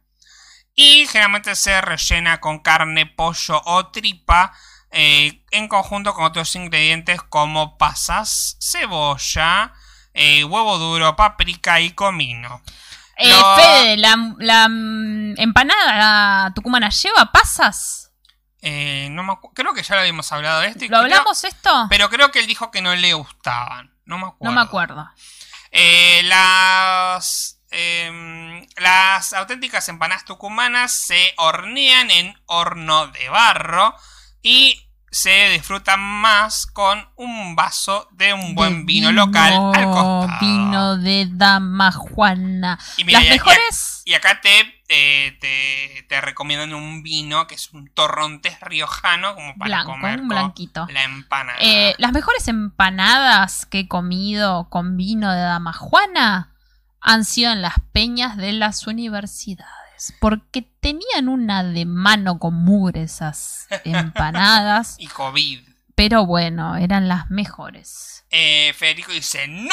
[0.75, 4.53] Y generalmente se rellena con carne, pollo o tripa.
[4.91, 9.75] eh, en conjunto con otros ingredientes como pasas, cebolla,
[10.15, 12.63] eh, huevo duro, paprika y comino.
[13.19, 18.08] Eh, Lo- Fede, la, la, mm, empanada tucumana lleva pasas.
[18.61, 20.81] Eh, no me creo que ya lo habíamos hablado de esto.
[20.83, 21.87] ¿Lo creo- hablamos esto?
[21.89, 23.95] pero creo que él dijo que no le gustaban.
[24.05, 24.53] No me acuerdo.
[24.55, 25.11] no me acuerdo.
[25.71, 33.95] Eh, las, em, las auténticas empanadas tucumanas se hornean en horno de barro
[34.43, 40.29] y se disfrutan más con un vaso de un buen De vino, local al costado.
[40.41, 42.79] Vino de Dama Juana.
[42.97, 44.03] Y mira, Las y- mejores.
[44.05, 49.83] Y acá te, te, te recomiendan un vino que es un torrontés riojano como para
[49.83, 50.87] Blanco, comer un blanquito.
[50.91, 51.59] la empanada.
[51.61, 56.55] Eh, las mejores empanadas que he comido con vino de Dama Juana
[57.01, 60.15] han sido en las peñas de las universidades.
[60.21, 64.97] Porque tenían una de mano con mugre esas empanadas.
[64.99, 65.68] Y COVID.
[65.99, 68.25] Pero bueno, eran las mejores.
[68.31, 69.69] Eh, Federico dice, ¡No!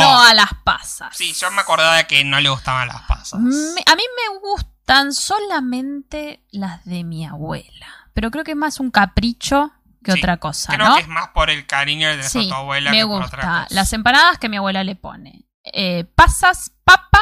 [0.00, 1.16] No a las pasas.
[1.16, 3.40] Sí, yo me acordaba de que no le gustaban las pasas.
[3.40, 7.86] Me- a mí me gustan solamente las de mi abuela.
[8.14, 9.72] Pero creo que es más un capricho
[10.04, 10.94] que Sí, otra cosa, Creo ¿no?
[10.94, 13.62] que es más por el cariño de Sí, tu abuela me que por otra gusta.
[13.64, 13.74] cosa.
[13.74, 15.46] Las empanadas que mi abuela le pone.
[15.64, 17.20] Eh, pasas, papa,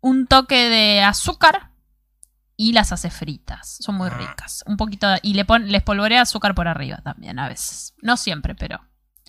[0.00, 1.70] un toque de azúcar
[2.56, 3.78] y las hace fritas.
[3.80, 4.16] Son muy Ah.
[4.18, 4.62] ricas.
[4.66, 7.94] Un poquito de- y le pon, les polvorea azúcar por arriba también a veces.
[8.02, 8.80] No siempre, pero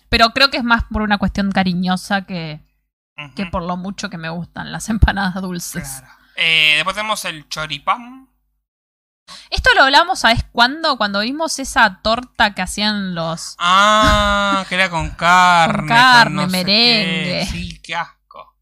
[0.08, 2.64] pero creo que es más por una cuestión cariñosa que,
[3.34, 5.88] que por lo mucho que me gustan las empanadas dulces.
[6.00, 6.14] claro.
[6.36, 8.28] Eh, después tenemos el choripán.
[9.50, 10.98] Esto lo hablamos, ¿sabes cuándo?
[10.98, 13.56] Cuando vimos esa torta que hacían los...
[13.58, 15.88] Ah, que era con carne.
[15.88, 17.38] carne, no sé merengue.
[17.40, 17.46] qué.
[17.50, 18.56] Sí, qué asco.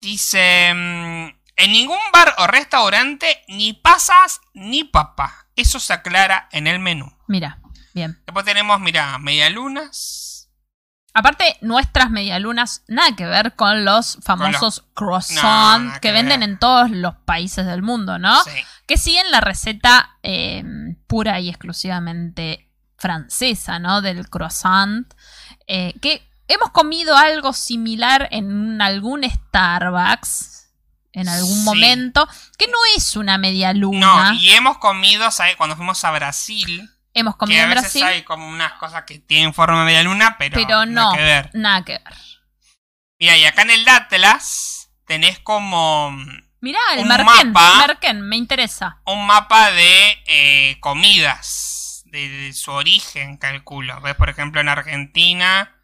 [0.00, 5.48] Dice, mm, en ningún bar o restaurante ni pasas ni papa.
[5.56, 7.12] Eso se aclara en el menú.
[7.26, 7.58] Mira,
[7.92, 8.22] bien.
[8.24, 10.48] Después tenemos, mira, medialunas.
[11.14, 16.58] Aparte, nuestras medialunas, nada que ver con los famosos croissants No, que que venden en
[16.60, 18.40] todos los países del mundo, ¿no?
[18.44, 18.50] Sí.
[18.86, 20.62] Que siguen la receta eh,
[21.08, 24.00] pura y exclusivamente francesa, ¿no?
[24.00, 25.12] Del croissant.
[25.66, 30.57] eh, que hemos comido algo similar en algún Starbucks
[31.12, 31.64] en algún Sí.
[31.64, 32.28] momento,
[32.58, 34.34] que no es una media No, luna.
[34.38, 35.56] y hemos comido, ¿sabes?
[35.56, 39.04] Cuando fuimos a Brasil, Hemos que comido a en veces Brasil, hay como unas cosas
[39.04, 41.50] que tienen forma de media luna, pero, pero no, nada que ver.
[41.54, 42.14] nada que ver.
[43.18, 46.12] Mira, y acá en el Atlas tenés como
[46.60, 47.86] Mirá, el Un Merken, mapa.
[47.86, 49.00] Merken, me interesa.
[49.06, 54.00] un mapa de eh, comidas, de, de su origen, calculo.
[54.00, 54.14] ¿Ves?
[54.14, 55.74] Por ejemplo, en Argentina.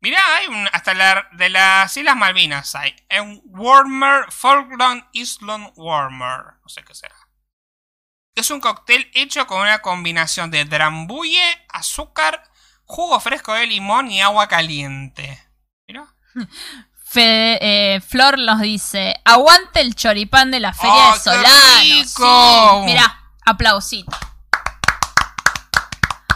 [0.00, 2.94] Mirá, hay un, hasta la, de las Islas Malvinas hay.
[3.20, 6.58] Un Warmer, Falkland Island Warmer.
[6.62, 7.16] No sé qué será.
[8.34, 12.42] Es un cóctel hecho con una combinación de drambuye, azúcar,
[12.84, 15.48] jugo fresco de limón y agua caliente.
[15.88, 16.06] Mirá.
[17.18, 21.80] Eh, Flor nos dice, aguante el choripán de la feria ¡Oh, de Solano.
[21.80, 22.80] rico!
[22.80, 24.14] Sí, mirá, aplausito.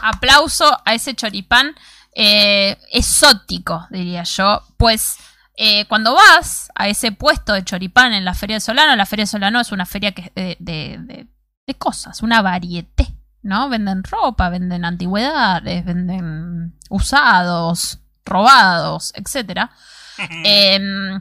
[0.03, 1.77] Aplauso a ese choripán
[2.15, 4.63] eh, exótico, diría yo.
[4.77, 5.17] Pues
[5.57, 9.25] eh, cuando vas a ese puesto de choripán en la feria de Solano, la feria
[9.25, 11.27] de Solano es una feria que, de, de- de-
[11.67, 13.07] de cosas, una varieté,
[13.43, 13.69] ¿no?
[13.69, 19.71] Venden ropa, venden antigüedades, venden usados, robados, etcétera.
[20.45, 21.21] Em,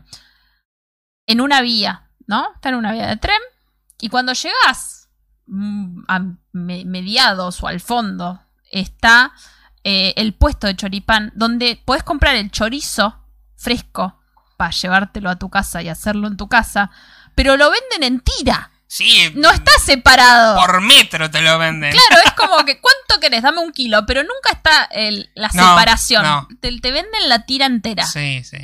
[1.27, 2.53] en una vía, ¿no?
[2.55, 3.39] Está en una vía de tren.
[4.01, 5.09] Y cuando llegas
[5.47, 6.19] mm, a
[6.51, 8.41] me- mediados o al fondo,
[8.71, 9.31] está
[9.91, 13.17] eh, el puesto de choripán, donde puedes comprar el chorizo
[13.57, 14.19] fresco
[14.57, 16.91] para llevártelo a tu casa y hacerlo en tu casa,
[17.35, 18.71] pero lo venden en tira.
[18.87, 20.59] sí, No está separado.
[20.59, 21.91] por metro te lo venden.
[21.91, 23.41] Claro, es como que, ¿cuánto querés?
[23.43, 26.23] Dame un kilo, pero nunca está el- la No, separación.
[26.23, 26.47] no.
[26.59, 28.05] Te, te venden la tira entera.
[28.05, 28.57] Sí, sí.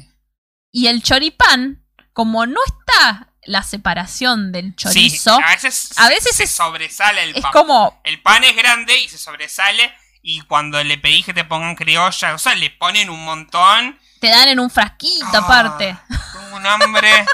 [0.72, 1.84] Y el choripán,
[2.14, 7.24] como no está la separación del chorizo, Sí, a veces, a veces se es- sobresale
[7.24, 7.52] el es pan.
[7.54, 8.02] como.
[8.04, 9.94] El pan es grande y se sobresale.
[10.28, 14.00] Y cuando le pedís que te pongan criolla, o sea, le ponen un montón.
[14.20, 15.96] Te dan en un frasquito Ah, aparte.
[16.34, 17.26] Tengo un hambre.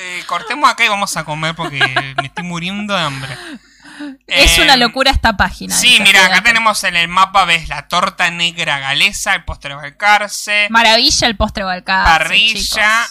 [0.00, 1.78] Eh, cortemos acá y vamos a comer porque
[2.16, 3.36] me estoy muriendo de hambre.
[4.26, 5.74] es Eh, una locura esta página.
[5.76, 10.66] Sí, mira, acá tenemos en el mapa, ves la torta negra galesa, el postre balcarce,
[10.70, 12.04] Maravilla el postre balcán.
[12.04, 13.06] parrilla,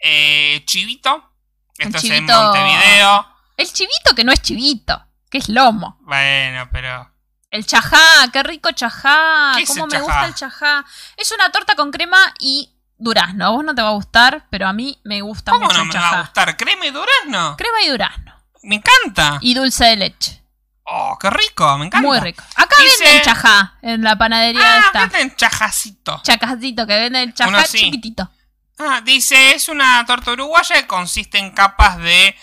[0.00, 1.32] eh, chivito.
[1.76, 3.26] Esto es en chivito- Montevideo.
[3.56, 5.98] El chivito que no es chivito, que es lomo.
[6.02, 7.10] Bueno, pero.
[7.50, 9.52] El chajá, qué rico chajá.
[9.56, 10.02] ¿Qué Cómo me chajá?
[10.04, 10.84] gusta el chajá.
[11.16, 13.46] Es una torta con crema y durazno.
[13.46, 15.82] A vos no te va a gustar, pero a mí me gusta ¿Cómo mucho no
[15.84, 16.20] el me va a chajá.
[16.22, 16.56] gustar?
[16.56, 17.56] ¿Crema y durazno?
[17.56, 18.34] Crema y durazno.
[18.62, 19.38] Me encanta.
[19.40, 20.42] Y dulce de leche.
[20.90, 22.06] Oh, qué rico, me encanta.
[22.06, 22.42] Muy rico.
[22.56, 25.00] Acá Dice- venden chajá en la panadería Ah, esta.
[25.06, 26.20] venden chajacito.
[26.24, 27.78] Chacacito que vende el chajá sí.
[27.78, 28.30] chiquitito.
[28.78, 32.34] Ah, dice, es una torta uruguaya que consiste en capas de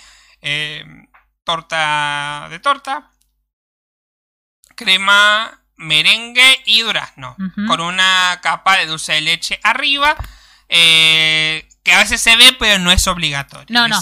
[0.42, 0.84] eh,
[1.44, 3.10] torta de torta,
[4.76, 7.36] crema, merengue y durazno,
[7.68, 10.16] con una capa de dulce de leche arriba,
[10.70, 13.68] eh, que a veces se ve pero no es obligatorio.
[13.70, 14.00] No, no.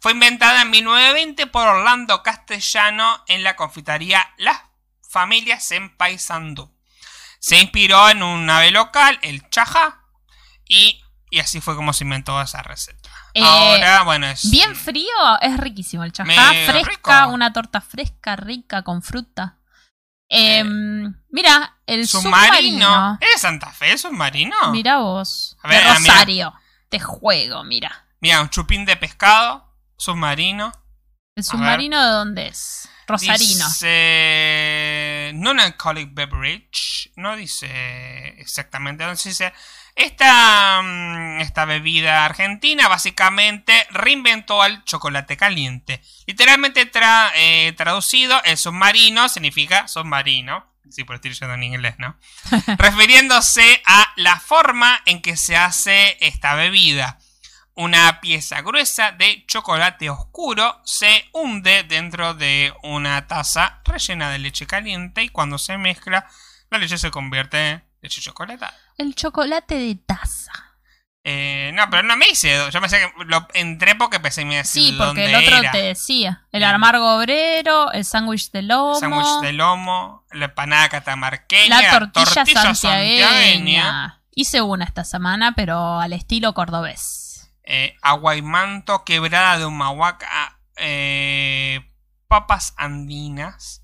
[0.00, 4.60] Fue inventada en 1920 por Orlando Castellano en la confitería Las
[5.08, 6.72] Familias en Paysandú.
[7.40, 10.02] Se inspiró en un ave local, el chajá,
[10.64, 13.10] y, y así fue como se inventó esa receta.
[13.34, 14.50] Eh, Ahora, bueno, es...
[14.50, 15.08] Bien frío,
[15.40, 16.52] es riquísimo el chajá.
[16.66, 17.28] Fresca, rico.
[17.34, 19.55] una torta fresca, rica, con fruta.
[20.28, 22.50] Em, mira, el submarino.
[22.50, 23.18] submarino.
[23.20, 24.72] ¿Es Santa Fe el submarino?
[24.72, 25.56] Mira vos.
[25.62, 26.14] A ver, de ah, mira.
[26.14, 26.54] Rosario.
[26.88, 28.06] Te juego, mira.
[28.20, 30.72] Mira, un chupín de pescado, submarino.
[31.36, 32.88] ¿El submarino de dónde es?
[33.06, 33.66] Rosarino.
[33.68, 37.12] Dice non-alcoholic beverage.
[37.16, 39.52] No dice exactamente dónde se dice.
[39.96, 46.02] Esta, mm, esta bebida argentina básicamente reinventó al chocolate caliente.
[46.26, 50.66] Literalmente tra- eh, traducido, el submarino significa submarino.
[50.90, 52.16] Sí, por estoy diciendo en inglés, ¿no?
[52.78, 57.18] Refiriéndose a la forma en que se hace esta bebida.
[57.74, 64.66] Una pieza gruesa de chocolate oscuro se hunde dentro de una taza rellena de leche
[64.66, 66.26] caliente y cuando se mezcla,
[66.70, 68.74] la leche se convierte en leche chocolatada.
[68.98, 70.52] El chocolate de taza.
[71.28, 72.56] Eh, no, pero no me hice.
[72.70, 75.72] Yo pensé que lo entré porque pensé me decía Sí, porque dónde el otro era.
[75.72, 76.46] te decía.
[76.52, 82.26] El amargo obrero, el sándwich de lomo, Sándwich de lomo, la empanada catamarqueña, la tortilla,
[82.26, 84.22] santiagueña, santiagueña.
[84.36, 87.50] Hice una esta semana, pero al estilo cordobés.
[87.64, 91.80] eh, agua y manto, quebrada de Humahuaca, eh,
[92.28, 93.82] papas andinas.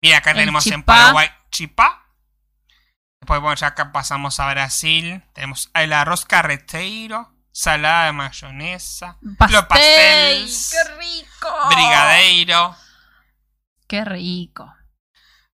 [0.00, 0.84] Mira, acá El tenemos en.
[0.84, 2.03] Paraguay chipá.
[3.24, 5.22] Después, bueno, ya acá pasamos a Brasil.
[5.32, 9.54] Tenemos el arroz carreteiro, salada de mayonesa, Pastel.
[9.56, 11.48] los pasteles, ¡Qué rico!
[11.70, 12.76] brigadeiro,
[13.88, 14.70] ¡Qué rico!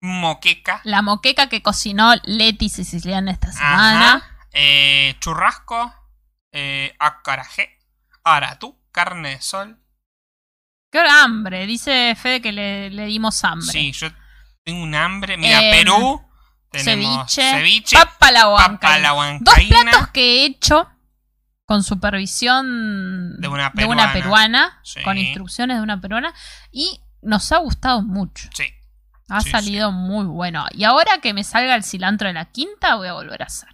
[0.01, 4.23] moqueca, La moqueca que cocinó Leti Siciliana esta semana.
[4.51, 5.93] eh, churrasco,
[6.51, 7.77] eh, acarajé,
[8.23, 9.79] aratú, carne de sol.
[10.91, 11.67] ¡Qué hambre!
[11.67, 13.71] Dice Fede que le, le dimos hambre.
[13.71, 14.07] Sí, yo
[14.63, 15.37] tengo un hambre.
[15.37, 16.25] Mira, Em, Perú.
[16.71, 19.39] Tenemos ceviche, ceviche, papa la huancaína.
[19.41, 20.87] Dos platos que he hecho
[21.65, 24.13] con supervisión De una de una peruana.
[24.13, 25.01] peruana, Sí.
[25.03, 26.33] con instrucciones de una peruana,
[26.71, 28.49] y nos ha gustado mucho.
[28.53, 28.65] Sí.
[29.29, 30.65] Ha Sí, salido muy bueno.
[30.71, 33.69] Y ahora que me salga el cilantro de la quinta, voy a volver a hacer.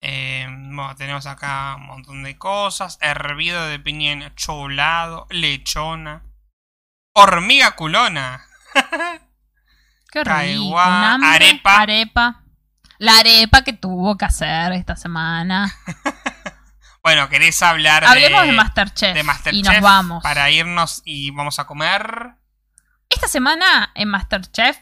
[0.00, 2.98] Eh, bueno, tenemos acá un montón de cosas.
[3.02, 6.22] Hervido de piña cholado, lechona.
[7.14, 8.44] Hormiga culona.
[10.12, 10.78] Qué rico.
[10.78, 11.80] Hambre, arepa.
[11.80, 12.42] arepa.
[12.98, 15.74] La arepa que tuvo que hacer esta semana.
[17.04, 19.14] Bueno, ¿querés hablar Hablemos de, de Masterchef.
[19.14, 19.58] de Masterchef?
[19.58, 20.22] y nos vamos.
[20.22, 22.36] Para irnos y vamos a comer.
[23.08, 24.78] Esta semana en Masterchef,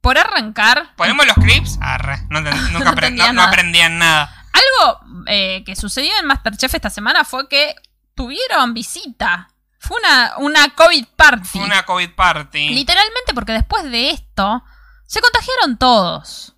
[0.00, 1.78] por arrancar, ¿Ponemos los clips?
[1.80, 2.40] Arre, no,
[2.72, 4.46] nunca aprendían nada.
[4.52, 7.76] algo eh, que sucedió en Masterchef esta semana fue que
[8.16, 9.48] tuvieron visita.
[9.82, 11.48] Fue una, una COVID party.
[11.48, 12.70] Fue una COVID party.
[12.70, 14.62] Literalmente porque después de esto
[15.06, 16.54] se contagiaron todos.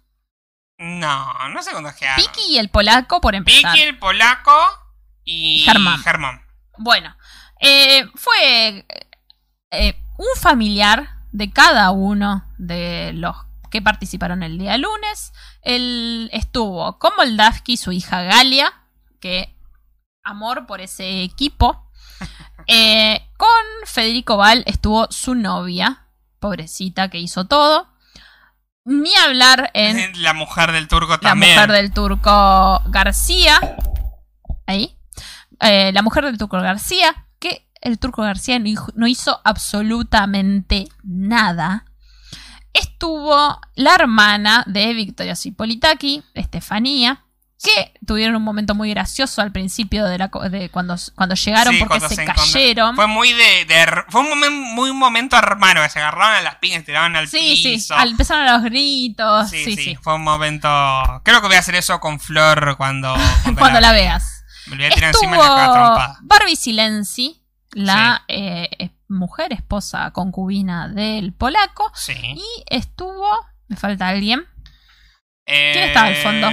[0.77, 2.23] No, no se contagiaron.
[2.23, 3.73] Piki y el polaco por empezar.
[3.73, 4.53] Vicky, el polaco
[5.25, 6.03] y Germán.
[6.03, 6.47] Germán.
[6.77, 7.17] Bueno,
[7.61, 8.87] eh, fue
[9.71, 13.35] eh, un familiar de cada uno de los
[13.71, 15.33] que participaron el día lunes.
[15.63, 18.73] Él estuvo con Moldavski, su hija Galia,
[19.19, 19.57] que
[20.23, 21.91] amor por ese equipo.
[22.67, 23.49] Eh, con
[23.87, 26.07] Federico Val estuvo su novia,
[26.41, 27.89] pobrecita, que hizo todo.
[28.85, 31.55] Ni hablar en La mujer del turco la también.
[31.55, 33.59] mujer del turco García.
[34.67, 34.97] Ahí.
[35.61, 37.27] Eh, la mujer del turco García.
[37.39, 41.85] Que el turco García no hizo absolutamente nada.
[42.73, 47.24] Estuvo la hermana de Victoria Cipolitaki, Estefanía.
[47.65, 51.79] Que tuvieron un momento muy gracioso al principio de, la, de cuando, cuando llegaron Sí,
[51.81, 52.95] porque cuando se, cayeron.
[52.95, 56.57] Fue muy de, de Fue un muy un momento hermano que se agarraron a las
[56.57, 57.75] piñas tiraban al Sí, sí.
[57.75, 57.95] piso.
[57.97, 59.49] al- empezaron los gritos.
[59.51, 59.99] sí, sí, sí, sí.
[60.03, 60.69] Fue un momento.
[61.25, 63.15] Creo que voy a hacer eso con Flor cuando.
[63.59, 64.45] Cuando la veas.
[64.67, 66.19] Me lo voy a tirar encima y la Estuvo trompada.
[66.23, 67.43] Barbie Silenzi,
[67.73, 71.91] la eh, eh, mujer, esposa, concubina del polaco.
[71.95, 72.13] Sí.
[72.37, 73.27] Y estuvo.
[73.69, 74.45] Me falta alguien.
[75.47, 76.49] ¿Quién estaba al fondo?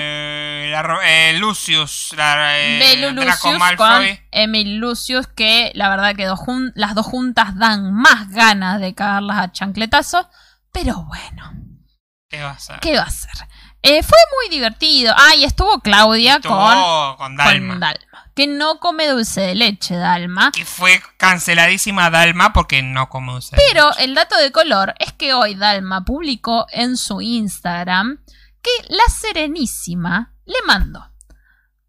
[0.72, 2.14] La, eh, Lucius.
[2.15, 3.77] La, eh, Draco Malfoy.
[3.77, 6.39] con Emil Lucius, que la verdad que dos
[6.76, 10.30] las dos juntas dan más ganas de cagarlas a chancletazo.
[10.72, 11.52] Pero bueno,
[12.30, 12.80] ¿Qué va a ser?
[12.80, 13.31] ¿qué va a hacer?
[13.84, 15.14] Eh, fue muy divertido.
[15.18, 17.73] Ah, y estuvo Claudia Estuvo con, con Dalma.
[17.73, 18.31] con Dalma.
[18.35, 20.52] Que no come dulce de leche, Dalma.
[20.56, 24.03] Y fue canceladísima Dalma porque no come dulce de Pero leche.
[24.06, 28.23] el dato de color es que hoy Dalma publicó en su Instagram
[28.61, 31.07] que la Serenísima le mandó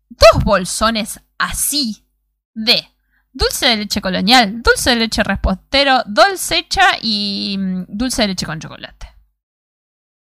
[0.09, 2.07] dos bolsones así
[2.55, 2.89] de
[3.33, 8.61] dulce de leche colonial, dulce de leche repostero, dolcecha y mm, dulce de leche con
[8.61, 9.09] chocolate.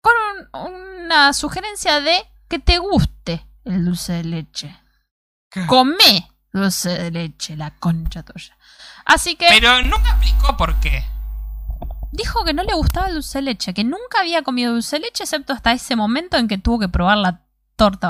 [0.01, 0.12] Con
[0.62, 2.16] un- una sugerencia de
[2.48, 4.76] que te guste el dulce de leche.
[5.51, 5.66] ¿Qué?
[5.66, 8.56] Come dulce de leche, la concha tuya.
[9.05, 11.05] Así que Pero nunca explicó por qué.
[12.10, 15.01] dijo que no le gustaba el dulce de leche, que nunca había comido dulce de
[15.06, 17.43] leche excepto hasta ese momento en que tuvo que probar la
[17.76, 18.09] torta.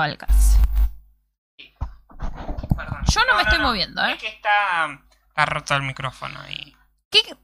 [2.77, 3.03] Perdón.
[3.09, 4.12] Yo no me estoy moviendo, ¿eh?
[4.12, 5.01] Es que está.
[5.28, 6.77] Está roto el micrófono ahí.
[7.11, 7.36] ¿Qué-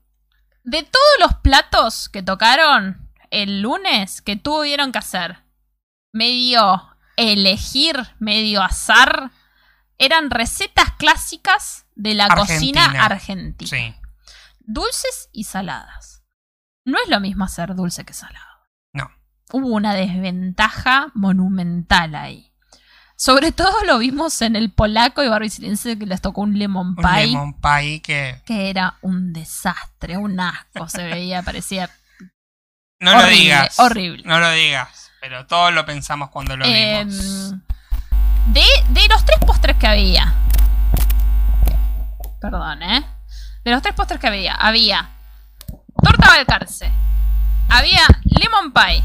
[0.62, 5.42] de todos los platos que tocaron el lunes, que tuvieron que hacer?
[6.12, 9.30] Medio elegir, medio azar.
[9.98, 12.84] Eran recetas clásicas de la Argentina.
[12.86, 13.68] cocina argentina.
[13.70, 13.94] Sí.
[14.60, 16.22] Dulces y saladas.
[16.84, 18.46] No es lo mismo hacer dulce que salado.
[19.52, 22.46] Hubo una desventaja monumental ahí.
[23.16, 26.96] Sobre todo lo vimos en el polaco y barbicinense que les tocó un lemon Un
[26.96, 27.26] pie.
[27.26, 28.40] lemon pie que.
[28.46, 31.90] que era un desastre, un asco, se veía, parecía
[32.98, 33.78] No lo Horrible, digas.
[33.78, 34.22] horrible.
[34.24, 35.10] No lo digas.
[35.20, 37.54] Pero todos lo pensamos cuando lo Em, vimos.
[38.54, 40.32] de, de los tres postres que había.
[42.40, 43.04] Perdón, ¿eh?
[43.64, 45.10] De los tres postres que había, había
[46.02, 46.90] torta balcarce,
[47.68, 49.04] había lemon pie.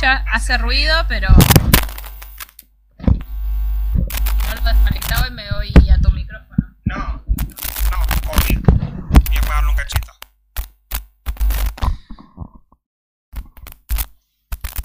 [0.00, 1.36] Escucha, hace ruido, pero no
[4.54, 6.74] lo desconectado y me voy a tu micrófono.
[6.84, 8.02] No, no,
[8.32, 8.60] obvio.
[8.62, 10.12] Voy a apagarlo un cachito.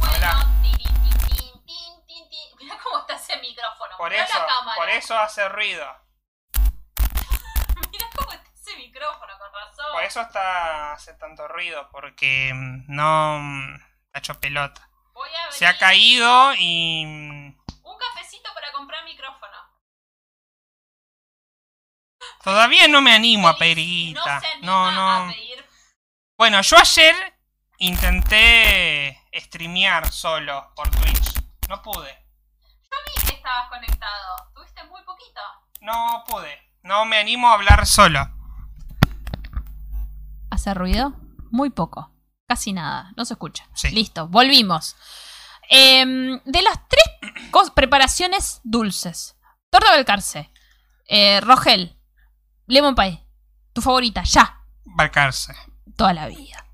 [0.02, 0.48] Hola.
[2.60, 3.98] Mira cómo está ese micrófono.
[3.98, 4.76] Por Mirá eso, la cámara.
[4.76, 5.86] por eso hace ruido.
[7.92, 9.94] Mira cómo está ese micrófono, con razón.
[9.94, 13.76] Por eso está hace tanto ruido, porque mm, no mm,
[14.08, 14.90] está hecho pelota.
[15.58, 17.48] Se ha caído y mm,
[17.84, 19.54] un cafecito para comprar micrófono.
[22.44, 24.40] todavía no me animo a pedir No guita.
[24.42, 25.10] se anima No, no.
[25.10, 25.66] a pedir.
[26.38, 27.16] Bueno, yo ayer
[27.78, 31.34] intenté streamear solo por Twitch.
[31.70, 32.14] No pude.
[33.06, 34.36] Vi que estabas conectado.
[34.54, 35.40] Tuviste muy poquito.
[35.82, 36.60] No pude.
[36.84, 38.30] No me animo a hablar solo.
[40.52, 41.14] ¿Hace ruido?
[41.52, 42.12] Muy poco.
[42.48, 43.12] Casi nada.
[43.18, 43.68] No se escucha.
[43.74, 43.90] Sí.
[43.92, 44.96] Listo, volvimos.
[45.70, 47.04] Em, de las tres
[47.74, 49.36] preparaciones dulces.
[49.70, 50.52] Torta Belcarce.
[51.08, 51.98] Eh, Rogel.
[52.68, 53.24] Lemon Pie.
[53.74, 54.60] Tu favorita, ya.
[54.86, 55.54] Barcarse.
[55.96, 56.66] Toda la vida.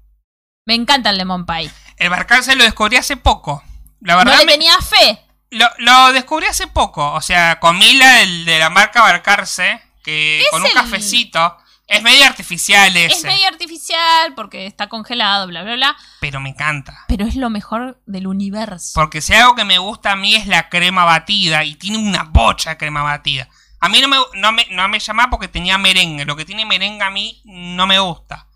[0.65, 1.71] Me encanta el Lemon Pie.
[1.97, 3.63] El Barcarse lo descubrí hace poco.
[4.01, 5.25] La No verdad le me- tenía fe.
[5.51, 7.11] lo, lo descubrí hace poco.
[7.13, 11.57] O sea, comí la del- de la marca Barcarse, que con un el- cafecito.
[11.97, 13.13] Es medio artificial ese.
[13.13, 15.97] Es medio artificial porque está congelado, bla, bla, bla.
[16.19, 17.05] Pero me encanta.
[17.07, 18.91] Pero es lo mejor del universo.
[18.95, 22.23] Porque si algo que me gusta a mí es la crema batida y tiene una
[22.23, 23.47] bocha de crema batida.
[23.79, 26.25] A mí no me, no me, no me llama porque tenía merengue.
[26.25, 28.47] Lo que tiene merengue a mí no me gusta.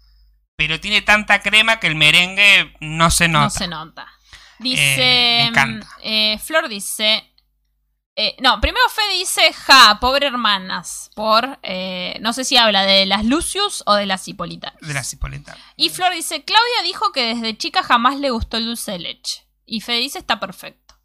[0.55, 3.45] Pero tiene tanta crema que el merengue no se nota.
[3.45, 4.07] No se nota.
[4.59, 4.95] Dice.
[4.95, 5.87] Eh, me encanta.
[6.01, 7.31] eh, Flor dice.
[8.15, 11.11] Eh, no, primero Fe dice, ja, pobre hermanas.
[11.15, 11.59] Por.
[11.63, 14.79] eh, no sé si habla de las Lucius o de las Hipolitanas.
[14.81, 15.57] De la cipolita.
[15.75, 19.45] Y Flor dice, Claudia dijo que desde chica jamás le gustó el dulce de leche.
[19.65, 20.95] Y Fe dice, está perfecto.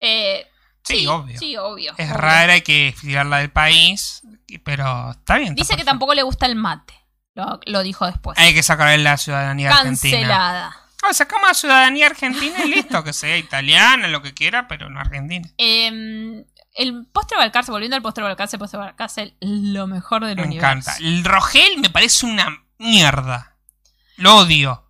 [0.00, 0.46] Eh,
[0.86, 1.38] Sí, obvio.
[1.38, 1.94] Sí, obvio.
[1.98, 2.16] Es obvio.
[2.16, 4.22] rara, hay que tirarla del país.
[4.64, 5.52] Pero está bien.
[5.52, 6.94] está Dice que tampoco le gusta el mate.
[7.34, 8.38] Lo, lo dijo después.
[8.38, 10.16] Hay que sacarle la ciudadanía argentina.
[10.16, 10.85] Cancelada.
[11.12, 13.02] Sacamos la ciudadanía argentina y listo.
[13.04, 15.48] Que sea italiana, lo que quiera, pero no argentina.
[15.58, 20.68] Eh, el postre Balcarce, volviendo al postre Balcarce, postre Balcarce, lo mejor del Me universo.
[20.68, 20.96] encanta.
[21.00, 23.56] El Rogel me parece una mierda.
[24.16, 24.82] Lo odio.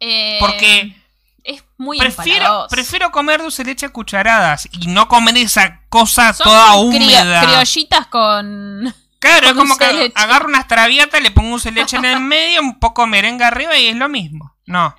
[0.00, 0.96] Eh, Porque
[1.44, 6.32] es muy Prefiero, prefiero comer dulce de leche a cucharadas y no comer esa cosa
[6.34, 7.42] Son toda húmeda.
[7.42, 8.94] criollitas con.
[9.18, 12.60] claro, es como que de agarro unas traviatas, le pongo de leche en el medio,
[12.60, 14.54] un poco merengue arriba y es lo mismo.
[14.66, 14.94] No.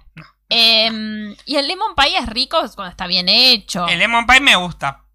[0.49, 3.87] Eh, y el lemon pie es rico cuando está bien hecho.
[3.87, 5.05] El lemon pie me gusta,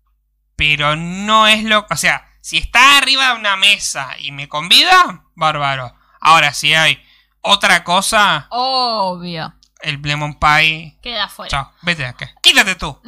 [0.57, 1.87] pero no es lo...
[1.89, 5.95] O sea, si está arriba de una mesa y me convida, bárbaro.
[6.21, 7.01] Ahora, si hay
[7.43, 9.55] otra cosa, Obvio.
[9.81, 10.99] el lemon pie...
[11.03, 11.51] Queda fuera.
[11.51, 12.35] Chao, vete de acá.
[12.43, 13.01] Quítate tú.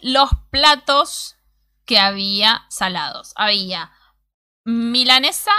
[0.00, 1.36] Los platos
[1.84, 3.32] que había salados.
[3.36, 3.90] Había
[4.64, 5.52] milanesa.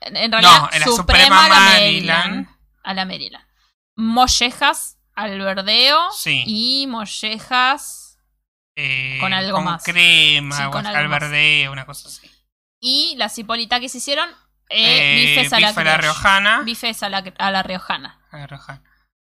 [0.00, 2.24] En realidad, No, en la suprema, Suprema a la Maryland.
[2.24, 2.48] Maryland.
[2.82, 3.44] A la Maryland.
[3.94, 6.10] Mollejas al verdeo.
[6.12, 6.42] Sí.
[6.46, 8.18] Y mollejas.
[8.76, 9.82] Eh, Con algo con más.
[9.84, 11.20] crema, Sí, con al más.
[11.20, 12.30] verde, una cosa así.
[12.80, 14.28] Y la cipolita que se hicieron.
[14.70, 15.96] Eh, Eh, bifes a la, a la criolla.
[15.98, 16.62] riojana.
[16.62, 18.20] Bifes a la, a la riojana.
[18.30, 18.82] A la riojana.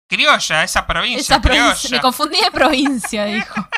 [0.09, 1.21] Criolla, esa provincia.
[1.21, 1.73] Esa provincia.
[1.73, 2.03] Me criolla.
[2.03, 3.69] confundí de provincia, dijo.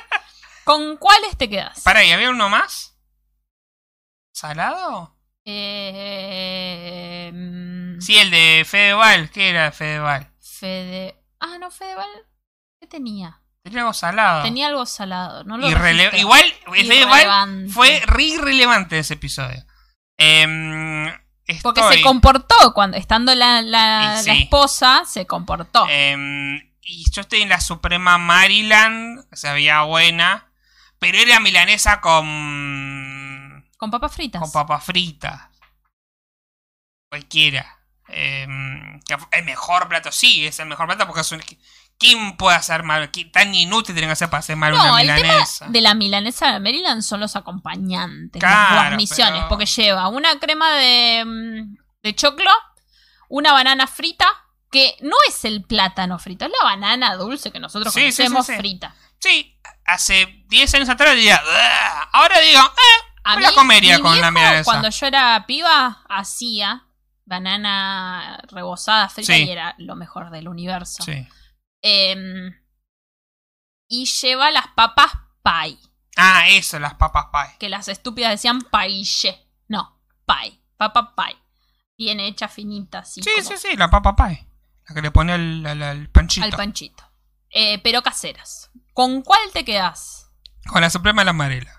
[0.64, 1.80] ¿Con cuáles te quedas?
[1.82, 2.96] Pará, ¿y había uno más?
[4.32, 5.16] ¿Salado?
[5.44, 9.30] Eh, mm, Sí, el de Fedeval.
[9.30, 10.30] ¿Qué era Fedeval?
[10.40, 11.17] Fede.
[11.40, 12.08] Ah, no, Fedeval.
[12.80, 13.40] ¿Qué tenía?
[13.62, 14.42] Tenía algo salado.
[14.44, 15.44] Tenía algo salado.
[15.44, 16.10] No lo Irrele-.
[16.18, 19.64] Igual, Fedeval fue re irrelevante ese episodio.
[20.18, 21.06] Em,
[21.62, 24.26] Porque se comportó cuando estando la, la- Y sí.
[24.28, 25.86] la esposa, se comportó.
[25.88, 30.50] em, y yo estoy en la Suprema Maryland, que se veía buena,
[30.98, 34.40] pero era milanesa con, con papas fritas.
[34.42, 35.50] con papa frita.
[37.10, 37.77] Cualquiera.
[38.08, 39.00] Em,
[39.32, 41.42] el mejor plato, sí, es el mejor plato porque es un...
[41.98, 43.10] ¿Quién puede hacer mal?
[43.10, 45.66] ¿Qué tan inútil tiene que ser para hacer mal No, una el tema milanesa?
[45.68, 50.38] de la milanesa de Maryland son los acompañantes, Claro, las guarniciones, pero- porque lleva una
[50.38, 52.50] crema de, mm, de choclo,
[53.28, 54.26] una banana frita,
[54.70, 58.12] que no es el plátano frito, es la banana dulce que nosotros Sí,
[58.56, 58.94] frita.
[59.18, 61.42] Sí, hace 10 años atrás diría,
[62.12, 64.64] ahora digo, eh, A me la mí, comería mi con la milanesa.
[64.64, 66.84] Cuando yo era piba, hacía
[67.28, 69.44] banana rebozada frita Sí.
[69.44, 71.02] y era lo mejor del universo.
[71.02, 71.26] Sí.
[71.82, 72.52] Em,
[73.88, 75.78] y lleva las papas pie.
[76.16, 77.56] Ah, eso, las papas pie.
[77.58, 79.38] que las estúpidas decían paille.
[79.68, 81.36] No, pie, papa pie.
[81.96, 84.46] Bien hecha, finita, así Sí, como sí, sí, la papa pie.
[84.88, 86.44] La que le pone al, al- al panchito.
[86.44, 87.04] al panchito.
[87.50, 88.70] Eh, pero caseras.
[88.94, 90.30] ¿Con cuál te quedas?
[90.66, 91.77] Con la suprema de la amarela.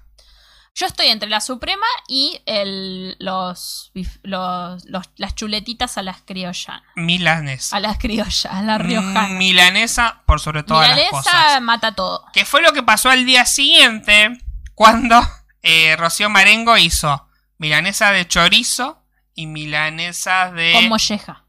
[0.80, 3.91] Yo estoy entre la Suprema y el, los,
[4.23, 6.84] los, los- las chuletitas a las criollanas.
[6.95, 7.76] Milanesa.
[7.76, 9.23] A las criollas, a la riojana.
[9.27, 11.61] Mm, Milanesa por sobre las Milanesa cosas.
[11.61, 12.23] mata todo.
[12.31, 14.39] Que fue lo que pasó al día siguiente
[14.73, 15.19] cuando
[15.64, 17.27] eh, Rocío Marengo hizo
[17.57, 19.03] milanesa de chorizo
[19.34, 20.72] y milanesa de...
[20.76, 21.45] Con molleja.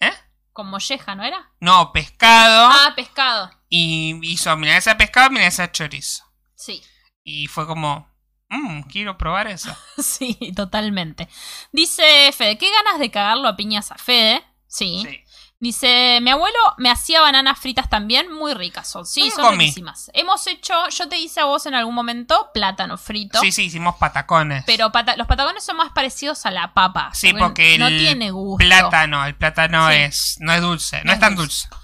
[0.00, 0.12] ¿Eh?
[0.52, 1.50] Con molleja, ¿no era?
[1.60, 2.68] No, pescado.
[2.70, 3.50] Ah, pescado.
[3.70, 6.24] Y hizo milanesa de pescado y milanesa de chorizo.
[6.56, 6.82] Sí.
[7.24, 8.09] Y fue como,
[8.50, 9.74] mmm, quiero probar eso.
[9.98, 11.28] Sí, totalmente.
[11.72, 14.42] Dice Fede, qué ganas de cagarlo a piñas a Fede.
[14.66, 15.02] Sí.
[15.08, 15.20] Sí.
[15.62, 19.04] Dice, mi abuelo me hacía bananas fritas también, muy ricas son.
[19.04, 19.58] Sí, Mm, son comí.
[19.64, 20.10] riquísimas.
[20.14, 23.38] Hemos hecho, yo te hice a vos en algún momento plátano frito.
[23.40, 24.64] Sí, sí, hicimos patacones.
[24.64, 27.10] Pero pata- los patacones son más parecidos a la papa.
[27.12, 28.64] Sí, porque no el tiene gusto.
[28.64, 29.96] plátano, el plátano Sí.
[29.96, 31.68] es no es dulce, no, No es es tan dulce.
[31.68, 31.82] dulce.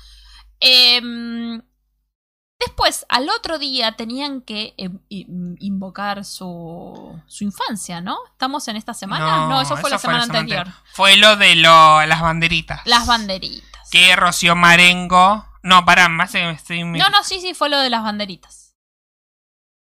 [0.60, 1.60] Em,
[2.58, 8.16] después, al otro día tenían que em, im- invocar su, su infancia, ¿no?
[8.32, 9.46] ¿Estamos en esta semana?
[9.48, 10.66] No, eso fue la semana anterior.
[10.92, 12.80] Fue lo de lo, las banderitas.
[12.84, 13.88] Las banderitas.
[13.90, 15.46] Que Rocío Marengo.
[15.62, 16.84] No, pará, más que me estoy.
[16.84, 18.74] No, no, sí, sí, fue lo de las banderitas.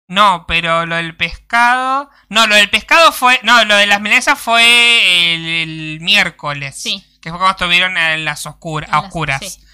[0.08, 2.10] No, pero lo del pescado.
[2.28, 3.40] No, lo del pescado fue.
[3.44, 6.80] No, lo de las milanesas fue el, el miércoles.
[6.80, 7.04] Sí.
[7.22, 9.40] Que fue cuando estuvieron en las oscura- En a las- oscuras.
[9.40, 9.64] sí.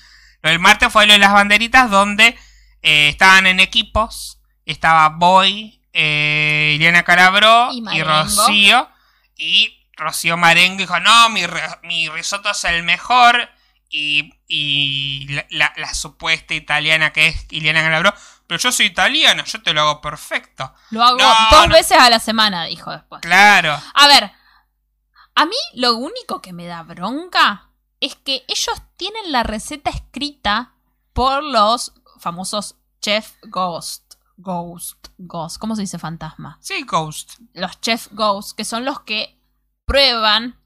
[0.43, 2.39] Lo del martes fue lo de las banderitas, donde
[2.83, 4.41] eh, estaban en equipos.
[4.67, 8.03] Estaba Boy, eh, Iliana Calabró Y.
[8.03, 8.89] Rocío.
[9.37, 11.43] Y Rocío Marengo dijo: No, mi,
[11.83, 13.49] mi risotto es el mejor.
[13.91, 18.13] Y, y la, la- la supuesta italiana que es Iliana Calabró.
[18.47, 20.75] Pero yo soy italiana, yo te lo hago perfecto.
[20.91, 21.75] Lo hago No, dos no.
[21.75, 23.21] veces a la semana, dijo después.
[23.23, 23.81] Claro.
[23.95, 24.31] A ver,
[25.35, 30.73] a mí lo único que me da bronca es que ellos tienen la receta escrita
[31.13, 34.15] por los famosos Chef Ghost.
[34.37, 36.59] Ghost, Ghost, ¿cómo se dice fantasma?
[36.61, 37.41] Sí, Ghost.
[37.55, 39.37] Los Chef Ghost, que son los que
[39.85, 40.61] prueban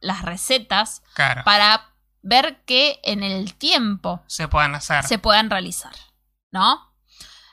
[0.00, 1.42] las recetas Claro.
[1.44, 5.04] para ver que en el tiempo Se pueden hacer.
[5.04, 5.92] se puedan realizar,
[6.50, 6.94] ¿no?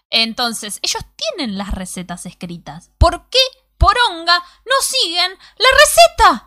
[0.09, 2.91] Entonces, ellos tienen las recetas escritas.
[2.97, 3.39] ¿Por qué
[3.77, 6.46] poronga no siguen la receta?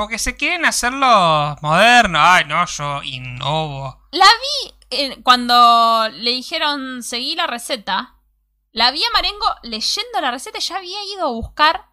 [0.00, 2.18] Porque se quieren hacerlo moderno.
[2.22, 4.00] Ay, no, yo innovo.
[4.12, 8.14] La vi eh, cuando le dijeron seguí la receta.
[8.72, 11.84] La vi a Marengo leyendo la receta ya había ido a buscar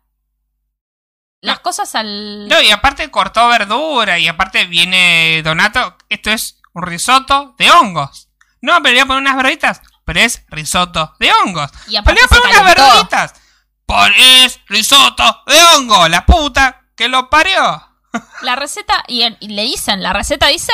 [1.42, 1.64] las No.
[1.64, 2.48] cosas al.
[2.48, 4.18] No, y aparte cortó verdura.
[4.18, 5.98] Y aparte viene Donato.
[6.08, 8.30] Esto es un risotto de hongos.
[8.62, 9.82] No, pero le voy a poner unas verduritas.
[10.06, 11.72] Pero es risotto de hongos.
[11.90, 13.34] y Pero le voy a poner unas verduritas.
[13.86, 16.08] Por es risotto de hongo.
[16.08, 17.84] La puta que lo parió.
[18.42, 20.72] La receta, y, y le dicen, ¿la receta dice?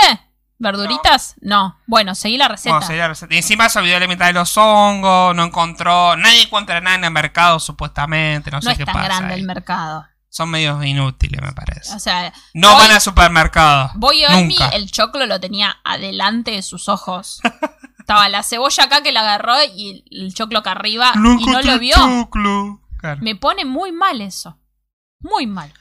[0.60, 1.36] ¿Verduritas?
[1.42, 1.78] No.
[1.88, 2.78] Bueno, seguí la receta.
[2.78, 3.34] A seguir la receta.
[3.34, 5.36] Y encima se olvidó la mitad de los hongos.
[5.36, 6.16] No encontró.
[6.16, 8.50] Nadie encuentra nada en el mercado, supuestamente.
[8.50, 9.06] No, no sé es qué tan pasa.
[9.08, 9.40] grande ahí.
[9.42, 10.06] el mercado.
[10.30, 11.94] Son medios inútiles, me parece.
[11.94, 13.92] O sea, No van al supermercado.
[13.96, 14.70] Voy hoy, Nunca.
[14.70, 17.42] el choclo lo tenía adelante de sus ojos.
[18.00, 21.78] Estaba la cebolla acá que la agarró y el choclo acá arriba y no lo
[21.78, 21.96] vio.
[21.96, 22.82] Choclo.
[23.00, 23.22] Claro.
[23.22, 24.58] Me pone muy mal eso.
[25.20, 25.72] Muy mal.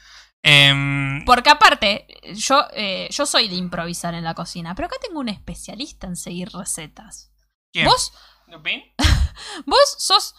[0.43, 5.21] Em, Porque aparte, yo, eh, yo soy de improvisar en la cocina, pero acá tengo
[5.21, 7.31] un especialista en seguir recetas.
[7.73, 7.87] ¿quién?
[7.87, 8.13] Vos,
[8.49, 8.83] ¿Lupin?
[9.67, 10.35] vos sos,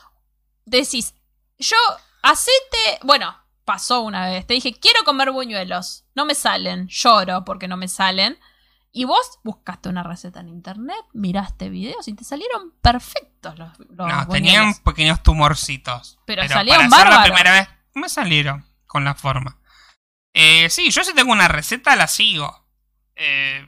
[0.65, 1.15] decís,
[1.57, 1.77] yo,
[2.21, 3.35] hacete, bueno,
[3.65, 7.87] pasó una vez, te dije, quiero comer buñuelos, no me salen, lloro porque no me
[7.87, 8.37] salen.
[8.95, 13.89] Y vos buscaste una receta en internet, miraste videos y te salieron perfectos los, los
[13.89, 14.27] No, buñuelos.
[14.29, 16.19] tenían pequeños tumorcitos.
[16.25, 19.57] Pero para salieron la primera vez me salieron con la forma.
[20.33, 22.65] Eh, sí, yo si tengo una receta la sigo.
[23.15, 23.67] Eh,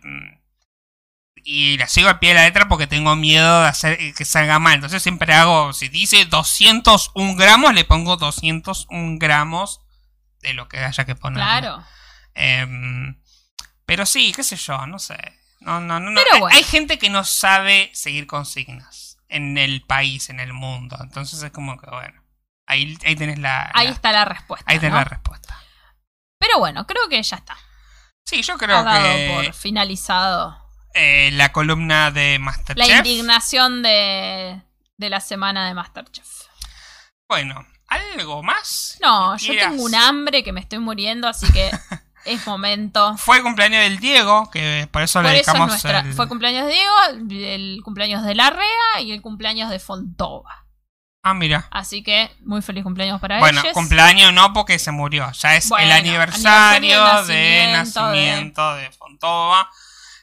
[1.47, 4.57] y la sigo al pie de la letra porque tengo miedo de hacer que salga
[4.57, 4.73] mal.
[4.75, 9.81] Entonces siempre hago, si dice 201 gramos, le pongo 201 gramos
[10.41, 11.43] de lo que haya que poner.
[11.43, 11.83] Claro.
[12.33, 13.19] Em,
[13.85, 15.17] pero sí, qué sé yo, no sé.
[15.59, 16.19] No, no, no, no.
[16.19, 16.57] Pero Hay- bueno.
[16.57, 20.97] Hay gente que no sabe seguir consignas en el país, en el mundo.
[21.01, 22.23] Entonces es como que, bueno,
[22.65, 23.69] ahí, ahí tenés la...
[23.75, 24.65] Ahí la- está la respuesta.
[24.71, 24.97] ahí tenés ¿no?
[24.99, 25.59] la respuesta.
[26.45, 27.57] Pero bueno, creo que ya está.
[28.25, 30.57] Sí, yo creo dado que por finalizado
[30.93, 32.97] eh, la columna de la Masterchef...
[32.97, 34.61] indignación de,
[34.97, 36.27] de la semana de Masterchef.
[37.27, 38.97] Bueno, ¿algo más?
[39.01, 41.71] No, yo tengo un hambre que me estoy muriendo, así que
[42.25, 43.15] es momento.
[43.17, 45.99] Fue el cumpleaños del Diego, que por eso Por le eso es dedicamos nuestra.
[46.01, 46.93] el- Fue cumpleaños de Diego,
[47.29, 50.64] el cumpleaños de Larrea y el cumpleaños de Fontova.
[51.27, 51.67] Ah, mira.
[51.71, 53.73] Así que muy feliz cumpleaños para Bueno, ellos.
[53.73, 55.31] cumpleaños no porque se murió.
[55.31, 59.71] Ya es Bueno, el aniversario, aniversario de de nacimiento nacimiento de, Fontova.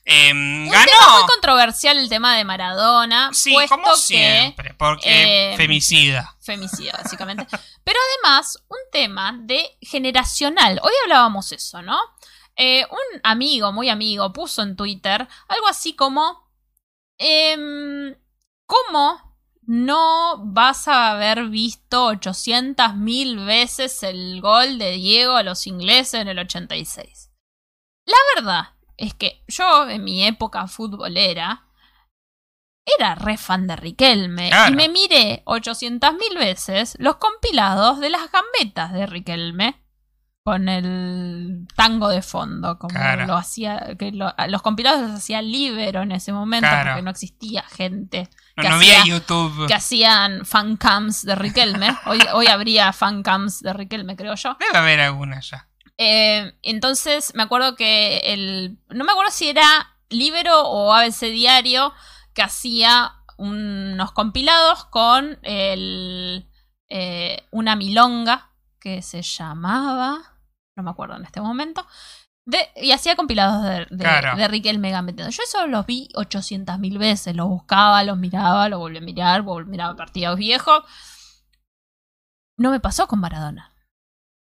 [0.05, 0.85] Em, Un ganó.
[0.85, 6.37] tema muy controversial el tema de Maradona, Sí, como que siempre, porque eh, femicida.
[6.41, 7.47] femicida, básicamente.
[7.85, 10.79] Pero además, un tema de generacional.
[10.85, 11.99] Hoy hablábamos eso, ¿no?
[12.55, 16.49] Eh, un amigo, muy amigo, puso en Twitter algo así como:
[17.19, 18.15] em,
[18.67, 19.32] ¿Cómo
[19.67, 26.15] no vas a haber visto 800 mil veces el gol de Diego a los ingleses
[26.21, 27.31] en el 86?
[28.07, 28.65] La verdad
[28.97, 31.67] es que yo, en mi época futbolera,
[32.85, 34.73] era re fan de Riquelme Claro.
[34.73, 39.77] y me miré 800 mil veces los compilados de las gambetas de Riquelme
[40.45, 43.27] con el tango de fondo, como Claro.
[43.27, 46.91] lo hacía, que lo- los compilados los hacía Libero en ese momento Claro.
[46.91, 49.67] porque no existía gente No, había YouTube.
[49.67, 51.97] que hacían fancams de Riquelme.
[52.07, 54.57] Hoy, hoy habría fancams de Riquelme, creo yo.
[54.61, 55.69] Debe haber alguna ya.
[55.99, 58.79] Eh, entonces me acuerdo que el.
[58.89, 61.93] No me acuerdo si era Libero o ABC Diario
[62.35, 66.49] que hacía unos compilados con el,
[66.89, 70.39] eh, una milonga que se llamaba.
[70.77, 71.87] No me acuerdo en este momento.
[72.45, 74.37] De, y hacía compilados de, de, Claro.
[74.37, 75.31] de Riquelme gambeteando.
[75.31, 77.37] Yo eso los vi 800 mil veces.
[77.37, 80.83] Los buscaba, los miraba, los volví a mirar, vol- miraba partidos viejos.
[82.59, 83.73] No me pasó con Maradona.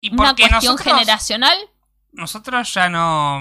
[0.00, 1.58] Y Una cuestión nosotros, generacional
[2.12, 3.40] nosotros ya no.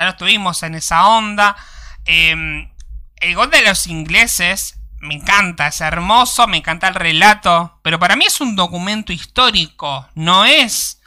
[0.00, 1.56] Ya no estuvimos en esa onda.
[2.04, 2.72] Em,
[3.16, 7.78] el gol de los ingleses me encanta, es hermoso, me encanta el relato.
[7.82, 10.08] Pero para mí es un documento histórico.
[10.14, 11.00] No es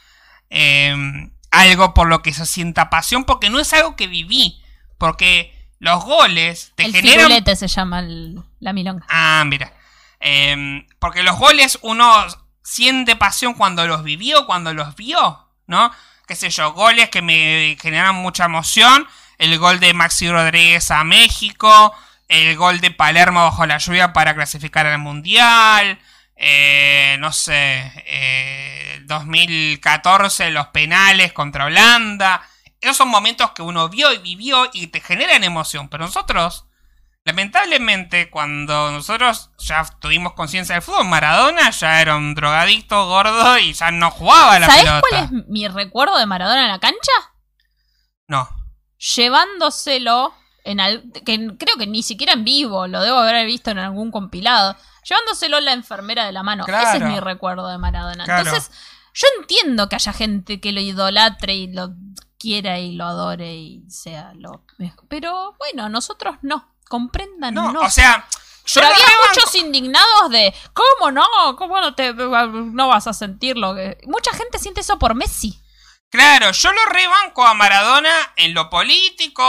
[0.49, 4.61] em, algo por lo que se sienta pasión, porque no es algo que viví.
[4.97, 9.05] Porque los goles te el generan firulete se llama el- la milonga.
[9.09, 9.71] Ah, mira.
[10.19, 12.25] Em, porque los goles uno
[12.63, 15.91] siente pasión cuando los vivió, cuando los vio, ¿no?
[16.27, 19.05] Qué sé yo, goles que me generan mucha emoción.
[19.37, 21.93] El gol de Maxi Rodríguez a México.
[22.29, 25.99] El gol de Palermo bajo la lluvia para clasificar al Mundial.
[26.45, 32.41] Eh, no sé, eh, 2014 los penales contra Holanda.
[32.81, 35.89] Esos son momentos que uno vio y vivió y te generan emoción.
[35.89, 36.65] Pero nosotros,
[37.25, 43.71] Lamentablemente, cuando nosotros ya tuvimos conciencia del fútbol, Maradona ya era un drogadicto gordo y
[43.71, 45.01] ya no jugaba a la ¿Sabés pelota.
[45.09, 47.13] cuál es mi recuerdo de Maradona en la cancha?
[48.27, 48.49] No.
[49.15, 50.33] Llevándoselo
[50.65, 54.11] en al- que creo que ni siquiera en vivo, lo debo haber visto en algún
[54.11, 54.75] compilado.
[55.03, 56.65] Llevándoselo la enfermera de la mano.
[56.67, 58.25] Ese es mi recuerdo de Maradona.
[58.25, 58.41] Claro.
[58.47, 58.71] Entonces,
[59.13, 61.89] yo entiendo que haya gente que lo idolatre y lo
[62.39, 65.05] quiera y lo adore y sea lo mejor.
[65.09, 66.69] Pero bueno, nosotros no.
[66.89, 68.27] Comprendan, No, o sea,
[68.65, 71.23] yo Pero había rebanco- muchos indignados de ¿Cómo no?
[71.57, 73.75] ¿Cómo no te no vas a sentirlo?
[74.05, 75.59] Mucha gente siente eso por Messi.
[76.09, 79.43] Claro, yo lo rebanco a Maradona en lo político,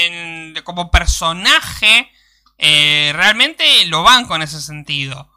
[0.00, 2.12] en, como personaje.
[2.58, 5.30] Eh, realmente lo banco en ese sentido.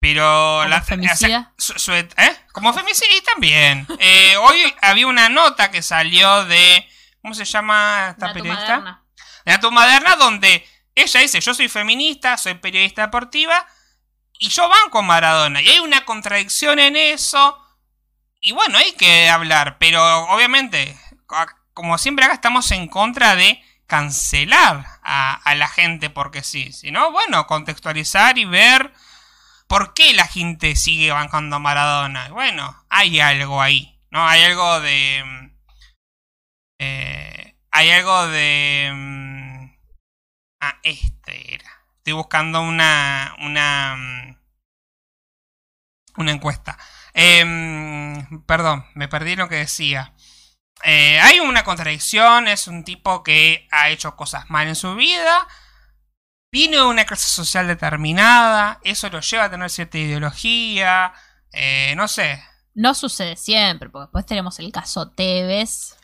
[0.00, 1.52] Pero ¿Como femicida?
[1.58, 2.06] su- su- ¿eh?
[2.52, 3.86] Como femicida y también.
[3.98, 6.88] Eh, hoy había una nota que salió de.
[7.20, 8.78] ¿Cómo se llama esta Natu periodista?
[8.78, 9.04] Maderna.
[9.44, 13.66] de Natu Maderna, donde ella dice, yo soy feminista, soy periodista deportiva,
[14.38, 15.60] y yo banco a Maradona.
[15.60, 17.60] Y hay una contradicción en eso.
[18.40, 20.96] Y bueno, hay que hablar, pero obviamente,
[21.74, 26.72] como siempre acá estamos en contra de cancelar a, la gente porque sí.
[26.72, 28.92] Si no, bueno, contextualizar y ver
[29.68, 32.28] por qué la gente sigue bancando a Maradona.
[32.30, 34.26] Bueno, hay algo ahí, ¿no?
[34.28, 35.24] Hay algo de...
[35.26, 35.50] mm,
[36.80, 38.90] eh, hay algo de...
[38.94, 39.48] mm,
[40.60, 41.70] Ah, este era.
[41.98, 43.34] Estoy buscando una...
[43.40, 43.96] Una...
[43.96, 44.36] mm,
[46.18, 46.76] Una encuesta.
[47.14, 50.14] Em, perdón, me perdí lo que decía.
[50.84, 55.46] Eh, hay una contradicción, es un tipo que ha hecho cosas mal en su vida,
[56.52, 61.12] viene de una clase social determinada, eso lo lleva a tener cierta ideología,
[61.52, 62.42] eh, no sé.
[62.74, 65.96] No sucede siempre, porque después tenemos el caso Tevez,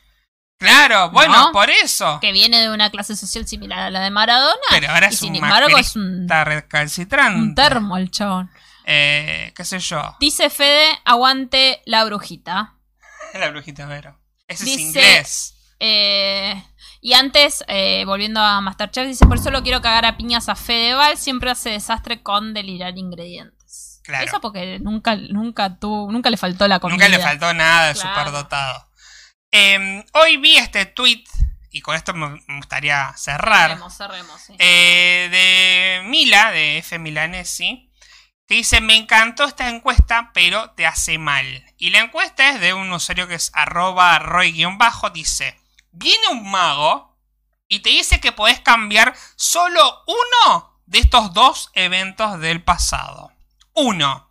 [0.59, 1.52] Claro, bueno, ¿No?
[1.52, 2.18] por eso.
[2.20, 4.55] que viene de una clase social similar a la de Maradona.
[4.70, 7.38] Pero ahora y es sin un embargo es un, recalcitrante.
[7.38, 8.51] un termo el chabón.
[8.86, 10.16] Eh, qué sé yo.
[10.20, 12.74] Dice Fede, aguante la brujita.
[13.34, 14.16] La brujita Vero.
[14.48, 15.54] Ese Dice- es inglés.
[15.80, 16.64] Eh,
[17.00, 20.54] y antes, eh, volviendo a Masterchef, dice, por eso lo quiero cagar a piñas a
[20.54, 24.00] Fedeval, siempre hace desastre con delirar ingredientes.
[24.04, 24.24] Claro.
[24.26, 26.96] Eso porque nunca, nunca tuvo, nunca le faltó la comida.
[26.96, 28.08] Nunca le faltó nada de Claro.
[28.20, 28.90] superdotado.
[29.50, 31.24] Eh, hoy vi este tweet,
[31.70, 34.54] y con esto me me gustaría cerrar, Cerremos, cerremos, sí.
[34.58, 35.28] eh,
[36.02, 36.98] de Mila, de F.
[36.98, 37.90] Milanesi,
[38.46, 41.64] que dice, me encantó esta encuesta, pero te hace mal.
[41.78, 45.58] Y la encuesta es de un usuario que es arroba roy-bajo, dice,
[45.92, 47.16] viene un mago
[47.68, 53.32] y te dice que podés cambiar solo uno de estos dos eventos del pasado.
[53.72, 54.28] Uno.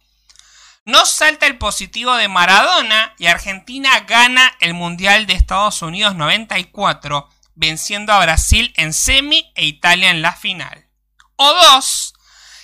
[0.85, 7.29] No salta el positivo de Maradona y Argentina gana el Mundial de Estados Unidos 94,
[7.55, 10.87] venciendo a Brasil en semi e Italia en la final.
[11.37, 12.12] O dos.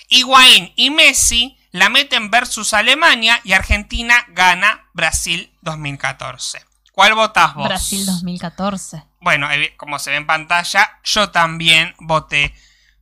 [0.10, 6.66] Higuaín y Messi la meten versus Alemania y Argentina gana Brasil 2014.
[6.92, 7.68] ¿Cuál votás vos?
[7.68, 9.06] Brasil 2014.
[9.22, 12.54] Bueno, como se ve en pantalla, yo también voté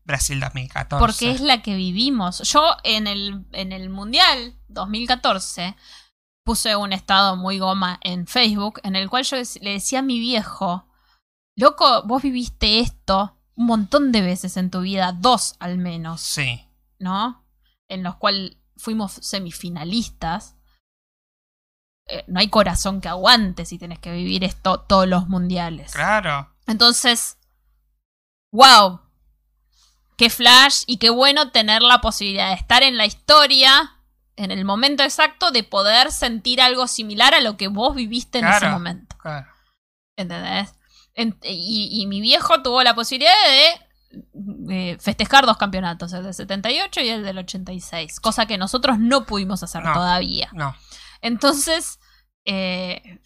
[0.04, 1.00] Brasil 2014.
[1.00, 2.40] Porque es la que vivimos.
[2.52, 5.76] Yo en el, en el Mundial 2014
[6.44, 10.20] puse un estado muy goma en Facebook en el cual yo le decía a mi
[10.20, 10.88] viejo,
[11.56, 16.67] loco, vos viviste esto un montón de veces en tu vida, dos al menos, Sí,
[17.00, 17.46] ¿no?
[17.88, 20.56] En los cuales fuimos semifinalistas.
[22.08, 25.92] Eh, no hay corazón que aguante si tenés que vivir esto todos los mundiales.
[25.94, 26.54] claro.
[26.68, 27.38] Entonces,
[28.52, 29.00] wow,
[30.18, 33.94] qué flash y qué bueno tener la posibilidad de estar en la historia
[34.36, 38.48] en el momento exacto de poder sentir algo similar a lo que vos viviste en
[38.48, 39.16] ese momento.
[39.18, 39.48] claro.
[40.16, 40.74] ¿Entendés?
[41.14, 43.87] En- y, y mi viejo tuvo la posibilidad de
[44.70, 49.26] eh, festejar dos campeonatos, el del 78 y el del 86, cosa que nosotros no
[49.26, 49.94] pudimos hacer No.
[49.94, 50.50] todavía.
[50.54, 50.76] No,
[51.22, 52.00] Entonces,
[52.46, 53.20] eh,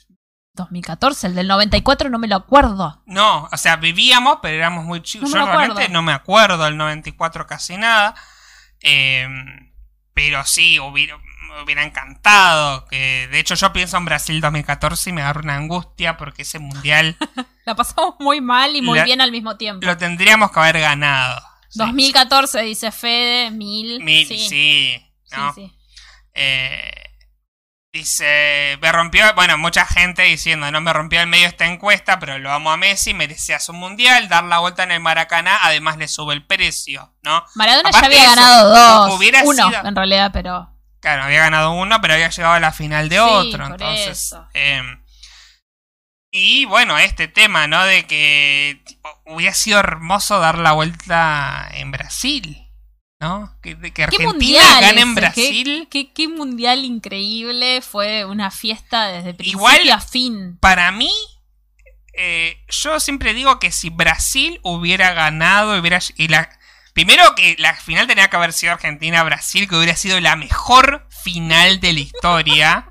[0.54, 3.02] 2014, el del 94 no me lo acuerdo.
[3.06, 5.30] no, o sea, vivíamos, pero éramos muy chicos.
[5.32, 8.16] No Yo realmente no me acuerdo del 94 casi nada.
[8.82, 9.28] Eh,
[10.14, 12.86] pero sí, hubiera, me hubiera encantado.
[12.88, 16.60] Que, de hecho, yo pienso en Brasil 2014 y me agarro una angustia porque ese
[16.60, 17.18] mundial
[17.66, 19.86] La pasamos muy mal y muy La- bien al mismo tiempo.
[19.86, 21.40] lo tendríamos que haber ganado.
[21.70, 21.80] Sí.
[21.80, 24.04] 2014 dice Fede, 1000.
[24.04, 25.54] Mil, sí, sí, sí, ¿no?
[25.54, 25.72] sí.
[26.34, 26.92] Eh,
[27.94, 32.38] dice, me rompió, bueno, mucha gente diciendo, no me rompió el medio esta encuesta, pero
[32.40, 36.08] lo amo a Messi, merecía su mundial, dar la vuelta en el Maracaná, además le
[36.08, 37.44] sube el precio, ¿no?
[37.56, 38.70] Maradona Aparte ya había eso, ganado
[39.08, 39.18] dos.
[39.18, 40.70] hubiera Uno, sido- en realidad, pero.
[41.02, 44.08] Claro, había ganado uno, pero había llegado a la final de Sí, otro, por entonces...
[44.20, 44.48] eso.
[44.54, 44.82] eh,
[46.34, 47.84] y bueno, este tema, ¿no?
[47.84, 52.70] De que tipo, hubiera sido hermoso dar la vuelta en Brasil,
[53.20, 53.54] ¿no?
[53.62, 55.16] Que, de que ¿Qué Argentina gane en?
[55.16, 55.88] Brasil.
[55.92, 57.82] ¿Qué, qué, qué mundial increíble.
[57.82, 60.58] Fue una fiesta desde principio Igual- a fin.
[60.62, 61.12] para mí,
[62.14, 66.50] eh, yo siempre digo que si Brasil hubiera ganado, hubiera y la
[66.94, 71.80] primero que la final tenía que haber sido Argentina-Brasil, que hubiera sido la mejor final
[71.80, 72.88] de la historia.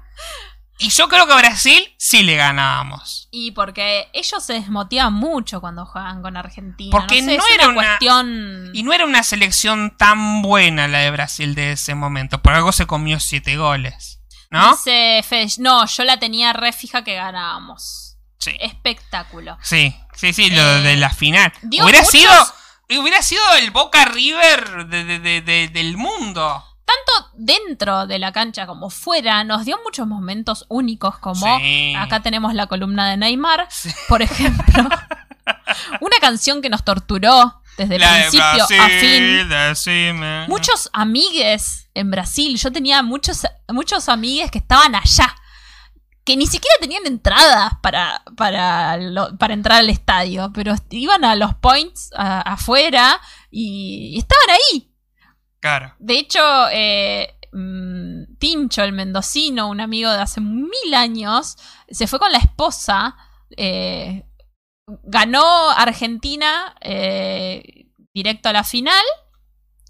[0.83, 3.29] y yo creo que a Brasil sí le ganábamos.
[3.31, 6.91] Y porque ellos se desmotivan mucho cuando juegan con Argentina.
[6.91, 8.71] Porque no, sé, no es era una cuestión.
[8.73, 12.41] Y no era una selección tan buena la de Brasil de ese momento.
[12.43, 14.21] Por algo se comió siete goles.
[14.51, 14.71] ¿No?
[14.75, 18.17] Dice Fede, no, yo la tenía re fija que ganábamos.
[18.39, 18.57] Sí.
[18.59, 19.59] Espectáculo.
[19.63, 21.53] Sí, sí, sí, lo Eh, de la final.
[21.63, 22.33] Hubiera muchos- sido.
[22.99, 26.65] Hubiera sido el Boca River de- de- de- de- del mundo.
[26.85, 31.95] Tanto dentro de la cancha como fuera, nos dio muchos momentos únicos, como Sí.
[31.97, 33.91] acá tenemos la columna de Neymar, Sí.
[34.09, 34.89] por ejemplo.
[36.01, 39.49] Una canción que nos torturó desde de principio Brasil, a fin.
[39.49, 40.49] decime.
[40.49, 42.57] Muchos amigues en Brasil.
[42.59, 45.35] Yo tenía muchos, muchos amigues que estaban allá.
[46.31, 50.53] Que ni siquiera tenían entradas para, para, lo- para entrar al estadio.
[50.55, 53.21] Pero iban a los points a- afuera
[53.51, 54.95] y, y estaban ahí.
[55.59, 55.93] Claro.
[55.99, 56.41] De hecho,
[56.73, 61.57] eh, mm, Tincho, el mendocino, un amigo de hace mil años,
[61.89, 63.17] se fue con la esposa.
[63.57, 64.25] eh,
[65.03, 69.05] ganó Argentina eh, directo a la final.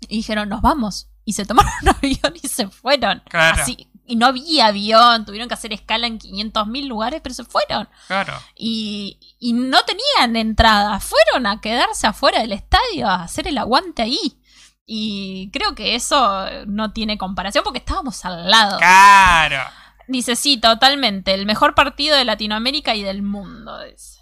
[0.08, 1.10] Y dijeron, nos vamos.
[1.26, 3.22] Y se tomaron un avión y se fueron.
[3.28, 3.60] Claro.
[3.62, 7.88] Así, y no había avión, tuvieron que hacer escala en 500.000 lugares, pero se fueron.
[8.08, 8.34] Claro.
[8.56, 14.02] Y, y no tenían entrada, fueron a quedarse afuera del estadio, a hacer el aguante
[14.02, 14.36] ahí.
[14.84, 18.78] Y creo que eso no tiene comparación porque estábamos al lado.
[18.78, 19.62] Claro.
[20.08, 23.80] Dice, sí, totalmente, el mejor partido de Latinoamérica y del mundo.
[23.84, 24.18] dice.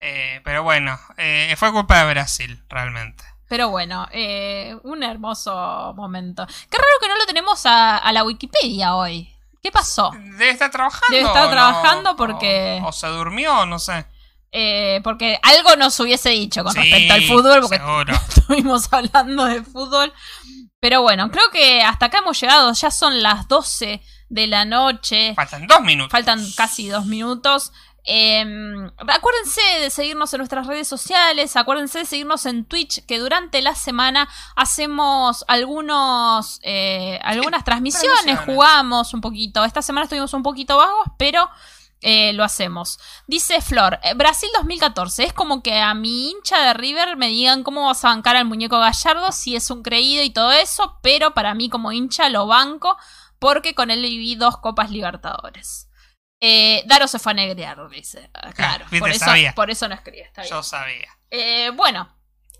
[0.00, 3.22] Eh, pero bueno, eh, fue culpa de Brasil, realmente.
[3.48, 6.46] Pero bueno, eh, un hermoso momento.
[6.46, 9.32] Qué raro que no lo tenemos a, a la Wikipedia hoy.
[9.62, 10.10] ¿Qué pasó?
[10.14, 11.06] Debe estar trabajando.
[11.10, 11.50] Debe estar ¿no?
[11.50, 14.06] trabajando porque- O, o se durmió, no sé.
[14.52, 18.14] Eh, porque algo nos hubiese dicho con Sí, respecto al fútbol, porque seguro.
[18.28, 20.12] estuvimos hablando de fútbol.
[20.80, 22.72] Pero bueno, creo que hasta acá hemos llegado.
[22.72, 25.34] Ya son las 12 de la noche.
[25.34, 26.12] Faltan dos minutos.
[26.12, 27.72] Faltan casi dos minutos.
[28.06, 28.44] Eh,
[29.08, 33.74] acuérdense de seguirnos en nuestras redes sociales, acuérdense de seguirnos en Twitch, que durante la
[33.74, 38.54] semana hacemos algunos, eh, algunas transmisiones, transmisiones.
[38.54, 39.64] jugamos un poquito.
[39.64, 41.50] Esta semana estuvimos un poquito vagos, pero
[42.02, 43.00] eh, lo hacemos.
[43.26, 47.64] Dice Flor, eh, Brasil 2014, es como que a mi hincha de River me digan
[47.64, 51.34] cómo vas a bancar al muñeco Gallardo si es un creído y todo eso, pero
[51.34, 52.96] para mí como hincha lo banco
[53.38, 55.85] porque con él viví dos Copas Libertadores.
[56.40, 58.30] Eh, Daro se fue a negrear, dice.
[58.34, 59.54] Ah, Claro, viste, por, eso, sabía.
[59.54, 60.22] por eso no escribe.
[60.22, 60.50] Está bien.
[60.54, 61.08] Yo sabía.
[61.30, 62.08] Eh, bueno,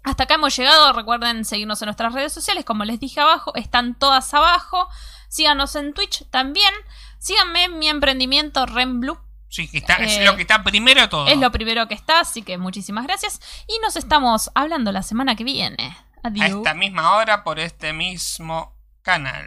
[0.05, 0.93] hasta acá hemos llegado.
[0.93, 2.65] Recuerden seguirnos en nuestras redes sociales.
[2.65, 4.89] Como les dije abajo, están todas abajo.
[5.29, 6.73] Síganos en Twitch también.
[7.19, 9.19] Síganme en mi emprendimiento Renblue.
[9.49, 11.27] Sí, que está, es Eh, lo que está primero de todo.
[11.29, 13.41] Es lo primero que está, así que muchísimas gracias.
[13.69, 15.97] Y nos estamos hablando la semana que viene.
[16.23, 16.51] A Adiós.
[16.51, 19.47] esta misma hora por este mismo canal.